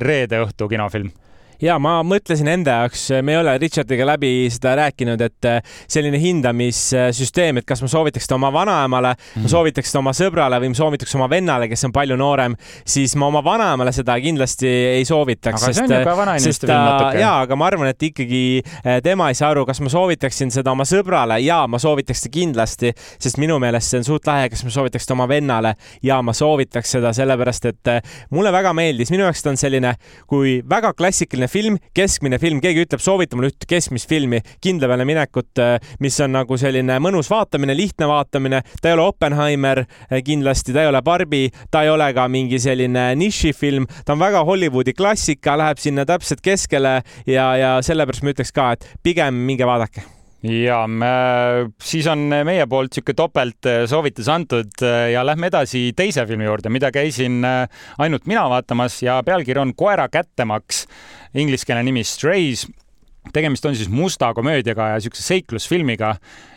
reede 0.04 0.42
õhtu 0.44 0.68
kinofilm 0.68 1.14
ja 1.62 1.78
ma 1.82 1.98
mõtlesin 2.06 2.48
enda 2.52 2.78
jaoks, 2.82 3.08
me 3.24 3.34
ei 3.34 3.40
ole 3.40 3.56
Richardiga 3.58 4.06
läbi 4.06 4.30
seda 4.52 4.74
rääkinud, 4.78 5.22
et 5.24 5.48
äh, 5.48 5.58
selline 5.90 6.20
hindamissüsteem, 6.22 7.60
et 7.60 7.66
kas 7.68 7.82
ma 7.82 7.90
soovitaks 7.90 8.28
seda 8.28 8.38
oma 8.38 8.50
vanaemale 8.54 9.14
mm, 9.16 9.44
ma 9.44 9.50
soovitaks 9.50 9.90
seda 9.90 10.02
oma 10.02 10.14
sõbrale 10.16 10.60
või 10.62 10.72
ma 10.72 10.78
soovitaks 10.78 11.16
oma 11.18 11.28
vennale, 11.30 11.68
kes 11.70 11.86
on 11.88 11.94
palju 11.94 12.18
noorem, 12.20 12.54
siis 12.86 13.16
ma 13.18 13.28
oma 13.32 13.42
vanaemale 13.44 13.92
seda 13.96 14.18
kindlasti 14.22 14.68
ei 14.68 15.08
soovitaks. 15.08 15.58
aga 15.64 15.72
sest, 15.72 15.80
see 15.80 15.88
on 15.88 15.96
ju 15.96 16.08
ka 16.08 16.16
vanainimeste 16.20 16.66
film 16.68 16.78
natuke. 16.78 17.22
jaa, 17.24 17.34
aga 17.46 17.58
ma 17.58 17.68
arvan, 17.72 17.92
et 17.92 18.08
ikkagi 18.10 18.42
äh, 18.62 19.00
tema 19.04 19.30
ei 19.32 19.38
saa 19.38 19.50
aru, 19.54 19.66
kas 19.68 19.82
ma 19.82 19.92
soovitaksin 19.92 20.54
seda 20.54 20.74
oma 20.74 20.86
sõbrale, 20.88 21.40
jaa, 21.42 21.64
ma 21.70 21.82
soovitaks 21.82 22.24
seda 22.24 22.34
kindlasti, 22.38 22.94
sest 23.18 23.42
minu 23.42 23.58
meelest 23.62 23.90
see 23.90 24.02
on 24.02 24.06
suht 24.06 24.30
lahe, 24.30 24.46
kas 24.52 24.62
ma 24.66 24.74
soovitaks 24.74 25.08
seda 25.08 25.18
oma 25.18 25.28
vennale, 25.30 25.74
jaa, 26.06 26.20
ma 26.22 26.36
soovitaks 26.36 26.96
seda 26.98 27.12
sellepärast, 27.16 27.70
et 27.72 27.92
äh, 27.96 28.16
mulle 28.30 28.54
väga 28.54 28.74
meeldis, 28.76 29.10
minu 29.14 29.26
jaoks 29.26 29.42
ta 29.42 29.52
on 29.52 29.60
selline, 29.60 29.96
kui 30.30 30.58
väga 30.68 30.94
klassikaline 30.98 31.47
film, 31.50 31.78
keskmine 31.96 32.38
film, 32.42 32.60
keegi 32.64 32.84
ütleb, 32.86 33.02
soovita 33.02 33.38
mulle 33.38 33.52
üht 33.52 33.66
keskmist 33.68 34.08
filmi, 34.10 34.40
kindla 34.64 34.90
peale 34.90 35.06
minekut, 35.08 35.50
äh, 35.62 35.76
mis 36.04 36.18
on 36.24 36.34
nagu 36.36 36.58
selline 36.60 36.98
mõnus 37.02 37.30
vaatamine, 37.32 37.76
lihtne 37.78 38.08
vaatamine, 38.10 38.62
ta 38.82 38.90
ei 38.90 38.96
ole 38.96 39.06
Oppenheimer 39.08 39.84
äh, 39.84 40.20
kindlasti, 40.24 40.74
ta 40.76 40.84
ei 40.84 40.92
ole 40.92 41.02
Barbi, 41.04 41.46
ta 41.70 41.84
ei 41.86 41.92
ole 41.94 42.10
ka 42.16 42.28
mingi 42.32 42.60
selline 42.62 43.10
nišifilm, 43.18 43.88
ta 44.04 44.16
on 44.16 44.22
väga 44.22 44.44
Hollywoodi 44.48 44.96
klassika, 44.98 45.56
läheb 45.58 45.82
sinna 45.82 46.06
täpselt 46.08 46.44
keskele 46.44 47.00
ja, 47.26 47.48
ja 47.58 47.74
sellepärast 47.84 48.26
ma 48.26 48.36
ütleks 48.36 48.54
ka, 48.54 48.72
et 48.76 48.88
pigem 49.02 49.44
minge 49.48 49.68
vaadake 49.68 50.17
ja 50.42 50.84
siis 51.82 52.06
on 52.06 52.28
meie 52.46 52.66
poolt 52.70 52.92
niisugune 52.92 53.16
topeltsoovitus 53.18 54.28
antud 54.30 54.82
äh, 54.86 55.10
ja 55.12 55.24
lähme 55.26 55.50
edasi 55.50 55.92
teise 55.96 56.26
filmi 56.26 56.46
juurde, 56.46 56.70
mida 56.70 56.92
käisin 56.94 57.42
äh, 57.44 57.64
ainult 57.98 58.26
mina 58.26 58.46
vaatamas 58.50 59.00
ja 59.02 59.18
pealkiri 59.26 59.60
on 59.60 59.74
Koera 59.74 60.08
kättemaks, 60.08 60.86
ingliskeelne 61.34 61.82
nimi 61.82 62.04
Strays. 62.04 62.66
tegemist 63.32 63.64
on 63.66 63.76
siis 63.76 63.88
musta 63.88 64.34
komöödiaga 64.34 64.88
ja 64.88 64.94
niisuguse 64.94 65.22
seiklusfilmiga 65.22 66.14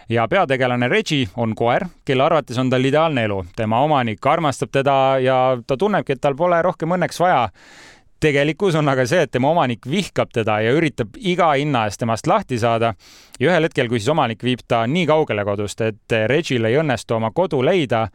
ja 0.10 0.28
peategelane 0.28 0.88
Reggie 0.88 1.28
on 1.38 1.56
koer, 1.56 1.86
kelle 2.06 2.24
arvates 2.24 2.58
on 2.58 2.70
tal 2.70 2.86
ideaalne 2.86 3.24
elu. 3.24 3.46
tema 3.56 3.80
omanik 3.82 4.26
armastab 4.28 4.70
teda 4.72 5.18
ja 5.20 5.58
ta 5.68 5.78
tunnebki, 5.78 6.14
et 6.14 6.22
tal 6.22 6.36
pole 6.36 6.62
rohkem 6.62 6.92
õnneks 6.92 7.20
vaja 7.20 7.50
tegelikkus 8.22 8.76
on 8.80 8.90
aga 8.92 9.06
see, 9.10 9.26
et 9.26 9.32
tema 9.32 9.50
omanik 9.52 9.88
vihkab 9.90 10.32
teda 10.34 10.60
ja 10.62 10.74
üritab 10.76 11.18
iga 11.18 11.52
hinna 11.54 11.86
eest 11.90 12.02
temast 12.02 12.30
lahti 12.30 12.60
saada. 12.62 12.94
ja 13.40 13.50
ühel 13.50 13.68
hetkel, 13.68 13.90
kui 13.90 14.00
siis 14.00 14.14
omanik 14.14 14.44
viib 14.44 14.62
ta 14.68 14.86
nii 14.88 15.08
kaugele 15.10 15.46
kodust, 15.46 15.82
et 15.82 16.18
Regil 16.30 16.66
ei 16.66 16.78
õnnestu 16.78 17.18
oma 17.18 17.32
kodu 17.32 17.62
leida, 17.66 18.08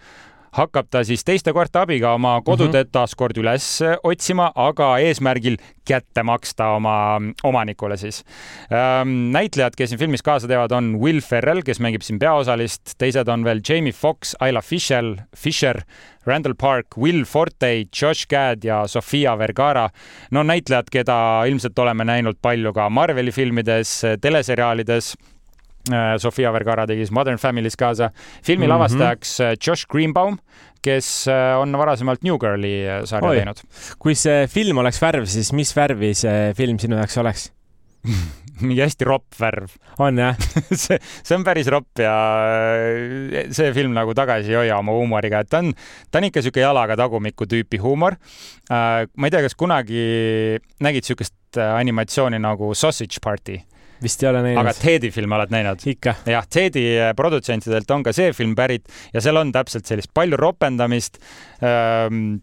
hakkab 0.57 0.89
ta 0.91 1.03
siis 1.05 1.25
teiste 1.27 1.53
koerte 1.57 1.81
abiga 1.83 2.15
oma 2.17 2.39
koduteed 2.45 2.87
mm 2.87 2.89
-hmm. 2.89 2.93
taas 2.93 3.15
kord 3.15 3.37
üles 3.37 3.67
otsima, 4.03 4.51
aga 4.55 4.97
eesmärgil 4.99 5.57
kätte 5.87 6.23
maksta 6.23 6.73
oma 6.77 7.21
omanikule 7.45 7.97
siis 7.97 8.25
ähm,. 8.73 9.31
näitlejad, 9.33 9.77
kes 9.77 9.91
siin 9.91 9.99
filmis 9.99 10.23
kaasa 10.23 10.49
teevad, 10.49 10.73
on 10.73 10.97
Will 11.01 11.21
Ferrell, 11.21 11.63
kes 11.63 11.81
mängib 11.81 12.03
siin 12.03 12.19
peaosalist, 12.19 12.97
teised 12.99 13.29
on 13.29 13.45
veel 13.45 13.61
Jamie 13.69 13.93
Foxx, 13.93 14.35
Ayla 14.41 14.63
Fisher, 14.63 15.15
Fisher, 15.37 15.81
Randall 16.27 16.55
Park, 16.59 16.87
Will 16.99 17.25
Forte, 17.25 17.85
Josh 18.01 18.27
Gad 18.27 18.65
ja 18.65 18.87
Sofia 18.87 19.39
Vergara. 19.39 19.89
no 20.31 20.43
näitlejad, 20.43 20.91
keda 20.91 21.45
ilmselt 21.47 21.79
oleme 21.79 22.05
näinud 22.05 22.37
palju 22.43 22.73
ka 22.73 22.91
Marveli 22.91 23.33
filmides, 23.33 24.03
teleseriaalides 24.21 25.15
Sofia 26.19 26.51
Vergara 26.55 26.87
tegi 26.89 27.05
siis 27.05 27.15
Modern 27.15 27.39
Family's 27.39 27.77
kaasa. 27.79 28.11
filmi 28.43 28.65
mm 28.65 28.65
-hmm. 28.65 28.75
lavastajaks 28.75 29.41
äh, 29.41 29.57
Josh 29.67 29.87
Greenbaum, 29.89 30.39
kes 30.83 31.29
äh, 31.29 31.59
on 31.61 31.73
varasemalt 31.73 32.23
New 32.23 32.39
Girli 32.39 32.85
sarja 33.05 33.29
Oi. 33.29 33.37
teinud. 33.37 33.61
kui 33.99 34.15
see 34.15 34.47
film 34.47 34.79
oleks 34.79 35.03
värv, 35.03 35.27
siis 35.27 35.53
mis 35.53 35.77
värvi 35.77 36.15
see 36.15 36.55
film 36.55 36.79
sinu 36.79 36.97
jaoks 36.97 37.19
oleks 37.19 37.53
mingi 38.61 38.81
hästi 38.81 39.05
ropp 39.05 39.35
värv. 39.41 39.71
on 39.99 40.19
jah 40.19 40.37
see, 40.85 40.99
see 41.23 41.37
on 41.37 41.45
päris 41.45 41.67
ropp 41.67 41.99
ja 41.99 42.15
see 43.51 43.73
film 43.73 43.93
nagu 43.93 44.15
tagasi 44.15 44.51
ei 44.51 44.57
hoia 44.57 44.79
oma 44.79 44.93
huumoriga, 44.93 45.41
et 45.41 45.49
ta 45.49 45.59
on, 45.59 45.73
ta 46.11 46.19
on 46.19 46.25
ikka 46.25 46.43
sihuke 46.43 46.61
jalaga 46.61 46.97
tagumiku 46.97 47.47
tüüpi 47.47 47.79
huumor. 47.79 48.17
ma 48.71 49.27
ei 49.27 49.31
tea, 49.31 49.43
kas 49.43 49.55
kunagi 49.55 50.59
nägid 50.81 51.05
siukest 51.05 51.35
animatsiooni 51.57 52.39
nagu 52.39 52.75
Sausage 52.75 53.19
Party 53.23 53.61
vist 54.03 54.23
ei 54.23 54.31
ole 54.31 54.43
näinud. 54.45 54.63
aga 54.63 54.75
Teddy 54.77 55.11
filme 55.15 55.39
oled 55.39 55.55
näinud? 55.55 55.87
jah, 56.27 56.49
Teddy 56.49 56.85
äh, 56.99 57.13
produtsentidelt 57.17 57.91
on 57.95 58.05
ka 58.07 58.15
see 58.17 58.33
film 58.37 58.57
pärit 58.59 58.89
ja 59.15 59.23
seal 59.25 59.41
on 59.41 59.53
täpselt 59.55 59.89
sellist 59.89 60.13
palju 60.15 60.39
ropendamist 60.41 61.21
ähm, 61.65 62.39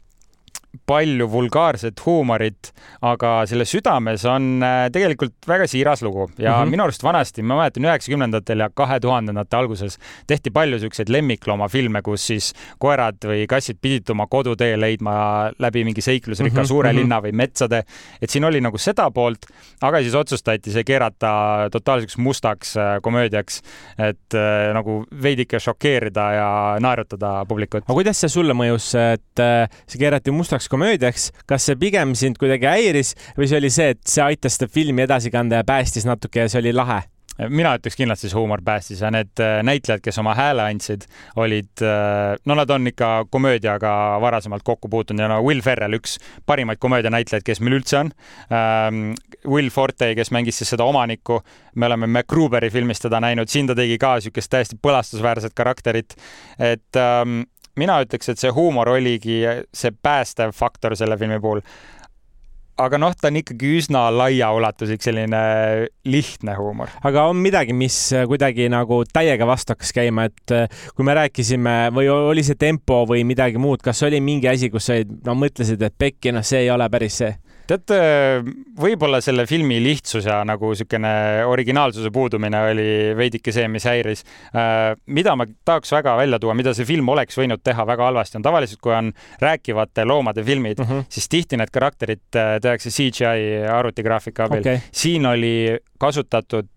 palju 0.86 1.28
vulgaarset 1.32 2.02
huumorit, 2.06 2.72
aga 3.06 3.44
selle 3.48 3.66
südames 3.68 4.26
on 4.28 4.64
äh, 4.66 4.88
tegelikult 4.94 5.46
väga 5.48 5.68
siiras 5.70 6.02
lugu 6.04 6.26
ja 6.38 6.58
mm 6.58 6.64
-hmm. 6.64 6.72
minu 6.72 6.84
arust 6.84 7.04
vanasti, 7.04 7.42
ma 7.42 7.56
mäletan 7.62 7.86
üheksakümnendatel 7.86 8.60
ja 8.60 8.70
kahe 8.74 9.00
tuhandendate 9.00 9.56
alguses 9.58 9.98
tehti 10.28 10.52
palju 10.52 10.80
siukseid 10.80 11.10
lemmikloomafilme, 11.10 12.02
kus 12.02 12.28
siis 12.28 12.54
koerad 12.80 13.22
või 13.26 13.46
kassid 13.48 13.78
pidid 13.82 14.10
oma 14.10 14.28
kodutee 14.28 14.80
leidma 14.80 15.52
läbi 15.60 15.84
mingi 15.84 16.02
seiklusrikka 16.02 16.60
mm 16.60 16.64
-hmm. 16.64 16.68
suure 16.68 16.90
mm 16.90 16.98
-hmm. 16.98 17.02
linna 17.02 17.22
või 17.22 17.32
metsade. 17.32 17.84
et 18.22 18.30
siin 18.30 18.44
oli 18.44 18.62
nagu 18.62 18.78
seda 18.78 19.12
poolt, 19.12 19.46
aga 19.82 20.02
siis 20.02 20.16
otsustati 20.16 20.72
see 20.72 20.84
keerata 20.84 21.70
totaalseks 21.72 22.18
mustaks 22.18 22.78
äh, 22.78 23.02
komöödiaks, 23.02 23.62
et 23.98 24.34
äh, 24.34 24.74
nagu 24.74 25.06
veidike 25.24 25.60
šokeerida 25.60 26.32
ja 26.32 26.78
naerutada 26.80 27.46
publikut. 27.46 27.84
aga 27.84 27.94
kuidas 27.94 28.20
see 28.20 28.30
sulle 28.30 28.54
mõjus, 28.54 28.96
et 29.14 29.70
see 29.88 30.00
keerati 30.00 30.32
mustaks 30.32 30.63
heaks 30.64 30.70
komöödiaks, 30.72 31.32
kas 31.46 31.66
see 31.68 31.80
pigem 31.80 32.14
sind 32.16 32.40
kuidagi 32.40 32.68
häiris 32.70 33.14
või 33.38 33.50
see 33.50 33.60
oli 33.60 33.72
see, 33.74 33.94
et 33.96 34.04
see 34.08 34.24
aitas 34.24 34.58
seda 34.58 34.72
filmi 34.72 35.04
edasi 35.04 35.32
kanda 35.32 35.60
ja 35.60 35.68
päästis 35.68 36.08
natuke 36.08 36.46
ja 36.46 36.52
see 36.52 36.64
oli 36.64 36.74
lahe? 36.74 37.04
mina 37.50 37.72
ütleks 37.74 37.96
kindlasti 37.98 38.30
see 38.30 38.38
huumor 38.38 38.62
päästis 38.62 39.00
ja 39.02 39.10
need 39.10 39.40
äh, 39.42 39.64
näitlejad, 39.66 40.04
kes 40.06 40.20
oma 40.22 40.36
hääle 40.38 40.68
andsid, 40.70 41.08
olid, 41.42 41.72
äh, 41.82 42.36
no 42.46 42.54
nad 42.56 42.70
on 42.70 42.86
ikka 42.92 43.26
komöödiaga 43.34 44.20
varasemalt 44.22 44.62
kokku 44.64 44.86
puutunud 44.88 45.24
ja 45.24 45.32
no 45.32 45.40
Will 45.42 45.64
Ferrell, 45.66 45.98
üks 45.98 46.20
parimaid 46.46 46.78
komöödianäitlejaid, 46.78 47.42
kes 47.48 47.60
meil 47.66 47.80
üldse 47.80 47.98
on. 48.04 48.12
Ähm, 48.54 49.02
Will 49.50 49.72
Forte, 49.74 50.12
kes 50.14 50.30
mängis 50.30 50.62
siis 50.62 50.76
seda 50.76 50.86
omanikku, 50.86 51.40
me 51.74 51.90
oleme 51.90 52.08
MacGruberi 52.20 52.70
filmis 52.70 53.02
teda 53.02 53.18
näinud, 53.26 53.50
siin 53.50 53.66
ta 53.66 53.76
tegi 53.82 53.98
ka 53.98 54.14
niisugust 54.20 54.54
täiesti 54.54 54.78
põlastusväärset 54.78 55.58
karakterit. 55.58 56.14
et 56.62 57.02
ähm, 57.02 57.42
mina 57.80 57.98
ütleks, 58.04 58.30
et 58.30 58.42
see 58.42 58.54
huumor 58.54 58.92
oligi 58.94 59.42
see 59.74 59.92
päästev 60.04 60.54
faktor 60.56 60.98
selle 61.00 61.18
filmi 61.18 61.40
puhul. 61.42 61.64
aga 62.84 62.98
noh, 62.98 63.14
ta 63.14 63.30
on 63.30 63.38
ikkagi 63.38 63.70
üsna 63.78 64.08
laiaulatuslik, 64.10 65.02
selline 65.06 65.42
lihtne 66.10 66.56
huumor. 66.58 66.90
aga 67.06 67.28
on 67.30 67.38
midagi, 67.42 67.74
mis 67.78 67.98
kuidagi 68.30 68.70
nagu 68.74 69.04
täiega 69.14 69.48
vastu 69.50 69.76
hakkas 69.76 69.94
käima, 69.94 70.28
et 70.30 70.56
äh, 70.56 70.84
kui 70.96 71.06
me 71.06 71.18
rääkisime 71.18 71.78
või 71.94 72.10
oli 72.14 72.46
see 72.46 72.60
tempo 72.60 73.04
või 73.10 73.26
midagi 73.30 73.62
muud, 73.62 73.82
kas 73.86 74.04
oli 74.08 74.22
mingi 74.22 74.50
asi, 74.50 74.70
kus 74.74 74.90
sa 74.90 75.00
no 75.26 75.38
mõtlesid, 75.38 75.82
et 75.82 75.98
pekki, 75.98 76.34
noh, 76.34 76.46
see 76.46 76.66
ei 76.66 76.74
ole 76.74 76.90
päris 76.94 77.22
see? 77.24 77.34
Tead, 77.70 77.94
võib-olla 78.80 79.20
selle 79.24 79.46
filmi 79.50 79.80
lihtsus 79.84 80.28
ja 80.28 80.42
nagu 80.48 80.72
niisugune 80.74 81.14
originaalsuse 81.50 82.12
puudumine 82.14 82.62
oli 82.72 82.88
veidike 83.18 83.54
see, 83.56 83.68
mis 83.72 83.86
häiris. 83.88 84.24
Äh, 84.52 84.94
mida 85.06 85.36
ma 85.40 85.48
tahaks 85.66 85.94
väga 85.96 86.16
välja 86.20 86.40
tuua, 86.42 86.56
mida 86.58 86.74
see 86.76 86.88
film 86.88 87.10
oleks 87.14 87.38
võinud 87.40 87.64
teha 87.64 87.86
väga 87.88 88.10
halvasti, 88.10 88.40
on 88.40 88.48
tavaliselt, 88.48 88.82
kui 88.84 88.96
on 88.96 89.14
rääkivate 89.44 90.06
loomade 90.10 90.44
filmid 90.44 90.82
mm, 90.82 90.90
-hmm. 90.90 91.10
siis 91.10 91.30
tihti 91.30 91.60
need 91.60 91.72
karakterid 91.74 92.26
äh, 92.36 92.58
tehakse 92.62 92.90
CGI 92.90 93.64
arvutigraafika 93.72 94.50
abil 94.50 94.64
okay.. 94.66 94.80
siin 94.92 95.26
oli 95.26 95.78
kasutatud 96.00 96.73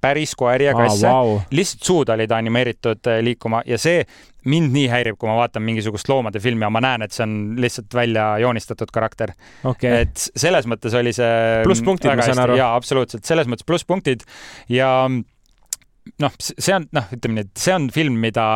päris 0.00 0.34
koeri 0.38 0.68
ja 0.68 0.74
kasse. 0.76 1.06
ah,, 1.08 1.22
wow. 1.24 1.40
lihtsalt 1.54 1.86
suud 1.86 2.12
olid 2.14 2.32
animeeritud 2.34 3.10
äh, 3.10 3.20
liikuma 3.24 3.62
ja 3.68 3.78
see 3.80 4.04
mind 4.48 4.72
nii 4.72 4.86
häirib, 4.88 5.18
kui 5.20 5.28
ma 5.28 5.36
vaatan 5.36 5.64
mingisugust 5.66 6.08
loomade 6.08 6.40
filmi 6.40 6.64
ja 6.64 6.70
ma 6.72 6.80
näen, 6.84 7.04
et 7.04 7.12
see 7.12 7.26
on 7.26 7.34
lihtsalt 7.60 7.92
välja 7.94 8.30
joonistatud 8.40 8.92
karakter. 8.94 9.34
Okay.. 9.68 10.06
et 10.06 10.30
selles 10.32 10.68
mõttes 10.70 10.96
oli 10.96 11.12
see 11.16 11.60
plusspunktid, 11.66 12.14
ma 12.16 12.24
saan 12.24 12.40
aru. 12.46 12.56
jaa, 12.60 12.72
absoluutselt, 12.78 13.26
selles 13.28 13.50
mõttes 13.50 13.68
plusspunktid 13.68 14.24
ja 14.72 14.92
noh, 15.10 16.40
see 16.40 16.74
on 16.76 16.88
noh, 16.96 17.12
ütleme 17.16 17.40
nii, 17.40 17.50
et 17.50 17.66
see 17.66 17.76
on 17.76 17.90
film, 17.94 18.16
mida 18.22 18.46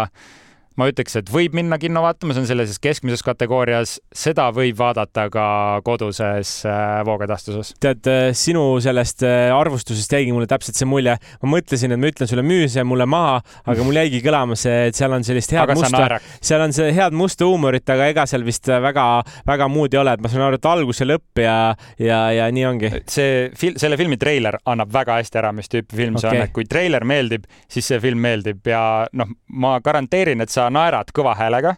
ma 0.81 0.89
ütleks, 0.91 1.15
et 1.21 1.31
võib 1.31 1.55
minna 1.55 1.79
kinno 1.79 2.03
vaatama, 2.03 2.35
see 2.35 2.43
on 2.43 2.49
sellises 2.49 2.81
keskmises 2.83 3.23
kategoorias, 3.25 3.97
seda 4.15 4.49
võib 4.55 4.79
vaadata 4.79 5.29
ka 5.33 5.47
koduses 5.87 6.57
äh, 6.67 7.03
voogedastuses. 7.07 7.75
tead, 7.83 8.03
äh, 8.11 8.31
sinu 8.35 8.65
sellest 8.83 9.23
äh, 9.27 9.53
arvustusest 9.55 10.17
jäigi 10.17 10.35
mulle 10.35 10.49
täpselt 10.51 10.79
see 10.79 10.89
mulje, 10.91 11.15
ma 11.43 11.53
mõtlesin, 11.53 11.95
et 11.95 12.03
ma 12.03 12.11
ütlen 12.11 12.31
sulle, 12.31 12.43
müü 12.47 12.67
see 12.73 12.83
mulle 12.87 13.07
maha, 13.07 13.39
aga 13.71 13.87
mul 13.87 14.01
jäigi 14.01 14.23
kõlama 14.25 14.59
see, 14.59 14.89
et 14.91 14.99
seal 14.99 15.15
on 15.15 15.27
sellist 15.27 15.55
head 15.55 15.63
aga 15.63 15.77
musta, 15.79 16.19
seal 16.41 16.67
on 16.67 16.75
see 16.75 16.91
head 16.97 17.15
musta 17.15 17.47
huumorit, 17.47 17.87
aga 17.95 18.11
ega 18.11 18.27
seal 18.31 18.47
vist 18.47 18.67
väga-väga 18.67 19.71
muud 19.71 19.95
ei 19.95 20.03
ole, 20.03 20.17
et 20.19 20.27
ma 20.27 20.33
saan 20.33 20.49
aru, 20.49 20.59
et 20.59 20.71
algus 20.73 21.05
ja 21.05 21.09
lõpp 21.13 21.45
ja, 21.45 21.57
ja, 22.03 22.21
ja 22.35 22.51
nii 22.51 22.67
ongi. 22.73 22.93
see 23.15 23.47
fil-, 23.55 23.79
selle 23.79 24.01
filmi 24.01 24.19
treiler 24.19 24.59
annab 24.75 24.91
väga 24.95 25.21
hästi 25.21 25.43
ära, 25.45 25.55
mis 25.55 25.71
tüüpi 25.71 26.03
film 26.03 26.19
see 26.19 26.33
okay. 26.33 26.43
on, 26.43 26.49
et 26.49 26.57
kui 26.57 26.67
treiler 26.67 27.07
meeldib, 27.07 27.47
siis 27.71 27.95
see 27.95 28.03
film 28.03 28.27
meeldib 28.27 28.67
ja 28.75 28.83
noh, 29.15 29.31
ma 29.55 29.77
garanteerin, 29.85 30.43
et 30.43 30.51
sa 30.51 30.64
sa 30.65 30.73
naerad 30.73 31.13
kõva 31.15 31.37
häälega 31.39 31.77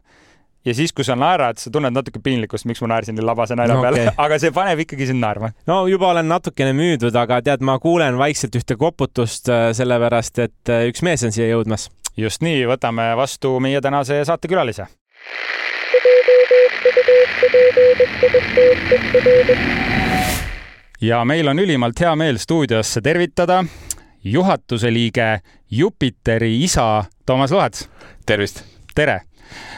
ja 0.67 0.75
siis, 0.75 0.93
kui 0.93 1.05
sa 1.07 1.17
naerad, 1.19 1.59
sa 1.63 1.71
tunned 1.71 1.95
natuke 1.95 2.21
piinlikkust, 2.23 2.67
miks 2.67 2.83
ma 2.83 2.91
naersin 2.95 3.17
nii 3.17 3.25
labase 3.27 3.57
nalja 3.59 3.77
no, 3.77 3.85
peale 3.85 4.03
okay., 4.03 4.15
aga 4.27 4.39
see 4.43 4.53
paneb 4.55 4.83
ikkagi 4.83 5.11
sind 5.11 5.23
naerma. 5.23 5.53
no 5.71 5.79
juba 5.91 6.11
olen 6.11 6.29
natukene 6.31 6.75
müüdud, 6.77 7.15
aga 7.19 7.41
tead, 7.47 7.65
ma 7.67 7.79
kuulen 7.83 8.19
vaikselt 8.19 8.59
ühte 8.59 8.79
koputust, 8.81 9.51
äh, 9.53 9.71
sellepärast 9.77 10.43
et 10.43 10.73
äh, 10.73 10.87
üks 10.91 11.05
mees 11.07 11.25
on 11.27 11.35
siia 11.35 11.49
jõudmas. 11.53 11.89
just 12.17 12.43
nii, 12.43 12.65
võtame 12.71 13.13
vastu 13.19 13.57
meie 13.61 13.81
tänase 13.81 14.23
saatekülalise. 14.27 14.89
ja 21.01 21.25
meil 21.25 21.49
on 21.49 21.59
ülimalt 21.63 22.01
hea 22.01 22.15
meel 22.17 22.39
stuudiosse 22.43 23.03
tervitada 23.05 23.63
juhatuse 24.25 24.91
liige 24.91 25.41
Jupiteri 25.71 26.57
isa 26.63 27.05
Toomas 27.27 27.53
Lohet. 27.53 27.89
tervist! 28.27 28.76
Tere! 28.97 29.21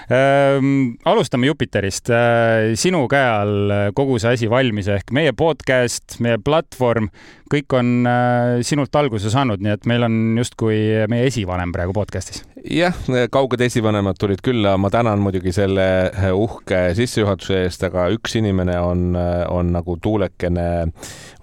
Ehm, 0.08 0.94
alustame 1.04 1.50
Jupiterist. 1.50 2.08
Ehm, 2.14 2.72
sinu 2.80 3.02
käe 3.10 3.26
all 3.28 3.74
kogu 3.96 4.16
see 4.22 4.36
asi 4.38 4.48
valmis 4.48 4.88
ehk 4.94 5.12
meie 5.16 5.34
podcast, 5.36 6.16
meie 6.24 6.40
platvorm, 6.40 7.10
kõik 7.52 7.76
on 7.76 7.92
ehm, 8.08 8.62
sinult 8.64 8.94
alguse 8.96 9.32
saanud, 9.34 9.60
nii 9.64 9.76
et 9.76 9.90
meil 9.90 10.06
on 10.08 10.38
justkui 10.40 10.80
meie 11.12 11.28
esivanem 11.28 11.74
praegu 11.76 11.96
podcastis. 11.96 12.46
Jah, 12.64 12.96
kauged 13.30 13.60
esivanemad 13.64 14.18
tulid 14.20 14.42
külla, 14.44 14.76
ma 14.80 14.90
tänan 14.90 15.20
muidugi 15.22 15.52
selle 15.54 15.86
uhke 16.34 16.80
sissejuhatuse 16.98 17.62
eest, 17.64 17.84
aga 17.88 18.08
üks 18.14 18.38
inimene 18.40 18.78
on, 18.80 19.12
on 19.52 19.72
nagu 19.74 19.98
tuulekene 20.02 20.68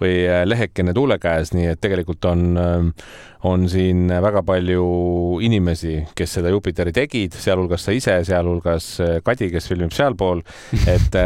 või 0.00 0.18
lehekene 0.48 0.94
tuule 0.96 1.20
käes, 1.22 1.54
nii 1.56 1.72
et 1.72 1.82
tegelikult 1.82 2.28
on 2.32 2.58
on 3.46 3.68
siin 3.68 4.08
väga 4.22 4.42
palju 4.46 4.84
inimesi, 5.44 5.98
kes 6.16 6.36
seda 6.38 6.50
Jupiteri 6.50 6.92
tegid, 6.94 7.34
sealhulgas 7.38 7.86
sa 7.86 7.94
ise, 7.94 8.16
sealhulgas 8.26 8.88
Kadi, 9.24 9.50
kes 9.52 9.68
filmib 9.70 9.94
sealpool, 9.94 10.42
et 10.94 11.18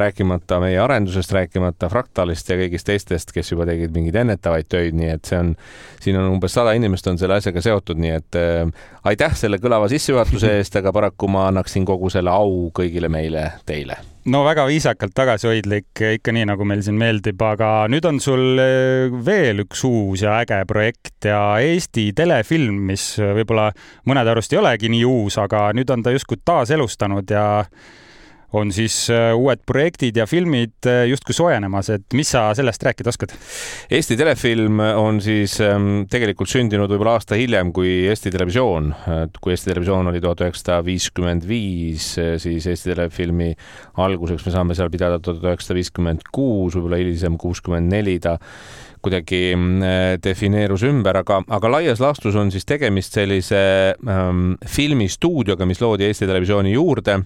rääkimata 0.00 0.60
meie 0.62 0.80
arendusest, 0.82 1.34
rääkimata 1.36 1.90
Fractalist 1.92 2.50
ja 2.50 2.58
kõigist 2.60 2.88
teistest, 2.88 3.34
kes 3.36 3.52
juba 3.52 3.68
tegid 3.68 3.94
mingeid 3.94 4.20
ennetavaid 4.24 4.70
töid, 4.70 4.96
nii 4.98 5.12
et 5.14 5.30
see 5.30 5.40
on, 5.40 5.54
siin 6.02 6.18
on 6.20 6.30
umbes 6.34 6.56
sada 6.56 6.74
inimest 6.78 7.06
on 7.10 7.20
selle 7.20 7.38
asjaga 7.40 7.62
seotud, 7.64 8.00
nii 8.00 8.16
et 8.16 8.40
äh, 8.40 8.64
aitäh 9.12 9.36
selle 9.40 9.60
kõlava 9.62 9.88
sissejuhatuse 9.90 10.52
eest, 10.60 10.76
aga 10.80 10.92
paraku 10.94 11.28
ma 11.32 11.48
annaksin 11.50 11.86
kogu 11.88 12.10
selle 12.12 12.32
au 12.32 12.70
kõigile 12.76 13.10
meile 13.12 13.46
teile. 13.68 13.98
no 14.30 14.42
väga 14.46 14.66
viisakalt 14.68 15.14
tagasihoidlik, 15.16 16.04
ikka 16.18 16.34
nii, 16.36 16.48
nagu 16.52 16.66
meil 16.68 16.82
siin 16.86 16.98
meeldib, 17.00 17.40
aga 17.42 17.86
nüüd 17.92 18.06
on 18.10 18.20
sul 18.22 18.60
eh, 18.62 19.08
veel 19.26 19.64
üks 19.64 19.84
uus 19.88 20.26
ja 20.26 20.40
äge 20.44 20.60
projekt 20.68 21.30
ja 21.30 21.40
Eesti 21.64 22.10
telefilm, 22.16 22.84
mis 22.92 23.14
võib-olla 23.20 23.70
mõnede 24.08 24.34
arust 24.34 24.52
ei 24.54 24.60
olegi 24.60 24.92
nii 24.92 25.06
uus, 25.08 25.40
aga 25.40 25.70
nüüd 25.76 25.90
on 25.92 26.04
ta 26.04 26.14
justkui 26.14 26.42
taaselustanud 26.44 27.32
ja 27.32 27.46
on 28.52 28.72
siis 28.74 28.94
äh, 29.12 29.30
uued 29.36 29.62
projektid 29.66 30.16
ja 30.18 30.26
filmid 30.26 30.88
äh, 30.88 31.04
justkui 31.10 31.36
soojenemas, 31.36 31.90
et 31.94 32.16
mis 32.18 32.32
sa 32.34 32.48
sellest 32.56 32.82
rääkida 32.82 33.12
oskad? 33.12 33.34
Eesti 33.90 34.16
telefilm 34.18 34.80
on 34.80 35.20
siis 35.24 35.56
ähm, 35.64 36.04
tegelikult 36.10 36.50
sündinud 36.50 36.90
võib-olla 36.90 37.16
aasta 37.18 37.38
hiljem 37.38 37.72
kui 37.76 38.08
Eesti 38.10 38.32
Televisioon. 38.34 38.92
kui 39.40 39.54
Eesti 39.54 39.70
Televisioon 39.70 40.10
oli 40.10 40.20
tuhat 40.22 40.44
üheksasada 40.44 40.80
viiskümmend 40.86 41.46
viis, 41.48 42.12
siis 42.42 42.66
Eesti 42.66 42.94
Telefilmi 42.94 43.52
alguseks 44.02 44.46
me 44.46 44.54
saame 44.54 44.78
seal 44.78 44.90
pidada 44.92 45.20
tuhat 45.22 45.44
üheksasada 45.46 45.78
viiskümmend 45.78 46.26
kuus, 46.32 46.76
võib-olla 46.76 47.00
hilisem 47.00 47.38
kuuskümmend 47.40 47.92
neli 47.92 48.18
ta 48.22 48.38
kuidagi 49.00 49.54
mm, 49.56 50.20
defineerus 50.22 50.84
ümber, 50.88 51.20
aga, 51.22 51.40
aga 51.48 51.72
laias 51.72 52.00
laastus 52.02 52.36
on 52.36 52.50
siis 52.52 52.66
tegemist 52.68 53.16
sellise 53.16 53.60
ähm, 53.96 54.54
filmistuudioga, 54.68 55.68
mis 55.68 55.80
loodi 55.80 56.08
Eesti 56.08 56.28
Televisiooni 56.28 56.74
juurde 56.74 57.16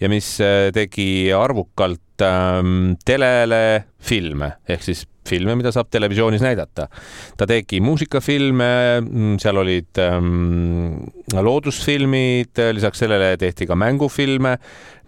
ja 0.00 0.10
mis 0.12 0.34
äh, 0.44 0.63
tegi 0.72 1.32
arvukalt 1.36 2.22
ähm, 2.24 2.94
telele 3.04 3.84
filme 4.04 4.54
ehk 4.68 4.82
siis 4.86 5.04
filme, 5.28 5.56
mida 5.58 5.72
saab 5.72 5.88
televisioonis 5.92 6.42
näidata. 6.44 6.88
ta 7.36 7.46
tegi 7.48 7.80
muusikafilme, 7.80 8.70
mm, 9.00 9.36
seal 9.42 9.56
olid 9.60 10.00
ähm, 10.02 11.04
loodusfilmid, 11.32 12.60
lisaks 12.76 13.04
sellele 13.04 13.34
tehti 13.40 13.66
ka 13.66 13.76
mängufilme. 13.76 14.58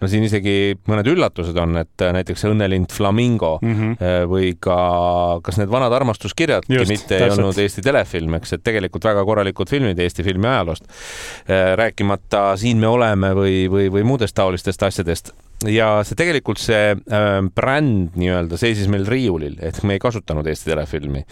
no 0.01 0.07
siin 0.07 0.23
isegi 0.27 0.77
mõned 0.89 1.07
üllatused 1.09 1.57
on, 1.57 1.77
et 1.81 2.05
näiteks 2.13 2.45
Õnnelind 2.49 2.93
Flamingo 2.93 3.57
mm 3.61 3.73
-hmm. 3.73 4.27
või 4.29 4.51
ka, 4.59 4.77
kas 5.43 5.57
need 5.57 5.71
vanad 5.73 5.93
armastuskirjadki 5.93 6.73
Just, 6.73 6.91
mitte 6.91 7.17
täpselt. 7.17 7.39
ei 7.39 7.43
olnud 7.45 7.57
Eesti 7.57 7.81
telefilm, 7.81 8.37
eks, 8.37 8.53
et 8.53 8.63
tegelikult 8.63 9.05
väga 9.09 9.25
korralikud 9.25 9.69
filmid 9.69 9.99
Eesti 9.99 10.23
filmi 10.23 10.47
ajaloost. 10.47 10.85
Äh, 11.49 11.73
rääkimata 11.77 12.57
Siin 12.57 12.77
me 12.77 12.87
oleme 12.87 13.33
või, 13.33 13.65
või, 13.69 13.89
või 13.91 14.03
muudest 14.03 14.35
taolistest 14.35 14.83
asjadest 14.83 15.33
ja 15.65 15.89
see 16.05 16.17
tegelikult 16.19 16.61
see 16.61 16.93
äh, 16.93 17.39
bränd 17.55 18.17
nii-öelda 18.19 18.59
seisis 18.61 18.89
meil 18.91 19.07
riiulil, 19.09 19.57
et 19.63 19.81
me 19.83 19.97
ei 19.97 20.03
kasutanud 20.03 20.47
Eesti 20.47 20.69
Telefilmi. 20.73 21.23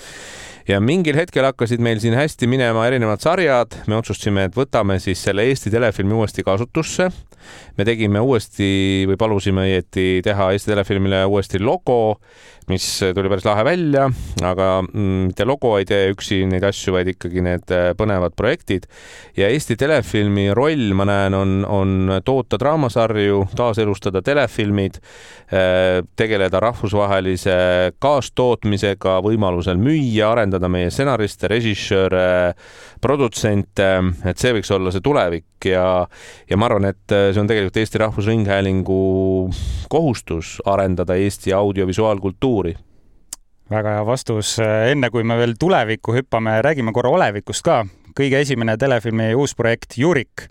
Ja 0.67 0.79
mingil 0.81 1.17
hetkel 1.17 1.45
hakkasid 1.45 1.81
meil 1.83 2.01
siin 2.01 2.15
hästi 2.17 2.49
minema 2.49 2.87
erinevad 2.89 3.21
sarjad, 3.23 3.77
me 3.87 3.99
otsustasime, 3.99 4.47
et 4.49 4.57
võtame 4.57 4.97
siis 5.03 5.21
selle 5.27 5.45
Eesti 5.49 5.73
Telefilmi 5.73 6.17
uuesti 6.17 6.43
kasutusse. 6.43 7.09
me 7.77 7.85
tegime 7.85 8.19
uuesti 8.19 9.05
või 9.05 9.17
palusime 9.17 9.67
õieti 9.67 10.21
teha 10.25 10.51
Eesti 10.51 10.71
Telefilmile 10.71 11.25
uuesti 11.25 11.59
logo 11.59 12.17
mis 12.69 12.85
tuli 13.13 13.29
päris 13.29 13.45
lahe 13.45 13.63
välja, 13.65 14.07
aga 14.45 14.67
mm, 14.81 15.25
mitte 15.29 15.45
logo 15.45 15.75
ei 15.77 15.85
tee 15.85 16.09
üksi 16.13 16.41
neid 16.49 16.63
asju, 16.65 16.95
vaid 16.95 17.11
ikkagi 17.13 17.43
need 17.45 17.73
äh, 17.73 17.91
põnevad 17.97 18.33
projektid. 18.37 18.87
ja 19.37 19.49
Eesti 19.53 19.77
Telefilmi 19.77 20.47
roll, 20.57 20.93
ma 20.97 21.05
näen, 21.05 21.37
on, 21.37 21.59
on 21.69 22.15
toota 22.25 22.57
draamasarju, 22.61 23.43
taaselustada 23.57 24.23
telefilmid, 24.25 24.97
äh, 25.53 26.01
tegeleda 26.17 26.59
rahvusvahelise 26.63 27.57
kaastootmisega, 28.01 29.19
võimalusel 29.25 29.77
müüa, 29.77 30.31
arendada 30.31 30.54
meie 30.71 30.89
stsenariste, 30.93 31.49
režissööre, 31.51 32.55
produtsente, 33.01 33.89
et 34.25 34.41
see 34.41 34.55
võiks 34.55 34.71
olla 34.75 34.93
see 34.93 35.03
tulevik 35.05 35.69
ja, 35.69 35.85
ja 36.49 36.57
ma 36.57 36.69
arvan, 36.69 36.89
et 36.93 37.05
see 37.11 37.41
on 37.41 37.49
tegelikult 37.51 37.81
Eesti 37.83 38.01
Rahvusringhäälingu 38.01 38.99
kohustus 39.91 40.57
arendada 40.65 41.17
Eesti 41.19 41.53
audiovisuaalkultuuri 41.53 42.75
väga 43.69 43.97
hea 43.97 44.05
vastus. 44.05 44.55
enne 44.91 45.09
kui 45.09 45.23
me 45.23 45.37
veel 45.37 45.55
tulevikku 45.59 46.13
hüppame, 46.13 46.59
räägime 46.61 46.93
korra 46.93 47.09
olevikust 47.09 47.65
ka. 47.65 47.83
kõige 48.15 48.39
esimene 48.39 48.77
telefilmi 48.77 49.33
uus 49.35 49.55
projekt 49.55 49.97
Jurik. 49.97 50.47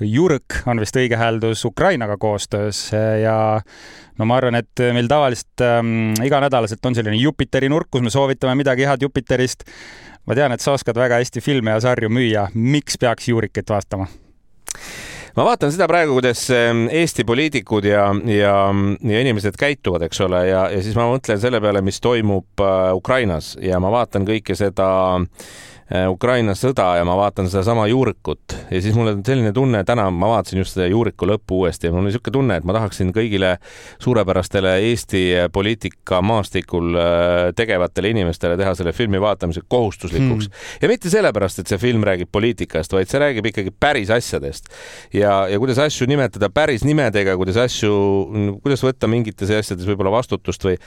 Jurk 0.00 0.62
on 0.66 0.80
vist 0.80 0.96
õige 0.96 1.18
hääldus 1.20 1.64
Ukrainaga 1.68 2.16
koostöös 2.18 2.88
ja 3.22 3.34
no 4.18 4.26
ma 4.26 4.38
arvan, 4.40 4.56
et 4.58 4.82
meil 4.94 5.10
tavaliselt 5.10 5.62
ähm, 5.62 6.14
iganädalaselt 6.24 6.86
on 6.86 6.96
selline 6.96 7.20
Jupiteri 7.20 7.68
nurk, 7.68 7.90
kus 7.90 8.02
me 8.02 8.10
soovitame 8.10 8.56
midagi 8.58 8.88
head 8.88 9.04
Jupiterist 9.04 9.68
ma 10.26 10.36
tean, 10.38 10.54
et 10.54 10.62
sa 10.62 10.74
oskad 10.76 10.98
väga 10.98 11.20
hästi 11.20 11.42
filme 11.42 11.74
ja 11.74 11.80
sarju 11.82 12.10
müüa. 12.12 12.48
miks 12.54 12.98
peaks 12.98 13.28
Juurikit 13.28 13.70
vaatama? 13.70 14.06
ma 15.36 15.44
vaatan 15.46 15.72
seda 15.72 15.88
praegu, 15.88 16.16
kuidas 16.18 16.44
ehm, 16.52 16.86
Eesti 16.92 17.24
poliitikud 17.24 17.84
ja, 17.88 18.06
ja, 18.28 18.54
ja 19.00 19.20
inimesed 19.24 19.56
käituvad, 19.58 20.06
eks 20.08 20.20
ole, 20.20 20.46
ja, 20.48 20.66
ja 20.70 20.82
siis 20.84 20.96
ma 20.98 21.08
mõtlen 21.10 21.40
selle 21.40 21.60
peale, 21.60 21.82
mis 21.82 22.00
toimub 22.04 22.64
äh, 22.64 22.92
Ukrainas 22.96 23.54
ja 23.60 23.80
ma 23.80 23.92
vaatan 23.92 24.28
kõike 24.28 24.56
seda 24.58 24.88
Äh, 25.20 25.71
Ukraina 26.08 26.54
sõda 26.56 26.86
ja 26.96 27.04
ma 27.04 27.14
vaatan 27.18 27.48
sedasama 27.50 27.84
juurikut. 27.90 28.54
Ja 28.70 28.80
siis 28.80 28.94
mul 28.96 29.10
on 29.10 29.22
selline 29.26 29.52
tunne, 29.52 29.82
täna 29.84 30.06
ma 30.14 30.30
vaatasin 30.30 30.62
just 30.62 30.76
seda 30.76 30.86
juuriku 30.88 31.26
lõppu 31.28 31.58
uuesti 31.60 31.88
ja 31.88 31.92
mul 31.92 32.00
oli 32.00 32.10
niisugune 32.10 32.36
tunne, 32.36 32.56
et 32.56 32.68
ma 32.68 32.76
tahaksin 32.76 33.10
kõigile 33.12 33.50
suurepärastele 34.00 34.72
Eesti 34.88 35.22
poliitika 35.52 36.22
maastikul 36.24 36.96
äh, 36.96 37.50
tegevatele 37.56 38.12
inimestele 38.14 38.56
teha 38.60 38.74
selle 38.78 38.94
filmi 38.96 39.20
vaatamise 39.20 39.64
kohustuslikuks. 39.68 40.48
Hmm.. 40.48 40.70
ja 40.82 40.92
mitte 40.92 41.12
sellepärast, 41.12 41.60
et 41.60 41.72
see 41.72 41.80
film 41.82 42.06
räägib 42.08 42.32
poliitikast, 42.32 42.96
vaid 42.96 43.10
see 43.10 43.20
räägib 43.20 43.50
ikkagi 43.52 43.74
päris 43.76 44.12
asjadest. 44.14 44.72
ja, 45.12 45.42
ja 45.48 45.58
kuidas 45.60 45.82
asju 45.82 46.08
nimetada 46.08 46.48
päris 46.50 46.86
nimedega, 46.88 47.36
kuidas 47.36 47.60
asju, 47.66 47.92
kuidas 48.62 48.86
võtta 48.86 49.10
mingites 49.10 49.52
asjades 49.52 49.84
võib-olla 49.88 50.14
vastutust 50.16 50.64
või 50.64 50.78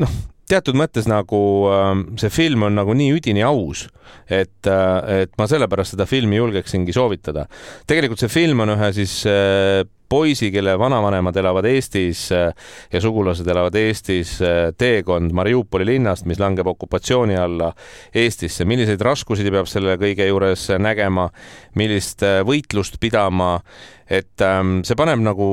noh, 0.00 0.16
teatud 0.50 0.78
mõttes 0.78 1.08
nagu 1.10 1.40
ähm, 1.72 2.04
see 2.20 2.30
film 2.32 2.66
on 2.68 2.78
nagu 2.78 2.94
nii 2.96 3.12
üdini 3.18 3.44
aus, 3.46 3.86
et, 4.30 4.68
äh, 4.70 5.22
et 5.24 5.34
ma 5.40 5.48
sellepärast 5.50 5.96
seda 5.96 6.06
filmi 6.08 6.38
julgeksingi 6.38 6.94
soovitada. 6.94 7.46
tegelikult 7.86 8.22
see 8.22 8.32
film 8.32 8.62
on 8.64 8.76
ühe 8.76 8.92
siis 8.96 9.18
äh, 9.30 9.82
poisi, 10.08 10.50
kelle 10.54 10.76
vanavanemad 10.78 11.36
elavad 11.36 11.68
Eestis 11.70 12.26
äh, 12.34 12.52
ja 12.92 13.02
sugulased 13.02 13.48
elavad 13.48 13.74
Eestis, 13.80 14.36
teekond 14.78 15.34
Mariupoli 15.36 15.86
linnast, 15.86 16.26
mis 16.26 16.40
langeb 16.40 16.66
okupatsiooni 16.66 17.36
alla 17.36 17.72
Eestisse. 18.14 18.64
milliseid 18.64 19.00
raskusi 19.00 19.50
peab 19.50 19.68
selle 19.70 19.96
kõige 20.00 20.26
juures 20.28 20.68
nägema, 20.78 21.28
millist 21.74 22.24
võitlust 22.46 23.00
pidama? 23.00 23.60
Et 24.06 24.42
ähm, 24.46 24.80
see 24.86 24.94
paneb 24.94 25.18
nagu 25.18 25.48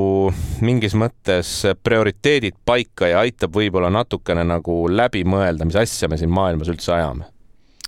mingis 0.61 0.93
mõttes 0.93 1.55
prioriteedid 1.81 2.59
paika 2.65 3.09
ja 3.09 3.23
aitab 3.25 3.57
võib-olla 3.57 3.89
natukene 3.89 4.45
nagu 4.45 4.83
läbi 4.93 5.25
mõelda, 5.25 5.65
mis 5.65 5.79
asja 5.81 6.09
me 6.09 6.21
siin 6.21 6.33
maailmas 6.33 6.69
üldse 6.69 6.93
ajame 6.93 7.32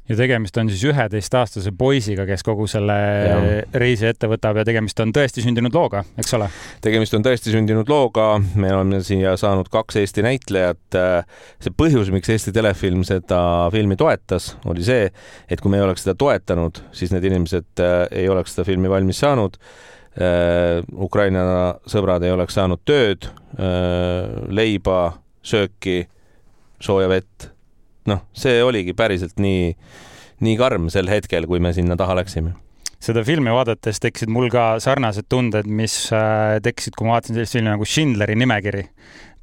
ja 0.09 0.17
tegemist 0.17 0.57
on 0.61 0.69
siis 0.69 0.83
üheteistaastase 0.91 1.73
poisiga, 1.77 2.25
kes 2.29 2.43
kogu 2.45 2.67
selle 2.69 2.97
ja. 2.97 3.39
reisi 3.73 4.07
ette 4.09 4.29
võtab 4.29 4.59
ja 4.61 4.65
tegemist 4.67 4.99
on 5.01 5.13
tõesti 5.15 5.43
sündinud 5.45 5.73
looga, 5.75 6.03
eks 6.21 6.35
ole? 6.37 6.49
tegemist 6.85 7.17
on 7.17 7.25
tõesti 7.25 7.53
sündinud 7.55 7.89
looga, 7.89 8.27
me 8.55 8.73
oleme 8.73 9.01
siia 9.05 9.35
saanud 9.39 9.71
kaks 9.73 10.01
Eesti 10.03 10.25
näitlejat. 10.25 10.99
see 11.63 11.73
põhjus, 11.77 12.11
miks 12.13 12.29
Eesti 12.29 12.53
Telefilm 12.55 13.03
seda 13.07 13.39
filmi 13.73 13.97
toetas, 13.99 14.53
oli 14.69 14.85
see, 14.85 15.09
et 15.49 15.61
kui 15.61 15.73
me 15.73 15.81
ei 15.81 15.87
oleks 15.87 16.05
seda 16.05 16.17
toetanud, 16.19 16.83
siis 16.95 17.13
need 17.15 17.25
inimesed 17.31 17.83
äh, 17.83 17.99
ei 18.23 18.29
oleks 18.29 18.55
seda 18.55 18.67
filmi 18.67 18.91
valmis 18.91 19.21
saanud 19.23 19.59
Äh, 20.15 20.79
Ukraina 20.95 21.75
sõbrad 21.91 22.23
ei 22.23 22.31
oleks 22.31 22.55
saanud 22.55 22.79
tööd, 22.87 23.27
äh, 23.59 24.31
leiba, 24.47 25.17
sööki, 25.43 26.05
sooja 26.79 27.09
vett. 27.11 27.49
Noh, 28.09 28.25
see 28.37 28.61
oligi 28.63 28.95
päriselt 28.97 29.39
nii, 29.41 29.73
nii 30.45 30.59
karm 30.59 30.89
sel 30.93 31.09
hetkel, 31.11 31.47
kui 31.49 31.61
me 31.63 31.73
sinna 31.75 31.97
taha 31.99 32.17
läksime. 32.21 32.55
Seda 33.05 33.21
filmi 33.27 33.51
vaadates 33.53 33.99
tekkisid 34.01 34.31
mul 34.33 34.47
ka 34.49 34.79
sarnased 34.81 35.27
tunded, 35.29 35.67
mis 35.69 36.07
äh, 36.15 36.57
tekkisid, 36.65 36.95
kui 36.97 37.05
ma 37.05 37.17
vaatasin 37.17 37.37
sellist 37.37 37.57
filmi 37.57 37.69
nagu 37.69 37.85
Schindleri 37.85 38.37
nimekiri. 38.39 38.85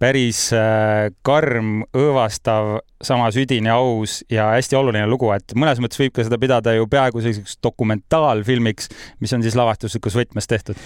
Päris 0.02 0.48
äh, 0.56 1.12
karm, 1.22 1.84
õõvastav, 1.94 2.80
samas 3.04 3.38
üdini 3.38 3.70
aus 3.70 4.22
ja 4.32 4.48
hästi 4.56 4.78
oluline 4.80 5.04
lugu, 5.06 5.30
et 5.36 5.54
mõnes 5.54 5.78
mõttes 5.82 6.00
võib 6.00 6.16
ka 6.16 6.26
seda 6.26 6.40
pidada 6.42 6.74
ju 6.74 6.88
peaaegu 6.90 7.22
selliseks 7.22 7.60
dokumentaalfilmiks, 7.62 8.90
mis 9.22 9.36
on 9.36 9.46
siis 9.46 9.58
lavastuslikus 9.58 10.18
võtmes 10.18 10.50
tehtud 10.50 10.80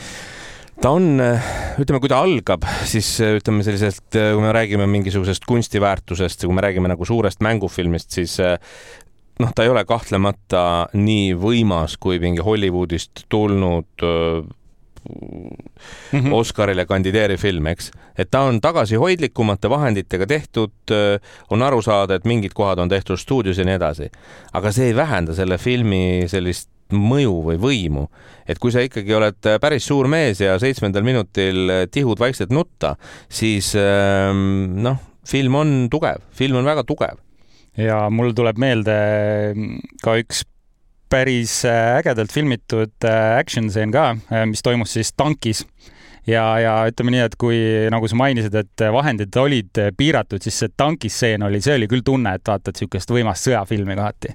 ta 0.82 0.92
on, 0.92 1.16
äh, 1.20 1.46
ütleme, 1.80 2.00
kui 2.02 2.10
ta 2.12 2.20
algab, 2.24 2.66
siis 2.88 3.08
äh, 3.24 3.36
ütleme 3.40 3.64
selliselt, 3.66 4.04
kui 4.12 4.42
me 4.44 4.52
räägime 4.54 4.88
mingisugusest 4.90 5.46
kunstiväärtusest, 5.48 6.44
kui 6.44 6.56
me 6.56 6.64
räägime 6.64 6.90
nagu 6.92 7.08
suurest 7.08 7.42
mängufilmist, 7.44 8.12
siis 8.16 8.36
noh, 9.40 9.54
ta 9.54 9.64
ei 9.64 9.72
ole 9.72 9.84
kahtlemata 9.88 10.62
nii 10.96 11.32
võimas 11.40 11.96
kui 12.00 12.20
mingi 12.22 12.44
Hollywoodist 12.44 13.26
tulnud 13.32 14.06
mm 14.06 14.46
-hmm. 16.12 16.32
Oscarile 16.34 16.86
kandideeriv 16.86 17.40
film, 17.40 17.66
eks. 17.66 17.90
et 18.18 18.30
ta 18.30 18.40
on 18.40 18.60
tagasihoidlikumate 18.60 19.70
vahenditega 19.70 20.26
tehtud, 20.26 20.72
on 21.50 21.62
aru 21.62 21.82
saada, 21.82 22.14
et 22.14 22.24
mingid 22.24 22.52
kohad 22.54 22.78
on 22.78 22.88
tehtud 22.88 23.16
stuudios 23.16 23.58
ja 23.58 23.64
nii 23.64 23.74
edasi. 23.74 24.10
aga 24.52 24.72
see 24.72 24.86
ei 24.86 24.96
vähenda 24.96 25.34
selle 25.34 25.58
filmi 25.58 26.24
sellist 26.26 26.70
mõju 26.94 27.34
või 27.48 27.58
võimu. 27.60 28.06
et 28.46 28.58
kui 28.62 28.72
sa 28.72 28.84
ikkagi 28.84 29.14
oled 29.14 29.48
päris 29.60 29.86
suur 29.88 30.08
mees 30.08 30.40
ja 30.40 30.58
seitsmendal 30.62 31.02
minutil 31.06 31.88
tihud 31.90 32.18
vaikselt 32.18 32.52
nutta, 32.54 32.94
siis 33.28 33.72
ähm, 33.74 34.78
noh, 34.82 35.00
film 35.26 35.54
on 35.58 35.72
tugev, 35.90 36.22
film 36.30 36.60
on 36.60 36.68
väga 36.68 36.84
tugev. 36.86 37.18
ja 37.76 38.06
mul 38.10 38.32
tuleb 38.36 38.58
meelde 38.58 38.98
ka 40.02 40.16
üks 40.20 40.44
päris 41.10 41.60
ägedalt 41.70 42.32
filmitud 42.34 43.06
action 43.06 43.70
stseen 43.70 43.92
ka, 43.94 44.12
mis 44.46 44.62
toimus 44.62 44.96
siis 44.96 45.12
tankis 45.14 45.62
ja, 46.26 46.42
ja 46.58 46.72
ütleme 46.90 47.14
nii, 47.14 47.22
et 47.28 47.36
kui 47.38 47.60
nagu 47.92 48.08
sa 48.10 48.18
mainisid, 48.18 48.54
et 48.58 48.86
vahendid 48.92 49.38
olid 49.38 49.82
piiratud, 49.98 50.42
siis 50.42 50.58
see 50.62 50.74
tankisseen 50.76 51.46
oli, 51.46 51.62
see 51.62 51.78
oli 51.78 51.90
küll 51.90 52.06
tunne, 52.06 52.34
et 52.36 52.46
vaatad 52.46 52.74
niisugust 52.74 53.14
võimast 53.14 53.46
sõjafilmi 53.46 53.98
kohati 53.98 54.34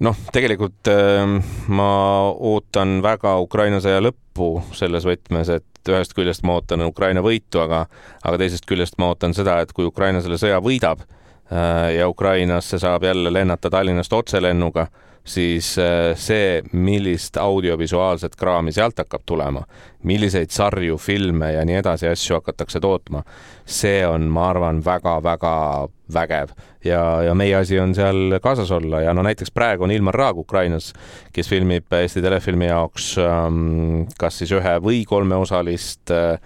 noh, 0.00 0.16
tegelikult 0.32 0.90
äh, 0.90 1.22
ma 1.68 1.90
ootan 2.32 2.98
väga 3.04 3.36
Ukraina 3.42 3.80
sõja 3.84 4.02
lõppu 4.02 4.56
selles 4.74 5.06
võtmes, 5.06 5.52
et 5.54 5.90
ühest 5.90 6.14
küljest 6.16 6.44
ma 6.46 6.58
ootan 6.58 6.82
Ukraina 6.86 7.22
võitu, 7.24 7.60
aga, 7.62 7.84
aga 8.24 8.40
teisest 8.40 8.66
küljest 8.66 8.98
ma 8.98 9.12
ootan 9.12 9.34
seda, 9.36 9.60
et 9.60 9.72
kui 9.76 9.86
Ukraina 9.86 10.22
selle 10.24 10.38
sõja 10.40 10.60
võidab 10.64 11.04
äh, 11.04 11.94
ja 11.98 12.08
Ukrainasse 12.08 12.80
saab 12.82 13.04
jälle 13.04 13.32
lennata 13.32 13.70
Tallinnast 13.70 14.12
otselennuga 14.12 14.88
siis 15.24 15.78
äh, 15.78 16.12
see, 16.20 16.62
millist 16.72 17.36
audiovisuaalset 17.40 18.36
kraami 18.36 18.72
sealt 18.72 18.98
hakkab 19.00 19.22
tulema, 19.26 19.64
milliseid 20.04 20.52
sarju, 20.52 20.98
filme 21.00 21.52
ja 21.52 21.64
nii 21.64 21.80
edasi 21.80 22.08
asju 22.10 22.38
hakatakse 22.38 22.80
tootma, 22.80 23.24
see 23.64 24.02
on, 24.06 24.28
ma 24.28 24.50
arvan 24.52 24.84
väga,, 24.84 25.16
väga-väga 25.24 25.88
vägev. 26.12 26.52
Ja, 26.84 27.22
ja 27.22 27.34
meie 27.34 27.54
asi 27.56 27.78
on 27.80 27.94
seal 27.96 28.36
kaasas 28.44 28.70
olla 28.76 29.00
ja 29.00 29.14
no 29.16 29.22
näiteks 29.24 29.52
praegu 29.54 29.86
on 29.86 29.90
Ilmar 29.94 30.14
Raag 30.14 30.38
Ukrainas, 30.38 30.92
kes 31.32 31.48
filmib 31.48 31.92
Eesti 31.96 32.22
Telefilmi 32.22 32.68
jaoks 32.68 33.14
ähm, 33.24 34.04
kas 34.20 34.42
siis 34.42 34.52
ühe 34.52 34.74
või 34.84 35.04
kolmeosalist 35.08 36.12
äh, 36.12 36.36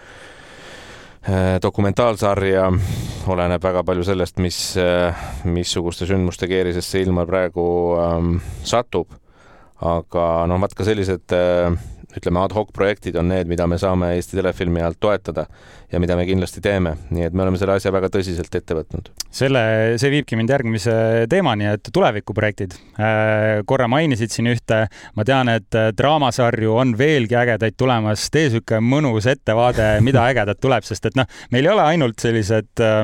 dokumentaalsarja, 1.62 2.66
oleneb 3.28 3.64
väga 3.64 3.82
palju 3.84 4.04
sellest, 4.06 4.38
mis, 4.40 4.58
äh, 4.80 5.26
missuguste 5.44 6.06
sündmuste 6.08 6.48
keerisesse 6.48 7.02
Ilmar 7.04 7.28
praegu 7.28 7.64
ähm, 8.00 8.36
satub. 8.64 9.12
aga 9.78 10.22
noh, 10.50 10.58
vaat 10.58 10.72
ka 10.74 10.82
sellised 10.82 11.34
äh, 11.36 11.74
ütleme, 12.16 12.40
ad 12.42 12.54
hoc 12.56 12.72
projektid 12.74 13.16
on 13.20 13.28
need, 13.30 13.46
mida 13.46 13.66
me 13.70 13.76
saame 13.78 14.14
Eesti 14.16 14.38
Telefilmi 14.40 14.82
alt 14.82 14.98
toetada 15.00 15.44
ja 15.92 16.00
mida 16.00 16.16
me 16.18 16.26
kindlasti 16.28 16.60
teeme, 16.64 16.92
nii 17.14 17.28
et 17.28 17.36
me 17.36 17.44
oleme 17.44 17.58
selle 17.60 17.78
asja 17.78 17.90
väga 17.92 18.10
tõsiselt 18.12 18.52
ette 18.54 18.76
võtnud. 18.76 19.08
selle, 19.32 19.60
see 20.00 20.10
viibki 20.12 20.36
mind 20.36 20.50
järgmise 20.52 20.92
teemani, 21.30 21.68
et 21.72 21.88
tulevikuprojektid. 21.94 22.74
Äh, 23.00 23.62
korra 23.68 23.88
mainisid 23.88 24.32
siin 24.32 24.50
ühte, 24.52 24.82
ma 25.16 25.24
tean, 25.28 25.48
et 25.52 25.78
äh, 25.78 25.90
draamasarju 25.96 26.74
on 26.76 26.92
veelgi 26.98 27.38
ägedaid 27.40 27.76
tulemas, 27.80 28.26
tee 28.32 28.50
sihuke 28.52 28.82
mõnus 28.84 29.28
ettevaade, 29.30 29.86
mida 30.04 30.26
ägedat 30.28 30.60
tuleb, 30.60 30.84
sest 30.84 31.08
et 31.08 31.16
noh, 31.16 31.28
meil 31.54 31.68
ei 31.68 31.72
ole 31.72 31.86
ainult 31.94 32.20
sellised 32.20 32.84
äh, 32.84 33.00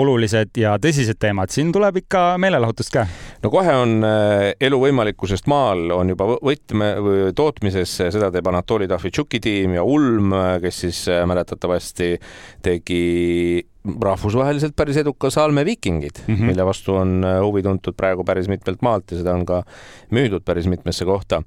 olulised 0.00 0.56
ja 0.60 0.78
tõsised 0.80 1.20
teemad, 1.20 1.52
siin 1.52 1.72
tuleb 1.74 2.00
ikka 2.04 2.24
meelelahutust 2.40 2.94
ka. 2.96 3.06
no 3.42 3.52
kohe 3.52 3.76
on 3.76 4.00
elu 4.02 4.78
võimalikkusest 4.86 5.48
maal 5.50 5.90
on 5.92 6.14
juba 6.14 6.30
võtme 6.38 6.92
või 7.02 7.28
tootmises, 7.36 7.92
seda 8.14 8.30
teeb 8.32 8.48
Anatoli 8.48 8.88
Tahvitšuki 8.88 9.40
tiim 9.42 9.76
ja 9.76 9.84
Ulm, 9.84 10.32
kes 10.62 10.82
siis 10.86 11.04
mäletatavasti 11.28 12.14
tegi 12.62 13.66
rahvusvaheliselt 13.82 14.76
päris 14.76 14.96
eduka 14.96 15.30
Salme 15.30 15.64
Viikingid 15.64 16.10
mm, 16.26 16.34
-hmm. 16.34 16.42
mille 16.42 16.66
vastu 16.66 16.94
on 16.94 17.24
äh, 17.24 17.40
huvi 17.42 17.62
tuntud 17.62 17.94
praegu 17.96 18.24
päris 18.24 18.48
mitmelt 18.48 18.82
maalt 18.82 19.10
ja 19.10 19.16
seda 19.16 19.34
on 19.34 19.46
ka 19.46 19.62
müüdud 20.10 20.44
päris 20.44 20.66
mitmesse 20.66 21.04
kohta. 21.04 21.42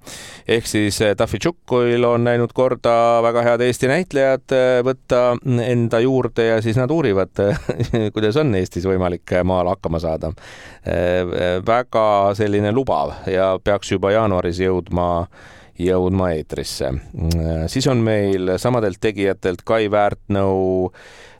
ehk 0.47 0.67
siis 0.67 1.01
äh, 1.01 1.15
Tafitšukil 1.15 2.03
on 2.03 2.23
läinud 2.23 2.49
korda 2.53 3.21
väga 3.23 3.41
head 3.41 3.61
Eesti 3.61 3.87
näitlejad 3.87 4.51
äh, 4.51 4.83
võtta 4.83 5.37
enda 5.67 5.99
juurde 5.99 6.45
ja 6.45 6.61
siis 6.61 6.77
nad 6.77 6.91
uurivad, 6.91 7.31
kuidas 8.13 8.37
on 8.37 8.55
Eestis 8.55 8.85
võimalik 8.85 9.31
maal 9.43 9.67
hakkama 9.67 9.99
saada. 9.99 10.31
väga 11.65 12.33
selline 12.33 12.71
lubav 12.71 13.11
ja 13.27 13.59
peaks 13.63 13.91
juba 13.91 14.11
jaanuaris 14.11 14.59
jõudma 14.59 15.27
jõudma 15.79 16.31
eetrisse. 16.35 16.91
siis 17.67 17.87
on 17.87 18.03
meil 18.03 18.55
samadelt 18.61 18.99
tegijatelt 19.01 19.63
Kai 19.65 19.91
Väärtnõu 19.91 20.91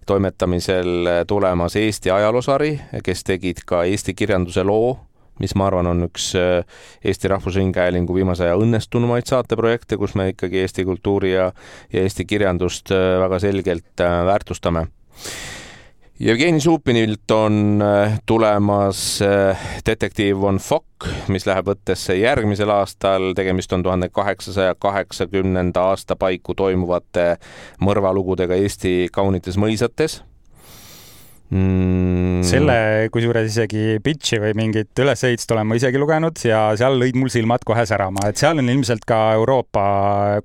toimetamisel 0.05 1.25
tulemas 1.27 1.75
Eesti 1.75 2.11
ajaloosari, 2.11 2.79
kes 3.03 3.23
tegid 3.23 3.63
ka 3.65 3.83
Eesti 3.83 4.13
kirjanduse 4.13 4.63
loo, 4.63 4.97
mis 5.39 5.55
ma 5.55 5.67
arvan, 5.67 5.87
on 5.87 6.05
üks 6.07 6.31
Eesti 6.35 7.31
Rahvusringhäälingu 7.31 8.15
viimase 8.15 8.45
aja 8.45 8.59
õnnestunumaid 8.59 9.27
saateprojekte, 9.27 9.97
kus 9.97 10.15
me 10.15 10.29
ikkagi 10.33 10.61
Eesti 10.63 10.85
kultuuri 10.85 11.33
ja, 11.33 11.51
ja 11.93 12.05
Eesti 12.05 12.25
kirjandust 12.25 12.93
väga 12.93 13.39
selgelt 13.39 14.05
väärtustame 14.29 14.87
Jevgeni 16.19 16.61
Supinilt 16.61 17.31
on 17.31 17.81
äh, 17.81 18.19
tulemas 18.25 19.21
äh, 19.21 19.57
detektiiv 19.85 20.39
von 20.39 20.59
Fock, 20.63 21.03
mis 21.27 21.43
läheb 21.43 21.67
võttesse 21.67 22.15
järgmisel 22.15 22.71
aastal. 22.71 23.33
tegemist 23.35 23.73
on 23.75 23.83
tuhande 23.83 24.07
kaheksasaja 24.09 24.77
kaheksakümnenda 24.79 25.83
aasta 25.89 26.15
paiku 26.15 26.55
toimuvate 26.55 27.35
mõrvalugudega 27.83 28.55
Eesti 28.55 29.09
kaunites 29.11 29.59
mõisates 29.59 30.21
mm.. 31.49 32.41
selle 32.45 32.77
kusjuures 33.13 33.49
isegi 33.49 33.99
pitch'i 34.03 34.39
või 34.41 34.53
mingit 34.57 35.01
ülesehitust 35.01 35.51
olen 35.55 35.69
ma 35.69 35.77
isegi 35.79 36.01
lugenud 36.01 36.41
ja 36.47 36.67
seal 36.79 36.97
lõid 37.01 37.17
mul 37.19 37.31
silmad 37.33 37.65
kohe 37.67 37.85
särama, 37.87 38.27
et 38.29 38.41
seal 38.41 38.61
on 38.61 38.71
ilmselt 38.71 39.05
ka 39.07 39.19
Euroopa 39.37 39.85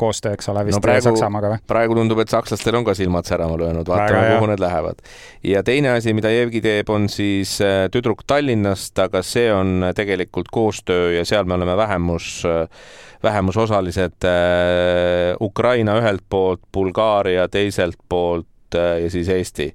koostöö, 0.01 0.37
eks 0.37 0.51
ole, 0.53 0.65
vist 0.69 0.79
no 0.79 0.85
praegu, 0.85 1.07
Saksamaaga 1.09 1.55
või? 1.55 1.63
praegu 1.71 1.99
tundub, 1.99 2.23
et 2.25 2.33
sakslastel 2.33 2.81
on 2.81 2.87
ka 2.89 2.97
silmad 2.99 3.29
särama 3.29 3.59
löönud, 3.61 3.89
vaatame, 3.89 4.37
kuhu 4.37 4.51
need 4.53 4.65
lähevad. 4.65 5.05
ja 5.47 5.65
teine 5.67 5.95
asi, 5.97 6.15
mida 6.17 6.33
Jevgi 6.35 6.63
teeb, 6.65 6.93
on 6.93 7.09
siis 7.13 7.57
äh, 7.65 7.87
Tüdruk 7.93 8.27
Tallinnast, 8.27 8.97
aga 9.01 9.25
see 9.27 9.49
on 9.55 9.91
tegelikult 9.97 10.53
koostöö 10.53 11.15
ja 11.19 11.25
seal 11.29 11.49
me 11.49 11.57
oleme 11.57 11.77
vähemus 11.81 12.43
vähemusosalised 13.23 14.25
äh, 14.25 15.37
Ukraina 15.41 15.99
ühelt 16.01 16.25
poolt, 16.29 16.63
Bulgaaria 16.73 17.49
teiselt 17.53 17.99
poolt 18.09 18.75
äh, 18.75 19.03
ja 19.05 19.11
siis 19.13 19.29
Eesti 19.29 19.75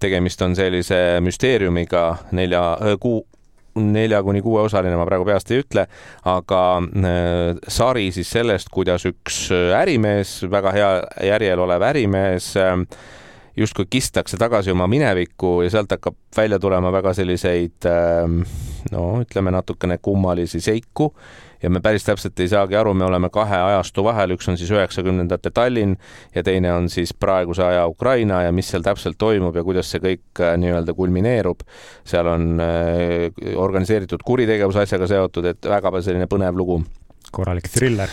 tegemist 0.00 0.42
on 0.42 0.56
sellise 0.56 1.18
müsteeriumiga 1.24 2.04
nelja 2.32 2.62
kuu 3.00 3.24
nelja 3.78 4.22
kuni 4.26 4.42
kuueosaline, 4.42 4.96
ma 4.98 5.04
praegu 5.06 5.26
peast 5.28 5.52
ei 5.52 5.60
ütle, 5.62 5.84
aga 6.26 6.62
sari 7.70 8.08
siis 8.14 8.30
sellest, 8.34 8.72
kuidas 8.74 9.04
üks 9.06 9.44
ärimees, 9.78 10.40
väga 10.50 10.72
hea 10.74 10.88
järjel 11.28 11.62
olev 11.62 11.84
ärimees 11.86 12.52
justkui 13.58 13.88
kistakse 13.90 14.38
tagasi 14.38 14.70
oma 14.70 14.86
minevikku 14.90 15.60
ja 15.64 15.70
sealt 15.70 15.90
hakkab 15.94 16.16
välja 16.36 16.58
tulema 16.62 16.92
väga 16.94 17.12
selliseid 17.14 17.88
no 18.92 19.04
ütleme 19.22 19.54
natukene 19.54 19.98
kummalisi 20.02 20.60
seiku 20.62 21.12
ja 21.62 21.70
me 21.70 21.80
päris 21.84 22.06
täpselt 22.06 22.40
ei 22.40 22.48
saagi 22.50 22.76
aru, 22.78 22.94
me 22.94 23.06
oleme 23.08 23.30
kahe 23.34 23.58
ajastu 23.70 24.04
vahel, 24.06 24.34
üks 24.36 24.48
on 24.50 24.58
siis 24.60 24.70
üheksakümnendate 24.74 25.50
Tallinn 25.54 25.96
ja 26.34 26.44
teine 26.46 26.72
on 26.74 26.88
siis 26.92 27.14
praeguse 27.14 27.64
aja 27.66 27.86
Ukraina 27.90 28.42
ja 28.46 28.54
mis 28.54 28.70
seal 28.70 28.84
täpselt 28.86 29.18
toimub 29.18 29.56
ja 29.56 29.64
kuidas 29.66 29.90
see 29.90 30.02
kõik 30.04 30.42
äh, 30.42 30.56
nii-öelda 30.60 30.94
kulmineerub. 30.94 31.64
seal 32.06 32.30
on 32.30 32.50
äh, 32.62 33.54
organiseeritud 33.56 34.22
kuritegevuse 34.24 34.84
asjaga 34.86 35.08
seotud, 35.10 35.52
et 35.52 35.70
väga 35.76 35.94
selline 36.02 36.28
põnev 36.30 36.56
lugu. 36.56 36.82
korralik 37.32 37.68
thriller 37.68 38.12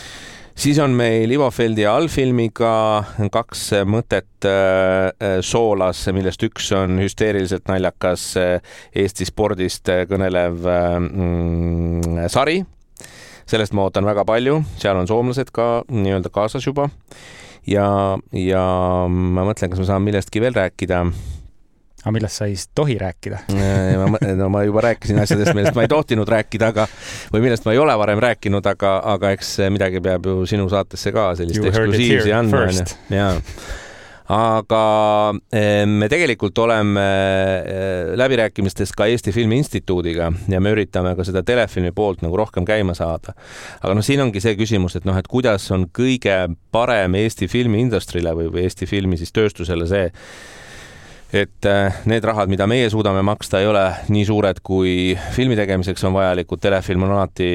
siis 0.56 0.80
on 0.80 0.96
meil 0.96 1.32
Ivo 1.32 1.50
Feldi 1.52 1.86
allfilmiga 1.86 3.04
kaks 3.32 3.66
mõtet 3.86 4.48
äh, 4.50 5.40
soolas, 5.42 6.08
millest 6.16 6.44
üks 6.48 6.72
on 6.76 7.00
hüsteeriliselt 7.04 7.68
naljakas 7.70 8.32
Eesti 8.96 9.28
spordist 9.28 9.92
kõnelev 10.10 10.64
mm, 10.64 12.26
sari 12.32 12.64
sellest 13.50 13.76
ma 13.78 13.86
ootan 13.86 14.08
väga 14.08 14.26
palju, 14.28 14.60
seal 14.82 14.98
on 15.00 15.10
soomlased 15.10 15.52
ka 15.56 15.86
nii-öelda 15.92 16.32
kaasas 16.34 16.66
juba. 16.66 16.90
ja, 17.68 17.88
ja 18.34 18.66
ma 19.10 19.46
mõtlen, 19.48 19.72
kas 19.72 19.82
me 19.82 19.88
saame 19.88 20.12
millestki 20.12 20.42
veel 20.44 20.54
rääkida. 20.58 21.06
Aga 22.06 22.14
millest 22.14 22.38
sa 22.38 22.46
ei 22.46 22.58
tohi 22.78 23.00
rääkida? 23.02 23.46
No 24.40 24.50
ma 24.54 24.62
juba 24.62 24.84
rääkisin 24.86 25.18
asjadest, 25.22 25.56
millest 25.58 25.78
ma 25.78 25.86
ei 25.86 25.90
tohtinud 25.90 26.30
rääkida, 26.30 26.70
aga 26.74 26.86
või 27.34 27.48
millest 27.48 27.66
ma 27.66 27.74
ei 27.74 27.82
ole 27.82 27.96
varem 27.98 28.22
rääkinud, 28.22 28.66
aga, 28.70 29.00
aga 29.16 29.34
eks 29.38 29.56
midagi 29.74 30.02
peab 30.06 30.30
ju 30.30 30.46
sinu 30.50 30.70
saatesse 30.70 31.14
ka 31.16 31.32
sellist 31.40 31.66
eksklusiivsi 31.66 32.34
andma, 32.36 32.68
onju. 32.70 32.86
jaa 33.14 33.34
aga 34.32 35.34
eh, 35.54 35.84
me 35.86 36.08
tegelikult 36.10 36.58
oleme 36.64 37.04
eh, 37.62 38.14
läbirääkimistes 38.18 38.94
ka 38.98 39.06
Eesti 39.12 39.32
Filmi 39.36 39.60
Instituudiga 39.62 40.32
ja 40.50 40.62
me 40.62 40.74
üritame 40.74 41.14
ka 41.18 41.26
seda 41.28 41.44
telefilmi 41.46 41.94
poolt 41.96 42.24
nagu 42.26 42.38
rohkem 42.38 42.66
käima 42.66 42.96
saada. 42.98 43.36
aga 43.82 43.94
noh, 43.94 44.06
siin 44.06 44.24
ongi 44.26 44.42
see 44.42 44.56
küsimus, 44.58 44.98
et 44.98 45.06
noh, 45.06 45.18
et 45.18 45.30
kuidas 45.30 45.70
on 45.76 45.86
kõige 45.94 46.40
parem 46.74 47.20
Eesti 47.22 47.48
filmi 47.52 47.84
industry'le 47.86 48.34
või, 48.38 48.50
või 48.54 48.66
Eesti 48.66 48.90
filmi 48.90 49.20
siis 49.22 49.36
tööstusele 49.36 49.88
see, 49.90 50.10
et 51.34 51.66
äh, 51.66 51.96
need 52.06 52.24
rahad, 52.24 52.50
mida 52.52 52.68
meie 52.70 52.90
suudame 52.90 53.24
maksta, 53.26 53.60
ei 53.60 53.68
ole 53.68 53.84
nii 54.14 54.26
suured, 54.28 54.62
kui 54.66 55.16
filmi 55.36 55.58
tegemiseks 55.58 56.04
on 56.08 56.14
vajalikud. 56.16 56.62
telefilm 56.62 57.04
on 57.08 57.16
alati 57.18 57.50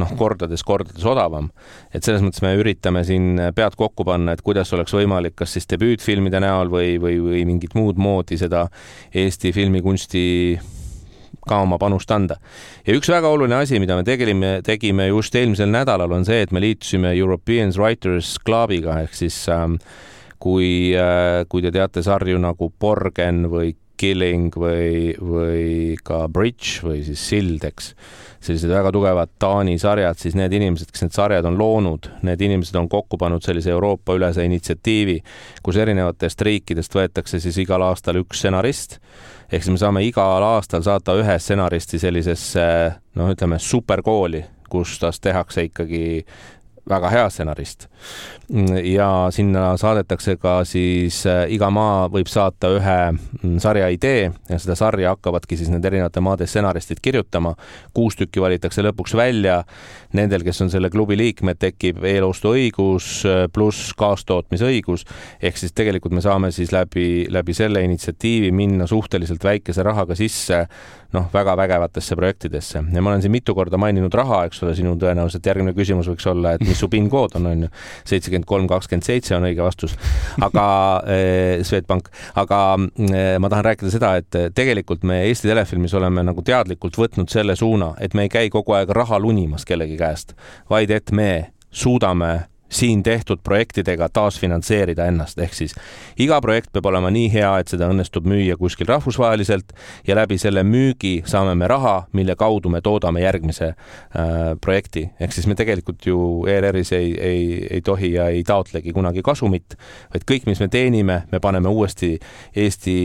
noh, 0.00 0.12
kordades-kordades 0.18 1.04
odavam. 1.08 1.50
et 1.94 2.04
selles 2.04 2.22
mõttes 2.22 2.42
me 2.44 2.54
üritame 2.58 3.04
siin 3.04 3.40
pead 3.54 3.76
kokku 3.80 4.04
panna, 4.04 4.32
et 4.32 4.42
kuidas 4.44 4.72
oleks 4.72 4.94
võimalik, 4.94 5.34
kas 5.34 5.56
siis 5.56 5.68
debüütfilmide 5.72 6.40
näol 6.44 6.70
või, 6.70 6.94
või, 7.00 7.18
või 7.22 7.44
mingit 7.48 7.74
muud 7.74 7.98
moodi 7.98 8.38
seda 8.38 8.68
Eesti 9.14 9.52
filmikunsti 9.52 10.24
ka 11.48 11.60
oma 11.64 11.78
panust 11.80 12.10
anda. 12.14 12.38
ja 12.86 12.96
üks 12.96 13.10
väga 13.10 13.28
oluline 13.28 13.56
asi, 13.60 13.80
mida 13.80 13.96
me 13.96 14.04
tegime, 14.06 14.58
tegime 14.64 15.08
just 15.08 15.34
eelmisel 15.34 15.70
nädalal, 15.72 16.12
on 16.12 16.24
see, 16.28 16.42
et 16.44 16.52
me 16.52 16.62
liitusime 16.64 17.14
European 17.16 17.72
Writers 17.76 18.36
Clubiga 18.44 19.00
ehk 19.04 19.16
siis 19.16 19.46
ähm, 19.52 19.78
kui, 20.42 20.92
äh, 20.96 21.44
kui 21.48 21.64
te 21.64 21.72
teate 21.74 22.02
sarju 22.04 22.38
nagu 22.42 22.72
Borgen 22.80 23.46
või 23.52 23.74
Killing 23.96 24.54
või, 24.58 25.14
või 25.22 25.94
ka 26.02 26.24
Bridge 26.28 26.82
või 26.82 27.04
siis 27.06 27.20
Sild, 27.28 27.62
eks, 27.64 27.92
sellised 28.42 28.72
väga 28.72 28.90
tugevad 28.92 29.30
Taani 29.38 29.76
sarjad, 29.78 30.18
siis 30.18 30.34
need 30.38 30.52
inimesed, 30.56 30.90
kes 30.90 31.04
need 31.04 31.14
sarjad 31.14 31.46
on 31.46 31.58
loonud, 31.58 32.08
need 32.26 32.42
inimesed 32.42 32.74
on 32.80 32.88
kokku 32.90 33.18
pannud 33.20 33.44
sellise 33.46 33.70
Euroopa-ülese 33.70 34.44
initsiatiivi, 34.48 35.20
kus 35.62 35.78
erinevatest 35.78 36.42
riikidest 36.42 36.98
võetakse 36.98 37.40
siis 37.40 37.60
igal 37.62 37.86
aastal 37.86 38.18
üks 38.20 38.42
stsenarist. 38.42 38.98
Ehk 39.52 39.62
siis 39.62 39.76
me 39.76 39.78
saame 39.78 40.02
igal 40.08 40.42
aastal 40.42 40.82
saata 40.82 41.14
ühe 41.20 41.38
stsenaristi 41.38 42.02
sellisesse 42.02 42.66
noh, 43.14 43.30
ütleme 43.30 43.60
superkooli, 43.62 44.42
kus 44.70 44.98
tast 44.98 45.22
tehakse 45.22 45.68
ikkagi 45.68 46.24
väga 46.88 47.10
hea 47.10 47.28
stsenarist. 47.30 47.88
ja 48.84 49.28
sinna 49.32 49.76
saadetakse 49.80 50.36
ka 50.36 50.58
siis 50.68 51.22
äh, 51.26 51.46
iga 51.48 51.70
maa 51.72 52.10
võib 52.12 52.28
saata 52.28 52.68
ühe 52.76 52.96
mm, 53.14 53.54
sarja 53.62 53.88
idee 53.88 54.26
ja 54.50 54.58
seda 54.60 54.76
sarja 54.76 55.14
hakkavadki 55.14 55.56
siis 55.56 55.70
need 55.72 55.84
erinevate 55.84 56.20
maade 56.20 56.46
stsenaristid 56.46 57.00
kirjutama. 57.02 57.54
kuus 57.94 58.16
tükki 58.16 58.40
valitakse 58.40 58.84
lõpuks 58.84 59.16
välja. 59.16 59.62
Nendel, 60.12 60.44
kes 60.44 60.60
on 60.62 60.70
selle 60.70 60.90
klubi 60.90 61.16
liikmed, 61.16 61.58
tekib 61.58 62.04
eelostuõigus 62.04 63.08
äh, 63.24 63.46
pluss 63.52 63.94
kaastootmisõigus 63.96 65.06
ehk 65.40 65.56
siis 65.56 65.72
tegelikult 65.72 66.12
me 66.12 66.20
saame 66.20 66.52
siis 66.52 66.72
läbi, 66.72 67.24
läbi 67.32 67.56
selle 67.56 67.82
initsiatiivi 67.88 68.52
minna 68.52 68.86
suhteliselt 68.86 69.44
väikese 69.44 69.82
rahaga 69.82 70.14
sisse 70.14 70.66
noh, 71.14 71.30
väga 71.32 71.56
vägevatesse 71.56 72.16
projektidesse 72.18 72.82
ja 72.92 73.02
ma 73.02 73.12
olen 73.12 73.22
siin 73.24 73.32
mitu 73.32 73.54
korda 73.56 73.78
maininud 73.80 74.14
raha, 74.14 74.44
eks 74.48 74.62
ole, 74.66 74.74
sinu 74.76 74.94
tõenäoliselt 75.00 75.46
järgmine 75.46 75.74
küsimus 75.76 76.08
võiks 76.10 76.26
olla, 76.30 76.54
et 76.56 76.73
mis 76.74 76.82
su 76.82 76.90
PIN 76.90 77.08
kood 77.12 77.38
on, 77.38 77.48
on 77.50 77.66
ju. 77.66 77.70
seitsekümmend 78.10 78.48
kolm, 78.50 78.68
kakskümmend 78.70 79.06
seitse 79.06 79.36
on 79.38 79.46
õige 79.48 79.64
vastus. 79.64 79.94
aga 80.42 80.66
eh, 81.14 81.64
Swedbank, 81.66 82.10
aga 82.40 82.60
eh, 83.08 83.36
ma 83.38 83.50
tahan 83.52 83.68
rääkida 83.70 83.94
seda, 83.94 84.14
et 84.20 84.40
tegelikult 84.54 85.06
me 85.06 85.22
Eesti 85.28 85.50
Telefilmis 85.50 85.94
oleme 85.94 86.26
nagu 86.26 86.42
teadlikult 86.44 86.98
võtnud 86.98 87.30
selle 87.32 87.56
suuna, 87.58 87.94
et 88.02 88.14
me 88.14 88.26
ei 88.26 88.32
käi 88.32 88.50
kogu 88.52 88.74
aeg 88.76 88.90
raha 88.94 89.20
lunimas 89.22 89.66
kellegi 89.68 89.96
käest, 90.00 90.34
vaid 90.70 90.90
et 90.94 91.14
me 91.14 91.30
suudame 91.74 92.34
siin 92.74 93.02
tehtud 93.02 93.38
projektidega 93.44 94.08
taasfinantseerida 94.12 95.06
ennast, 95.06 95.38
ehk 95.38 95.54
siis 95.54 95.74
iga 96.20 96.40
projekt 96.42 96.72
peab 96.74 96.88
olema 96.90 97.10
nii 97.14 97.28
hea, 97.32 97.50
et 97.62 97.70
seda 97.70 97.86
õnnestub 97.92 98.26
müüa 98.28 98.56
kuskil 98.58 98.88
rahvusvaheliselt 98.90 99.74
ja 100.06 100.16
läbi 100.18 100.38
selle 100.42 100.64
müügi 100.66 101.14
saame 101.30 101.54
me 101.58 101.68
raha, 101.70 101.94
mille 102.12 102.34
kaudu 102.38 102.72
me 102.72 102.82
toodame 102.84 103.22
järgmise 103.22 103.70
äh, 103.70 103.76
projekti. 104.60 105.06
ehk 105.20 105.36
siis 105.36 105.46
me 105.46 105.54
tegelikult 105.58 106.06
ju 106.06 106.18
ERR-is 106.50 106.92
ei, 106.92 107.12
ei, 107.20 107.44
ei 107.70 107.84
tohi 107.84 108.12
ja 108.16 108.28
ei 108.28 108.42
taotlegi 108.42 108.92
kunagi 108.92 109.22
kasumit, 109.22 109.78
vaid 110.14 110.26
kõik, 110.30 110.48
mis 110.50 110.60
me 110.60 110.68
teenime, 110.68 111.22
me 111.32 111.40
paneme 111.40 111.68
uuesti 111.68 112.18
Eesti 112.56 112.96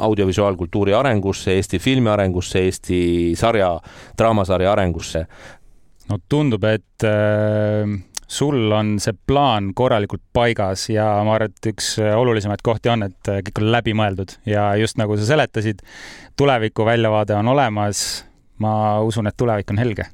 audiovisuaalkultuuri 0.00 0.94
arengusse, 0.94 1.52
Eesti 1.58 1.78
filmi 1.78 2.10
arengusse, 2.10 2.64
Eesti 2.64 2.98
sarja, 3.36 3.76
draamasarja 4.18 4.72
arengusse. 4.72 5.26
no 6.08 6.18
tundub, 6.28 6.64
et 6.64 7.04
äh 7.04 8.13
sul 8.26 8.72
on 8.72 8.96
see 9.02 9.16
plaan 9.26 9.72
korralikult 9.76 10.22
paigas 10.32 10.88
ja 10.90 11.06
ma 11.26 11.36
arvan, 11.36 11.52
et 11.52 11.70
üks 11.74 11.94
olulisemaid 12.00 12.64
kohti 12.64 12.92
on, 12.92 13.06
et 13.08 13.32
kõik 13.48 13.62
on 13.62 13.70
läbimõeldud 13.74 14.38
ja 14.48 14.70
just 14.80 15.00
nagu 15.00 15.18
sa 15.18 15.28
seletasid, 15.28 15.84
tuleviku 16.36 16.86
väljavaade 16.88 17.36
on 17.36 17.52
olemas. 17.54 18.24
ma 18.58 19.00
usun, 19.02 19.26
et 19.26 19.34
tulevik 19.36 19.70
on 19.74 19.78
helge 19.82 20.04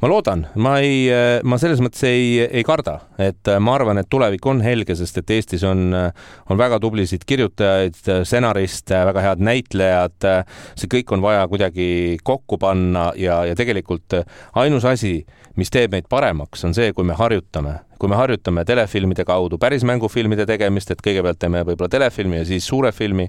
ma 0.00 0.10
loodan, 0.10 0.46
ma 0.60 0.76
ei, 0.82 1.04
ma 1.44 1.58
selles 1.60 1.82
mõttes 1.84 2.04
ei, 2.08 2.40
ei 2.44 2.64
karda, 2.66 2.96
et 3.20 3.50
ma 3.60 3.74
arvan, 3.76 4.00
et 4.00 4.08
tulevik 4.10 4.46
on 4.50 4.62
helge, 4.64 4.96
sest 4.98 5.20
et 5.20 5.34
Eestis 5.36 5.64
on, 5.68 5.92
on 5.94 6.60
väga 6.60 6.80
tublisid 6.82 7.26
kirjutajaid, 7.28 7.98
stsenariste, 8.00 9.02
väga 9.10 9.26
head 9.28 9.44
näitlejad. 9.44 10.30
see 10.74 10.90
kõik 10.90 11.12
on 11.14 11.22
vaja 11.22 11.44
kuidagi 11.48 12.18
kokku 12.24 12.58
panna 12.58 13.10
ja, 13.16 13.42
ja 13.48 13.58
tegelikult 13.58 14.20
ainus 14.58 14.88
asi 14.88 15.20
mis 15.60 15.70
teeb 15.72 15.94
meid 15.94 16.08
paremaks, 16.10 16.64
on 16.66 16.74
see, 16.76 16.92
kui 16.96 17.06
me 17.06 17.16
harjutame, 17.18 17.80
kui 18.00 18.08
me 18.08 18.16
harjutame 18.16 18.64
telefilmide 18.64 19.24
kaudu 19.28 19.58
päris 19.60 19.84
mängufilmide 19.84 20.46
tegemist, 20.48 20.90
et 20.90 21.02
kõigepealt 21.04 21.38
teeme 21.40 21.60
võib-olla 21.68 21.90
telefilmi 21.92 22.40
ja 22.40 22.46
siis 22.48 22.66
suure 22.66 22.92
filmi. 22.96 23.28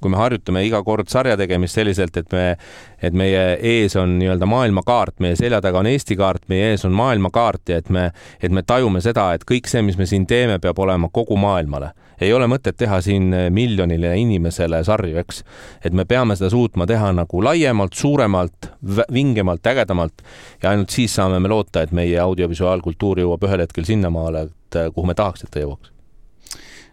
kui 0.00 0.10
me 0.10 0.16
harjutame 0.16 0.62
iga 0.66 0.82
kord 0.86 1.10
sarja 1.10 1.36
tegemist 1.36 1.74
selliselt, 1.74 2.16
et 2.16 2.32
me, 2.32 2.56
et 3.02 3.14
meie 3.14 3.42
ees 3.58 3.96
on 3.96 4.16
nii-öelda 4.20 4.46
maailmakaart, 4.46 5.18
meie 5.20 5.36
selja 5.36 5.60
taga 5.60 5.82
on 5.82 5.90
Eesti 5.90 6.16
kaart, 6.16 6.46
meie 6.48 6.70
ees 6.72 6.86
on 6.86 6.94
maailmakaart 6.96 7.74
ja 7.74 7.82
et 7.82 7.90
me, 7.90 8.10
et 8.42 8.52
me 8.52 8.62
tajume 8.62 9.02
seda, 9.02 9.32
et 9.34 9.44
kõik 9.48 9.70
see, 9.70 9.82
mis 9.82 9.98
me 9.98 10.06
siin 10.06 10.26
teeme, 10.26 10.58
peab 10.62 10.78
olema 10.78 11.10
kogu 11.12 11.36
maailmale 11.36 11.92
ei 12.22 12.32
ole 12.32 12.48
mõtet 12.50 12.76
teha 12.78 13.00
siin 13.04 13.30
miljonile 13.54 14.14
inimesele 14.20 14.82
sarju, 14.86 15.18
eks. 15.22 15.42
et 15.84 15.94
me 15.96 16.06
peame 16.08 16.36
seda 16.38 16.50
suutma 16.52 16.86
teha 16.88 17.12
nagu 17.16 17.42
laiemalt, 17.44 17.96
suuremalt, 17.98 18.72
vingemalt, 19.12 19.66
ägedamalt. 19.66 20.24
Ja 20.62 20.72
ainult 20.72 20.94
siis 20.94 21.14
saame 21.14 21.40
me 21.42 21.50
loota, 21.52 21.82
et 21.82 21.92
meie 21.92 22.18
audiovisuaalkultuur 22.22 23.24
jõuab 23.24 23.48
ühel 23.48 23.66
hetkel 23.66 23.88
sinnamaale, 23.88 24.46
et 24.48 24.84
kuhu 24.94 25.08
me 25.08 25.18
tahaks, 25.18 25.44
et 25.44 25.52
ta 25.52 25.64
jõuaks. 25.64 25.92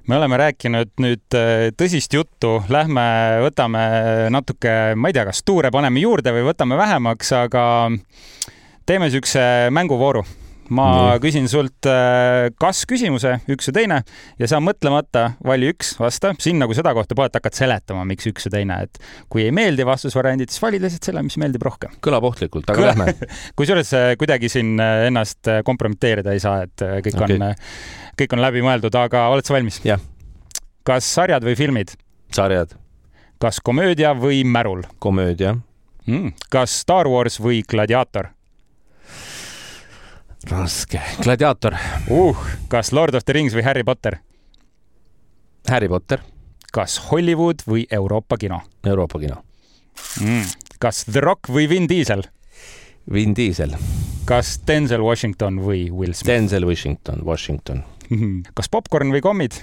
Me 0.09 0.17
oleme 0.17 0.39
rääkinud 0.41 0.95
nüüd 1.03 1.35
äh, 1.37 1.67
tõsist 1.77 2.13
juttu, 2.15 2.55
lähme 2.73 3.03
võtame 3.43 3.83
natuke, 4.33 4.95
ma 4.97 5.11
ei 5.11 5.13
tea, 5.13 5.27
kas 5.27 5.43
tuure 5.45 5.69
paneme 5.69 6.01
juurde 6.01 6.33
või 6.33 6.47
võtame 6.47 6.79
vähemaks, 6.79 7.29
aga 7.37 7.63
teeme 8.89 9.05
niisuguse 9.05 9.43
mänguvooru 9.69 10.23
ma 10.75 10.87
Nii. 10.89 11.21
küsin 11.23 11.47
sult 11.51 11.87
äh, 11.89 12.49
kas-küsimuse, 12.61 13.35
üks 13.51 13.69
ja 13.69 13.75
teine 13.75 13.99
ja 14.39 14.49
sa 14.49 14.59
mõtlemata 14.63 15.25
vali 15.45 15.69
üks, 15.73 15.95
vasta. 15.99 16.33
siin 16.41 16.59
nagu 16.61 16.75
seda 16.77 16.93
kohta 16.97 17.17
pole, 17.17 17.31
et 17.31 17.39
hakkad 17.39 17.57
seletama, 17.57 18.05
miks 18.09 18.29
üks 18.29 18.47
ja 18.47 18.53
teine, 18.53 18.81
et 18.87 18.99
kui 19.31 19.45
ei 19.45 19.53
meeldi 19.55 19.85
vastusvariandid, 19.87 20.51
siis 20.53 20.63
vali 20.63 20.81
lihtsalt 20.81 21.09
selle, 21.09 21.23
mis 21.25 21.39
meeldib 21.41 21.65
rohkem. 21.65 21.95
kõlab 22.05 22.29
ohtlikult, 22.31 22.69
aga 22.73 22.91
lähme 22.91 23.15
kusjuures 23.59 23.93
äh, 23.97 24.11
kuidagi 24.19 24.51
siin 24.51 24.75
äh, 24.83 25.07
ennast 25.09 25.49
kompromiteerida 25.65 26.35
ei 26.35 26.43
saa, 26.43 26.63
et 26.67 26.85
kõik 27.07 27.17
okay. 27.17 27.39
on, 27.39 27.55
kõik 28.19 28.35
on 28.37 28.45
läbimõeldud, 28.45 28.99
aga 29.01 29.27
oled 29.33 29.47
sa 29.47 29.57
valmis? 29.57 29.81
jah. 29.85 30.03
kas 30.87 31.09
sarjad 31.19 31.45
või 31.45 31.57
filmid? 31.59 31.95
sarjad. 32.35 32.77
kas 33.41 33.61
komöödia 33.63 34.13
või 34.17 34.43
märul? 34.45 34.85
komöödia 34.99 35.55
mm.. 36.09 36.35
kas 36.49 36.81
Star 36.83 37.09
Wars 37.09 37.39
või 37.41 37.63
Gladiaator? 37.67 38.33
Raske. 40.47 41.01
gladiaator 41.23 41.75
uh,. 42.11 42.37
kas 42.67 42.91
Lord 42.91 43.15
of 43.15 43.25
the 43.25 43.33
Rings 43.33 43.55
või 43.55 43.63
Harry 43.63 43.83
Potter? 43.83 44.19
Harry 45.67 45.89
Potter. 45.89 46.23
kas 46.71 46.99
Hollywood 47.11 47.63
või 47.67 47.85
Euroopa 47.91 48.37
kino? 48.37 48.61
Euroopa 48.85 49.19
kino 49.19 49.41
mm.. 50.21 50.45
kas 50.79 51.03
The 51.05 51.21
Rock 51.21 51.49
või 51.49 51.67
Vin 51.69 51.89
Diesel? 51.89 52.23
Vin 53.11 53.33
Diesel. 53.35 53.75
kas 54.25 54.59
Denzel 54.67 55.01
Washington 55.01 55.59
või 55.59 55.89
Will 55.91 56.13
Smith? 56.13 56.31
Denzel 56.31 56.67
Washington, 56.67 57.23
Washington 57.25 57.83
kas 58.57 58.71
popkorn 58.71 59.11
või 59.11 59.21
kommid? 59.21 59.59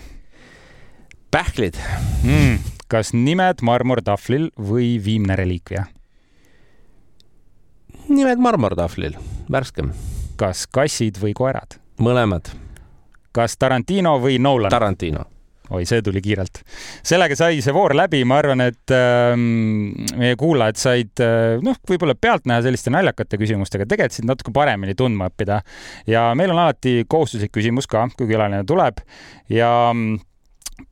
pähklid 1.31 1.79
mm.. 2.25 2.61
kas 2.89 3.15
nimed 3.17 3.65
marmortahvlil 3.65 4.51
või 4.61 4.97
viimne 5.03 5.39
reliikvia? 5.41 5.87
nimed 8.07 8.39
marmortahvlil, 8.39 9.17
värskem 9.51 9.91
kas 10.37 10.67
kassid 10.73 11.21
või 11.23 11.35
koerad? 11.37 11.79
mõlemad. 12.03 12.53
kas 13.33 13.57
Tarantino 13.57 14.19
või 14.23 14.39
Nolan? 14.43 14.71
Tarantino 14.71 15.25
oi, 15.71 15.83
see 15.89 16.03
tuli 16.05 16.21
kiirelt. 16.23 16.61
sellega 17.07 17.37
sai 17.39 17.61
see 17.65 17.75
voor 17.75 17.95
läbi, 17.99 18.23
ma 18.29 18.39
arvan, 18.43 18.63
et 18.69 18.95
äh, 18.95 19.35
meie 19.37 20.37
kuulajad 20.39 20.81
said 20.81 21.25
äh, 21.25 21.57
noh, 21.65 21.79
võib-olla 21.89 22.15
pealtnäha 22.19 22.63
selliste 22.67 22.93
naljakate 22.95 23.41
küsimustega, 23.41 23.89
tegelikult 23.89 24.21
sind 24.21 24.31
natuke 24.31 24.55
paremini 24.55 24.95
tundma 24.99 25.31
õppida. 25.31 25.61
ja 26.07 26.29
meil 26.39 26.55
on 26.55 26.63
alati 26.67 27.03
kohustuslik 27.09 27.55
küsimus 27.57 27.91
ka, 27.91 28.07
kui 28.17 28.31
külaline 28.31 28.63
tuleb 28.69 29.03
ja 29.53 29.73
äh, 29.91 30.17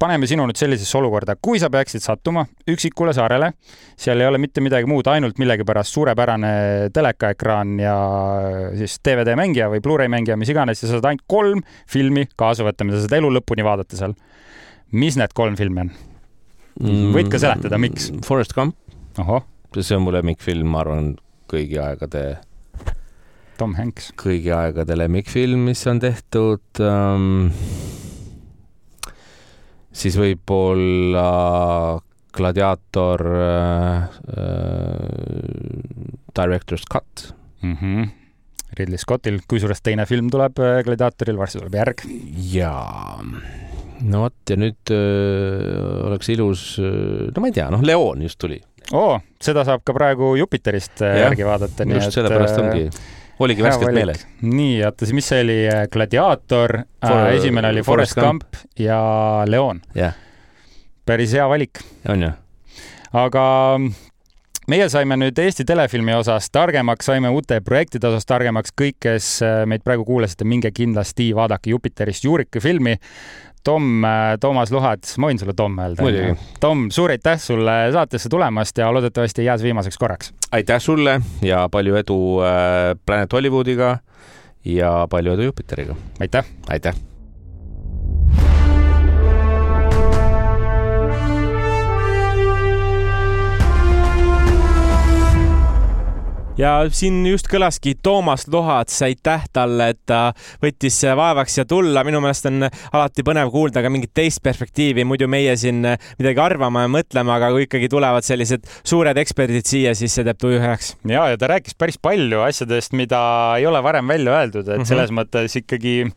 paneme 0.00 0.26
sinu 0.28 0.46
nüüd 0.48 0.58
sellisesse 0.58 0.96
olukorda, 0.98 1.36
kui 1.40 1.60
sa 1.60 1.68
peaksid 1.72 2.02
sattuma 2.04 2.44
üksikule 2.70 3.12
saarele, 3.16 3.50
seal 4.00 4.20
ei 4.20 4.28
ole 4.28 4.40
mitte 4.40 4.62
midagi 4.64 4.88
muud, 4.88 5.08
ainult 5.12 5.38
millegipärast 5.40 5.94
suurepärane 5.94 6.52
telekaekraan 6.94 7.76
ja 7.82 7.96
siis 8.78 8.96
DVD-mängija 9.04 9.68
või 9.72 9.82
Blu-ray 9.84 10.10
mängija, 10.12 10.38
mis 10.40 10.52
iganes, 10.52 10.80
ja 10.82 10.88
sa 10.88 10.96
saad 10.96 11.10
ainult 11.10 11.26
kolm 11.30 11.62
filmi 11.90 12.26
kaasa 12.40 12.66
võtta, 12.66 12.86
mida 12.88 13.00
sa 13.00 13.08
saad 13.08 13.18
elu 13.20 13.34
lõpuni 13.38 13.66
vaadata 13.66 14.00
seal. 14.00 14.16
mis 14.92 15.18
need 15.20 15.32
kolm 15.34 15.56
filmi 15.58 15.84
on? 15.84 15.92
võid 17.14 17.30
ka 17.30 17.38
seletada, 17.42 17.78
miks? 17.78 18.10
Forest 18.26 18.54
Gump. 18.54 18.76
see 19.80 19.96
on 19.96 20.02
mu 20.06 20.14
lemmikfilm, 20.14 20.66
ma 20.70 20.80
arvan, 20.80 21.14
kõigi 21.50 21.78
aegade. 21.82 22.38
Tom 23.58 23.74
Hanks. 23.74 24.12
kõigi 24.18 24.50
aegade 24.50 24.96
lemmikfilm, 24.96 25.68
mis 25.68 25.86
on 25.86 26.00
tehtud 26.02 26.82
um,. 26.82 27.52
Siis 29.94 30.18
võib-olla 30.18 31.28
Gladiator 32.34 33.22
äh, 33.30 34.02
äh, 34.02 35.06
Director's 36.34 36.86
Cut 36.90 37.34
mm. 37.62 37.76
-hmm. 37.80 38.08
Ridley 38.78 38.98
Scottil, 38.98 39.38
kusjuures 39.48 39.82
teine 39.82 40.06
film 40.06 40.30
tuleb 40.30 40.58
äh, 40.58 40.82
Gladiatoril, 40.84 41.38
varsti 41.38 41.58
tuleb 41.58 41.74
järg. 41.74 42.02
jaa 42.52 43.22
no 44.04 44.24
vot 44.24 44.50
ja 44.50 44.56
nüüd 44.58 44.90
öö, 44.90 46.08
oleks 46.08 46.28
ilus, 46.34 46.62
no 46.80 47.40
ma 47.40 47.48
ei 47.48 47.54
tea, 47.54 47.68
noh, 47.70 47.82
Leon 47.82 48.22
just 48.26 48.38
tuli. 48.42 48.58
oo, 48.92 49.20
seda 49.40 49.62
saab 49.64 49.84
ka 49.86 49.94
praegu 49.96 50.34
Jupiterist 50.36 51.00
ja, 51.00 51.28
järgi 51.28 51.46
vaadata. 51.46 51.86
just 51.88 52.12
sellepärast 52.12 52.58
ongi, 52.58 52.90
oligi 53.38 53.62
värskelt 53.62 53.94
meeles. 53.94 54.26
nii, 54.42 54.78
oota, 54.86 55.08
mis 55.16 55.28
see 55.28 55.42
oli, 55.44 55.58
Gladiator 55.92 56.78
For,, 57.06 57.26
esimene 57.34 57.68
oli 57.74 57.82
Forest 57.82 58.18
Gump 58.20 58.58
ja 58.78 58.98
Leon. 59.46 59.80
jah. 59.94 60.14
päris 61.06 61.32
hea 61.32 61.48
valik. 61.48 61.82
on 62.08 62.22
ju? 62.22 62.32
aga 63.12 63.44
meie 64.70 64.88
saime 64.88 65.16
nüüd 65.20 65.38
Eesti 65.38 65.64
telefilmi 65.68 66.14
osas 66.16 66.50
targemaks, 66.52 67.08
saime 67.10 67.30
uute 67.32 67.60
projektide 67.64 68.08
osas 68.08 68.26
targemaks. 68.26 68.72
kõik, 68.82 68.98
kes 69.00 69.40
meid 69.66 69.84
praegu 69.84 70.04
kuulasite, 70.04 70.44
minge 70.44 70.70
kindlasti 70.70 71.32
vaadake 71.36 71.70
Jupiterist 71.70 72.24
juurika 72.24 72.60
filmi. 72.60 72.96
Tom, 73.64 74.04
äh, 74.04 74.36
Toomas 74.40 74.68
Luhats, 74.72 75.16
ma 75.16 75.30
võin 75.30 75.40
sulle 75.40 75.54
Tom 75.56 75.78
öelda? 75.80 76.34
Tom, 76.60 76.90
suur 76.92 77.14
aitäh 77.14 77.38
sulle 77.40 77.76
saatesse 77.94 78.28
tulemast 78.28 78.78
ja 78.78 78.90
loodetavasti 78.92 79.40
ei 79.40 79.48
jää 79.48 79.56
see 79.58 79.70
viimaseks 79.70 79.98
korraks. 79.98 80.34
aitäh 80.52 80.80
sulle 80.80 81.20
ja 81.42 81.64
palju 81.72 81.96
edu 81.96 82.18
äh, 82.44 82.92
Planet 83.06 83.32
Hollywoodiga 83.32 83.98
ja 84.64 84.92
palju 85.10 85.32
edu 85.38 85.48
Jupiteriga. 85.48 85.96
aitäh. 86.20 86.44
aitäh 86.68 87.13
ja 96.58 96.72
siin 96.94 97.22
just 97.26 97.48
kõlaski 97.50 97.96
Toomas 98.02 98.46
Lohats, 98.52 98.96
aitäh 99.06 99.46
talle, 99.54 99.90
et 99.94 100.00
ta 100.06 100.20
võttis 100.62 101.00
vaevaks 101.16 101.56
siia 101.56 101.64
tulla. 101.68 102.04
minu 102.06 102.20
meelest 102.22 102.46
on 102.50 102.66
alati 102.66 103.24
põnev 103.26 103.50
kuulda 103.50 103.82
ka 103.82 103.90
mingit 103.90 104.12
teist 104.14 104.42
perspektiivi, 104.42 105.04
muidu 105.04 105.28
meie 105.30 105.56
siin 105.60 105.82
midagi 105.82 106.42
arvama 106.42 106.84
ja 106.84 106.92
mõtlema, 106.92 107.38
aga 107.38 107.50
kui 107.54 107.66
ikkagi 107.66 107.88
tulevad 107.90 108.26
sellised 108.26 108.68
suured 108.84 109.18
eksperdid 109.18 109.66
siia, 109.66 109.94
siis 109.98 110.14
see 110.14 110.26
teeb 110.26 110.38
tuju 110.40 110.60
heaks. 110.62 110.94
ja, 111.08 111.26
ja 111.32 111.40
ta 111.40 111.50
rääkis 111.50 111.78
päris 111.78 111.98
palju 111.98 112.44
asjadest, 112.46 112.94
mida 112.94 113.20
ei 113.58 113.66
ole 113.66 113.82
varem 113.82 114.08
välja 114.08 114.38
öeldud, 114.38 114.68
et 114.68 114.76
mm 114.76 114.82
-hmm. 114.82 114.88
selles 114.88 115.10
mõttes 115.10 115.58
ikkagi 115.58 116.12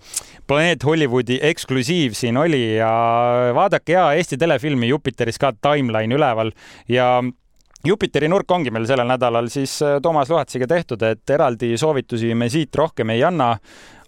Planeet 0.48 0.84
Hollywoodi 0.84 1.40
eksklusiiv 1.42 2.14
siin 2.14 2.38
oli 2.38 2.78
ja 2.78 2.92
vaadake 3.54 3.94
ja 3.94 4.14
Eesti 4.14 4.38
telefilmi 4.38 4.88
Jupiteris 4.88 5.38
ka 5.38 5.52
timeline 5.52 6.16
üleval 6.16 6.52
ja 6.88 7.24
Jupiteri 7.86 8.28
nurk 8.28 8.52
ongi 8.52 8.72
meil 8.74 8.88
sellel 8.90 9.08
nädalal 9.08 9.50
siis 9.54 9.76
äh, 9.86 10.00
Toomas 10.02 10.32
Luhatsiga 10.32 10.68
tehtud, 10.68 11.04
et 11.06 11.30
eraldi 11.30 11.76
soovitusi 11.78 12.34
me 12.36 12.50
siit 12.50 12.76
rohkem 12.76 13.14
ei 13.14 13.24
anna 13.24 13.52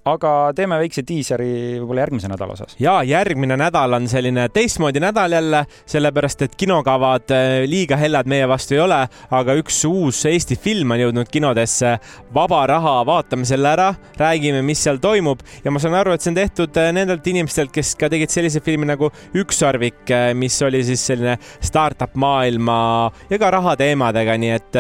aga 0.08 0.32
teeme 0.56 0.78
väikse 0.80 1.04
diiseri 1.08 1.50
võib-olla 1.82 2.06
järgmise 2.06 2.30
nädala 2.32 2.56
osas. 2.56 2.76
ja 2.80 3.00
järgmine 3.04 3.58
nädal 3.60 3.94
on 3.98 4.08
selline 4.08 4.48
teistmoodi 4.54 5.02
nädal 5.04 5.32
jälle, 5.36 5.66
sellepärast 5.86 6.42
et 6.48 6.56
kinokavad 6.56 7.34
äh, 7.36 7.48
liiga 7.68 7.98
hellad 8.00 8.30
meie 8.30 8.48
vastu 8.48 8.78
ei 8.78 8.84
ole, 8.84 9.02
aga 9.32 9.56
üks 9.60 9.82
uus 9.90 10.24
Eesti 10.30 10.56
film 10.56 10.96
on 10.96 11.04
jõudnud 11.04 11.32
kinodesse. 11.32 11.98
vaba 12.34 12.66
raha, 12.68 12.96
vaatame 13.06 13.46
selle 13.46 13.70
ära, 13.70 13.94
räägime, 14.18 14.62
mis 14.66 14.84
seal 14.84 15.02
toimub 15.04 15.44
ja 15.64 15.72
ma 15.72 15.80
saan 15.80 15.98
aru, 16.00 16.14
et 16.14 16.24
see 16.24 16.32
on 16.32 16.40
tehtud 16.40 16.78
äh, 16.80 16.92
nendelt 16.96 17.28
inimestelt, 17.28 17.74
kes 17.76 17.96
ka 18.00 18.10
tegid 18.10 18.32
sellise 18.32 18.64
filmi 18.64 18.88
nagu 18.90 19.12
Ükssarvik, 19.36 20.06
äh, 20.12 20.32
mis 20.34 20.62
oli 20.64 20.84
siis 20.88 21.06
selline 21.12 21.38
startup 21.60 22.16
maailma 22.16 22.80
ja 23.30 23.40
ka 23.42 23.52
rahateemadega, 23.60 24.38
nii 24.40 24.56
et 24.56 24.80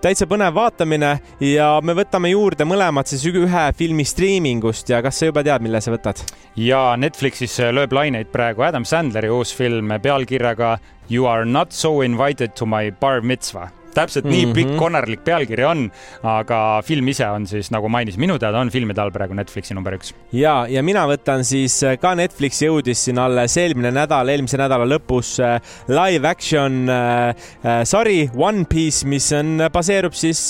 täitsa 0.00 0.26
põnev 0.28 0.54
vaatamine 0.56 1.10
ja 1.44 1.70
me 1.84 1.94
võtame 1.96 2.30
juurde 2.32 2.64
mõlemad 2.68 3.08
siis 3.10 3.26
ühe 3.28 3.64
filmi 3.76 4.06
striimingust 4.08 4.88
ja 4.88 5.02
kas 5.04 5.20
sa 5.20 5.28
juba 5.28 5.44
tead, 5.44 5.64
mille 5.64 5.80
sa 5.80 5.92
võtad? 5.92 6.22
ja 6.56 6.94
Netflixis 7.00 7.58
lööb 7.74 7.92
laineid 7.92 8.32
praegu 8.32 8.64
Adam 8.64 8.86
Sandleri 8.88 9.30
uus 9.32 9.52
film 9.56 9.92
pealkirjaga 10.02 10.78
You 11.10 11.26
are 11.26 11.44
not 11.44 11.72
so 11.74 12.00
invited 12.06 12.54
to 12.54 12.66
my 12.66 12.90
bar 13.00 13.20
mitzvah 13.20 13.79
täpselt 13.94 14.24
mm 14.24 14.30
-hmm. 14.30 14.46
nii 14.46 14.54
pikk 14.54 14.68
mhm. 14.70 14.78
konarlik 14.78 15.24
pealkiri 15.24 15.64
on, 15.64 15.90
aga 16.22 16.82
film 16.84 17.08
ise 17.08 17.26
on 17.26 17.46
siis 17.46 17.70
nagu 17.70 17.88
mainis, 17.88 18.16
minu 18.16 18.38
teada 18.38 18.60
on 18.60 18.70
filmide 18.70 19.00
all 19.00 19.10
praegu 19.10 19.34
Netflixi 19.34 19.74
number 19.74 19.94
üks. 19.94 20.14
ja, 20.32 20.66
ja 20.68 20.82
mina 20.82 21.06
võtan 21.06 21.44
siis 21.44 21.82
äh, 21.82 21.98
ka 22.00 22.14
Netflix 22.14 22.62
jõudis 22.62 23.04
siin 23.04 23.18
alles 23.18 23.56
eelmine 23.56 23.90
nädal, 23.94 24.28
eelmise 24.28 24.58
nädala 24.60 24.86
lõpus 24.88 25.34
äh, 25.42 25.58
live 25.88 26.28
action 26.28 26.88
äh, 26.90 27.30
äh, 27.64 27.82
sari 27.88 28.30
One 28.36 28.64
Piece, 28.68 29.06
mis 29.08 29.30
on, 29.36 29.66
baseerub 29.72 30.14
siis 30.16 30.40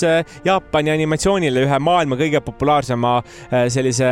Jaapani 0.45 0.91
animatsioonile, 0.93 1.65
ühe 1.65 1.79
maailma 1.83 2.17
kõige 2.19 2.41
populaarsema 2.43 3.13
sellise 3.71 4.07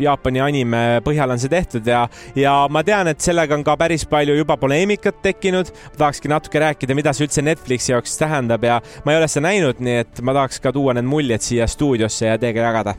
Jaapani 0.00 0.42
anime 0.44 0.82
põhjal 1.04 1.34
on 1.34 1.40
see 1.40 1.52
tehtud 1.52 1.86
ja, 1.88 2.04
ja 2.38 2.54
ma 2.72 2.84
tean, 2.86 3.08
et 3.10 3.22
sellega 3.24 3.56
on 3.56 3.64
ka 3.66 3.76
päris 3.80 4.06
palju 4.08 4.36
juba 4.38 4.56
poleemikat 4.60 5.20
tekkinud. 5.24 5.72
tahakski 5.98 6.30
natuke 6.30 6.62
rääkida, 6.62 6.96
mida 6.96 7.12
see 7.14 7.26
üldse 7.28 7.44
Netflixi 7.44 7.94
jaoks 7.94 8.16
tähendab 8.20 8.63
ja 8.66 8.80
ma 9.04 9.12
ei 9.12 9.20
ole 9.20 9.28
seda 9.28 9.48
näinud, 9.48 9.82
nii 9.84 9.98
et 10.04 10.22
ma 10.22 10.34
tahaks 10.36 10.60
ka 10.64 10.72
tuua 10.72 10.94
need 10.96 11.08
muljed 11.08 11.44
siia 11.44 11.68
stuudiosse 11.70 12.32
ja 12.32 12.38
teiega 12.40 12.68
jagada. 12.68 12.94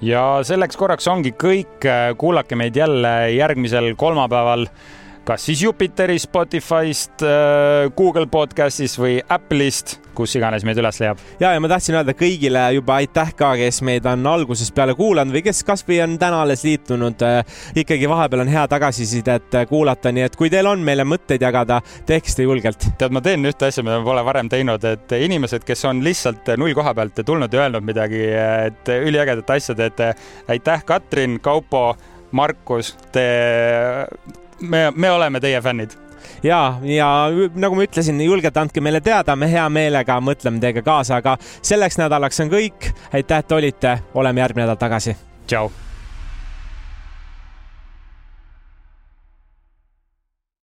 Ja 0.00 0.40
selleks 0.46 0.78
korraks 0.80 1.08
ongi 1.12 1.34
kõik, 1.36 1.84
kuulake 2.16 2.56
meid 2.56 2.76
jälle 2.76 3.32
järgmisel 3.34 3.92
kolmapäeval 4.00 4.64
kas 5.24 5.44
siis 5.46 5.62
Jupiteris, 5.62 6.22
Spotify'st, 6.22 7.22
äh, 7.22 7.90
Google 7.96 8.26
podcast'is 8.30 8.96
või 9.00 9.18
Apple'ist, 9.28 9.98
kus 10.16 10.34
iganes 10.36 10.64
meid 10.66 10.78
üles 10.80 11.00
leiab. 11.00 11.20
ja, 11.40 11.52
ja 11.54 11.60
ma 11.60 11.68
tahtsin 11.70 11.96
öelda 11.98 12.14
kõigile 12.18 12.62
juba 12.74 12.96
aitäh 13.00 13.32
ka, 13.36 13.52
kes 13.60 13.80
meid 13.86 14.06
on 14.08 14.26
algusest 14.26 14.74
peale 14.74 14.94
kuulanud 14.98 15.34
või 15.34 15.44
kes 15.44 15.62
kasvõi 15.66 16.00
on 16.04 16.16
täna 16.20 16.42
alles 16.44 16.64
liitunud. 16.66 17.22
Äh, 17.26 17.60
ikkagi 17.82 18.08
vahepeal 18.10 18.44
on 18.44 18.52
hea 18.52 18.66
tagasisidet 18.70 19.58
äh, 19.60 19.66
kuulata, 19.70 20.12
nii 20.12 20.26
et 20.28 20.38
kui 20.40 20.50
teil 20.52 20.68
on 20.70 20.84
meile 20.84 21.06
mõtteid 21.08 21.42
jagada, 21.44 21.80
tehke 22.06 22.32
seda 22.32 22.48
julgelt. 22.48 22.88
tead, 22.98 23.12
ma 23.14 23.22
teen 23.24 23.44
ühte 23.46 23.68
asja, 23.68 23.84
mida 23.86 24.00
ma 24.00 24.08
pole 24.08 24.24
varem 24.26 24.48
teinud, 24.52 24.84
et 24.88 25.16
inimesed, 25.20 25.66
kes 25.68 25.84
on 25.90 26.04
lihtsalt 26.04 26.54
null 26.60 26.74
koha 26.76 26.94
pealt 26.96 27.20
tulnud 27.26 27.52
ja 27.52 27.66
öelnud 27.66 27.84
midagi, 27.86 28.24
et 28.66 28.88
üliägedat 28.88 29.56
asja 29.56 29.76
teete. 29.76 30.14
aitäh, 30.48 30.84
Katrin, 30.84 31.40
Kaupo 31.40 31.96
Markus, 32.32 32.96
te 33.12 33.26
me, 34.60 34.90
me 34.96 35.10
oleme 35.10 35.40
teie 35.40 35.60
fännid 35.62 35.96
ja, 36.42 36.78
ja 36.82 37.10
nagu 37.54 37.76
ma 37.76 37.84
ütlesin, 37.86 38.20
julgelt 38.24 38.56
andke 38.56 38.80
meile 38.84 39.00
teada, 39.04 39.36
me 39.36 39.50
hea 39.50 39.66
meelega 39.72 40.20
mõtleme 40.24 40.62
teiega 40.62 40.84
kaasa, 40.86 41.20
aga 41.20 41.36
selleks 41.62 42.00
nädalaks 42.00 42.40
on 42.44 42.52
kõik. 42.52 42.90
aitäh, 43.12 43.44
et 43.44 43.52
olite, 43.52 43.98
oleme 44.14 44.40
järgmine 44.40 44.66
nädal 44.66 44.80
tagasi. 44.80 45.16
tšau 45.46 45.70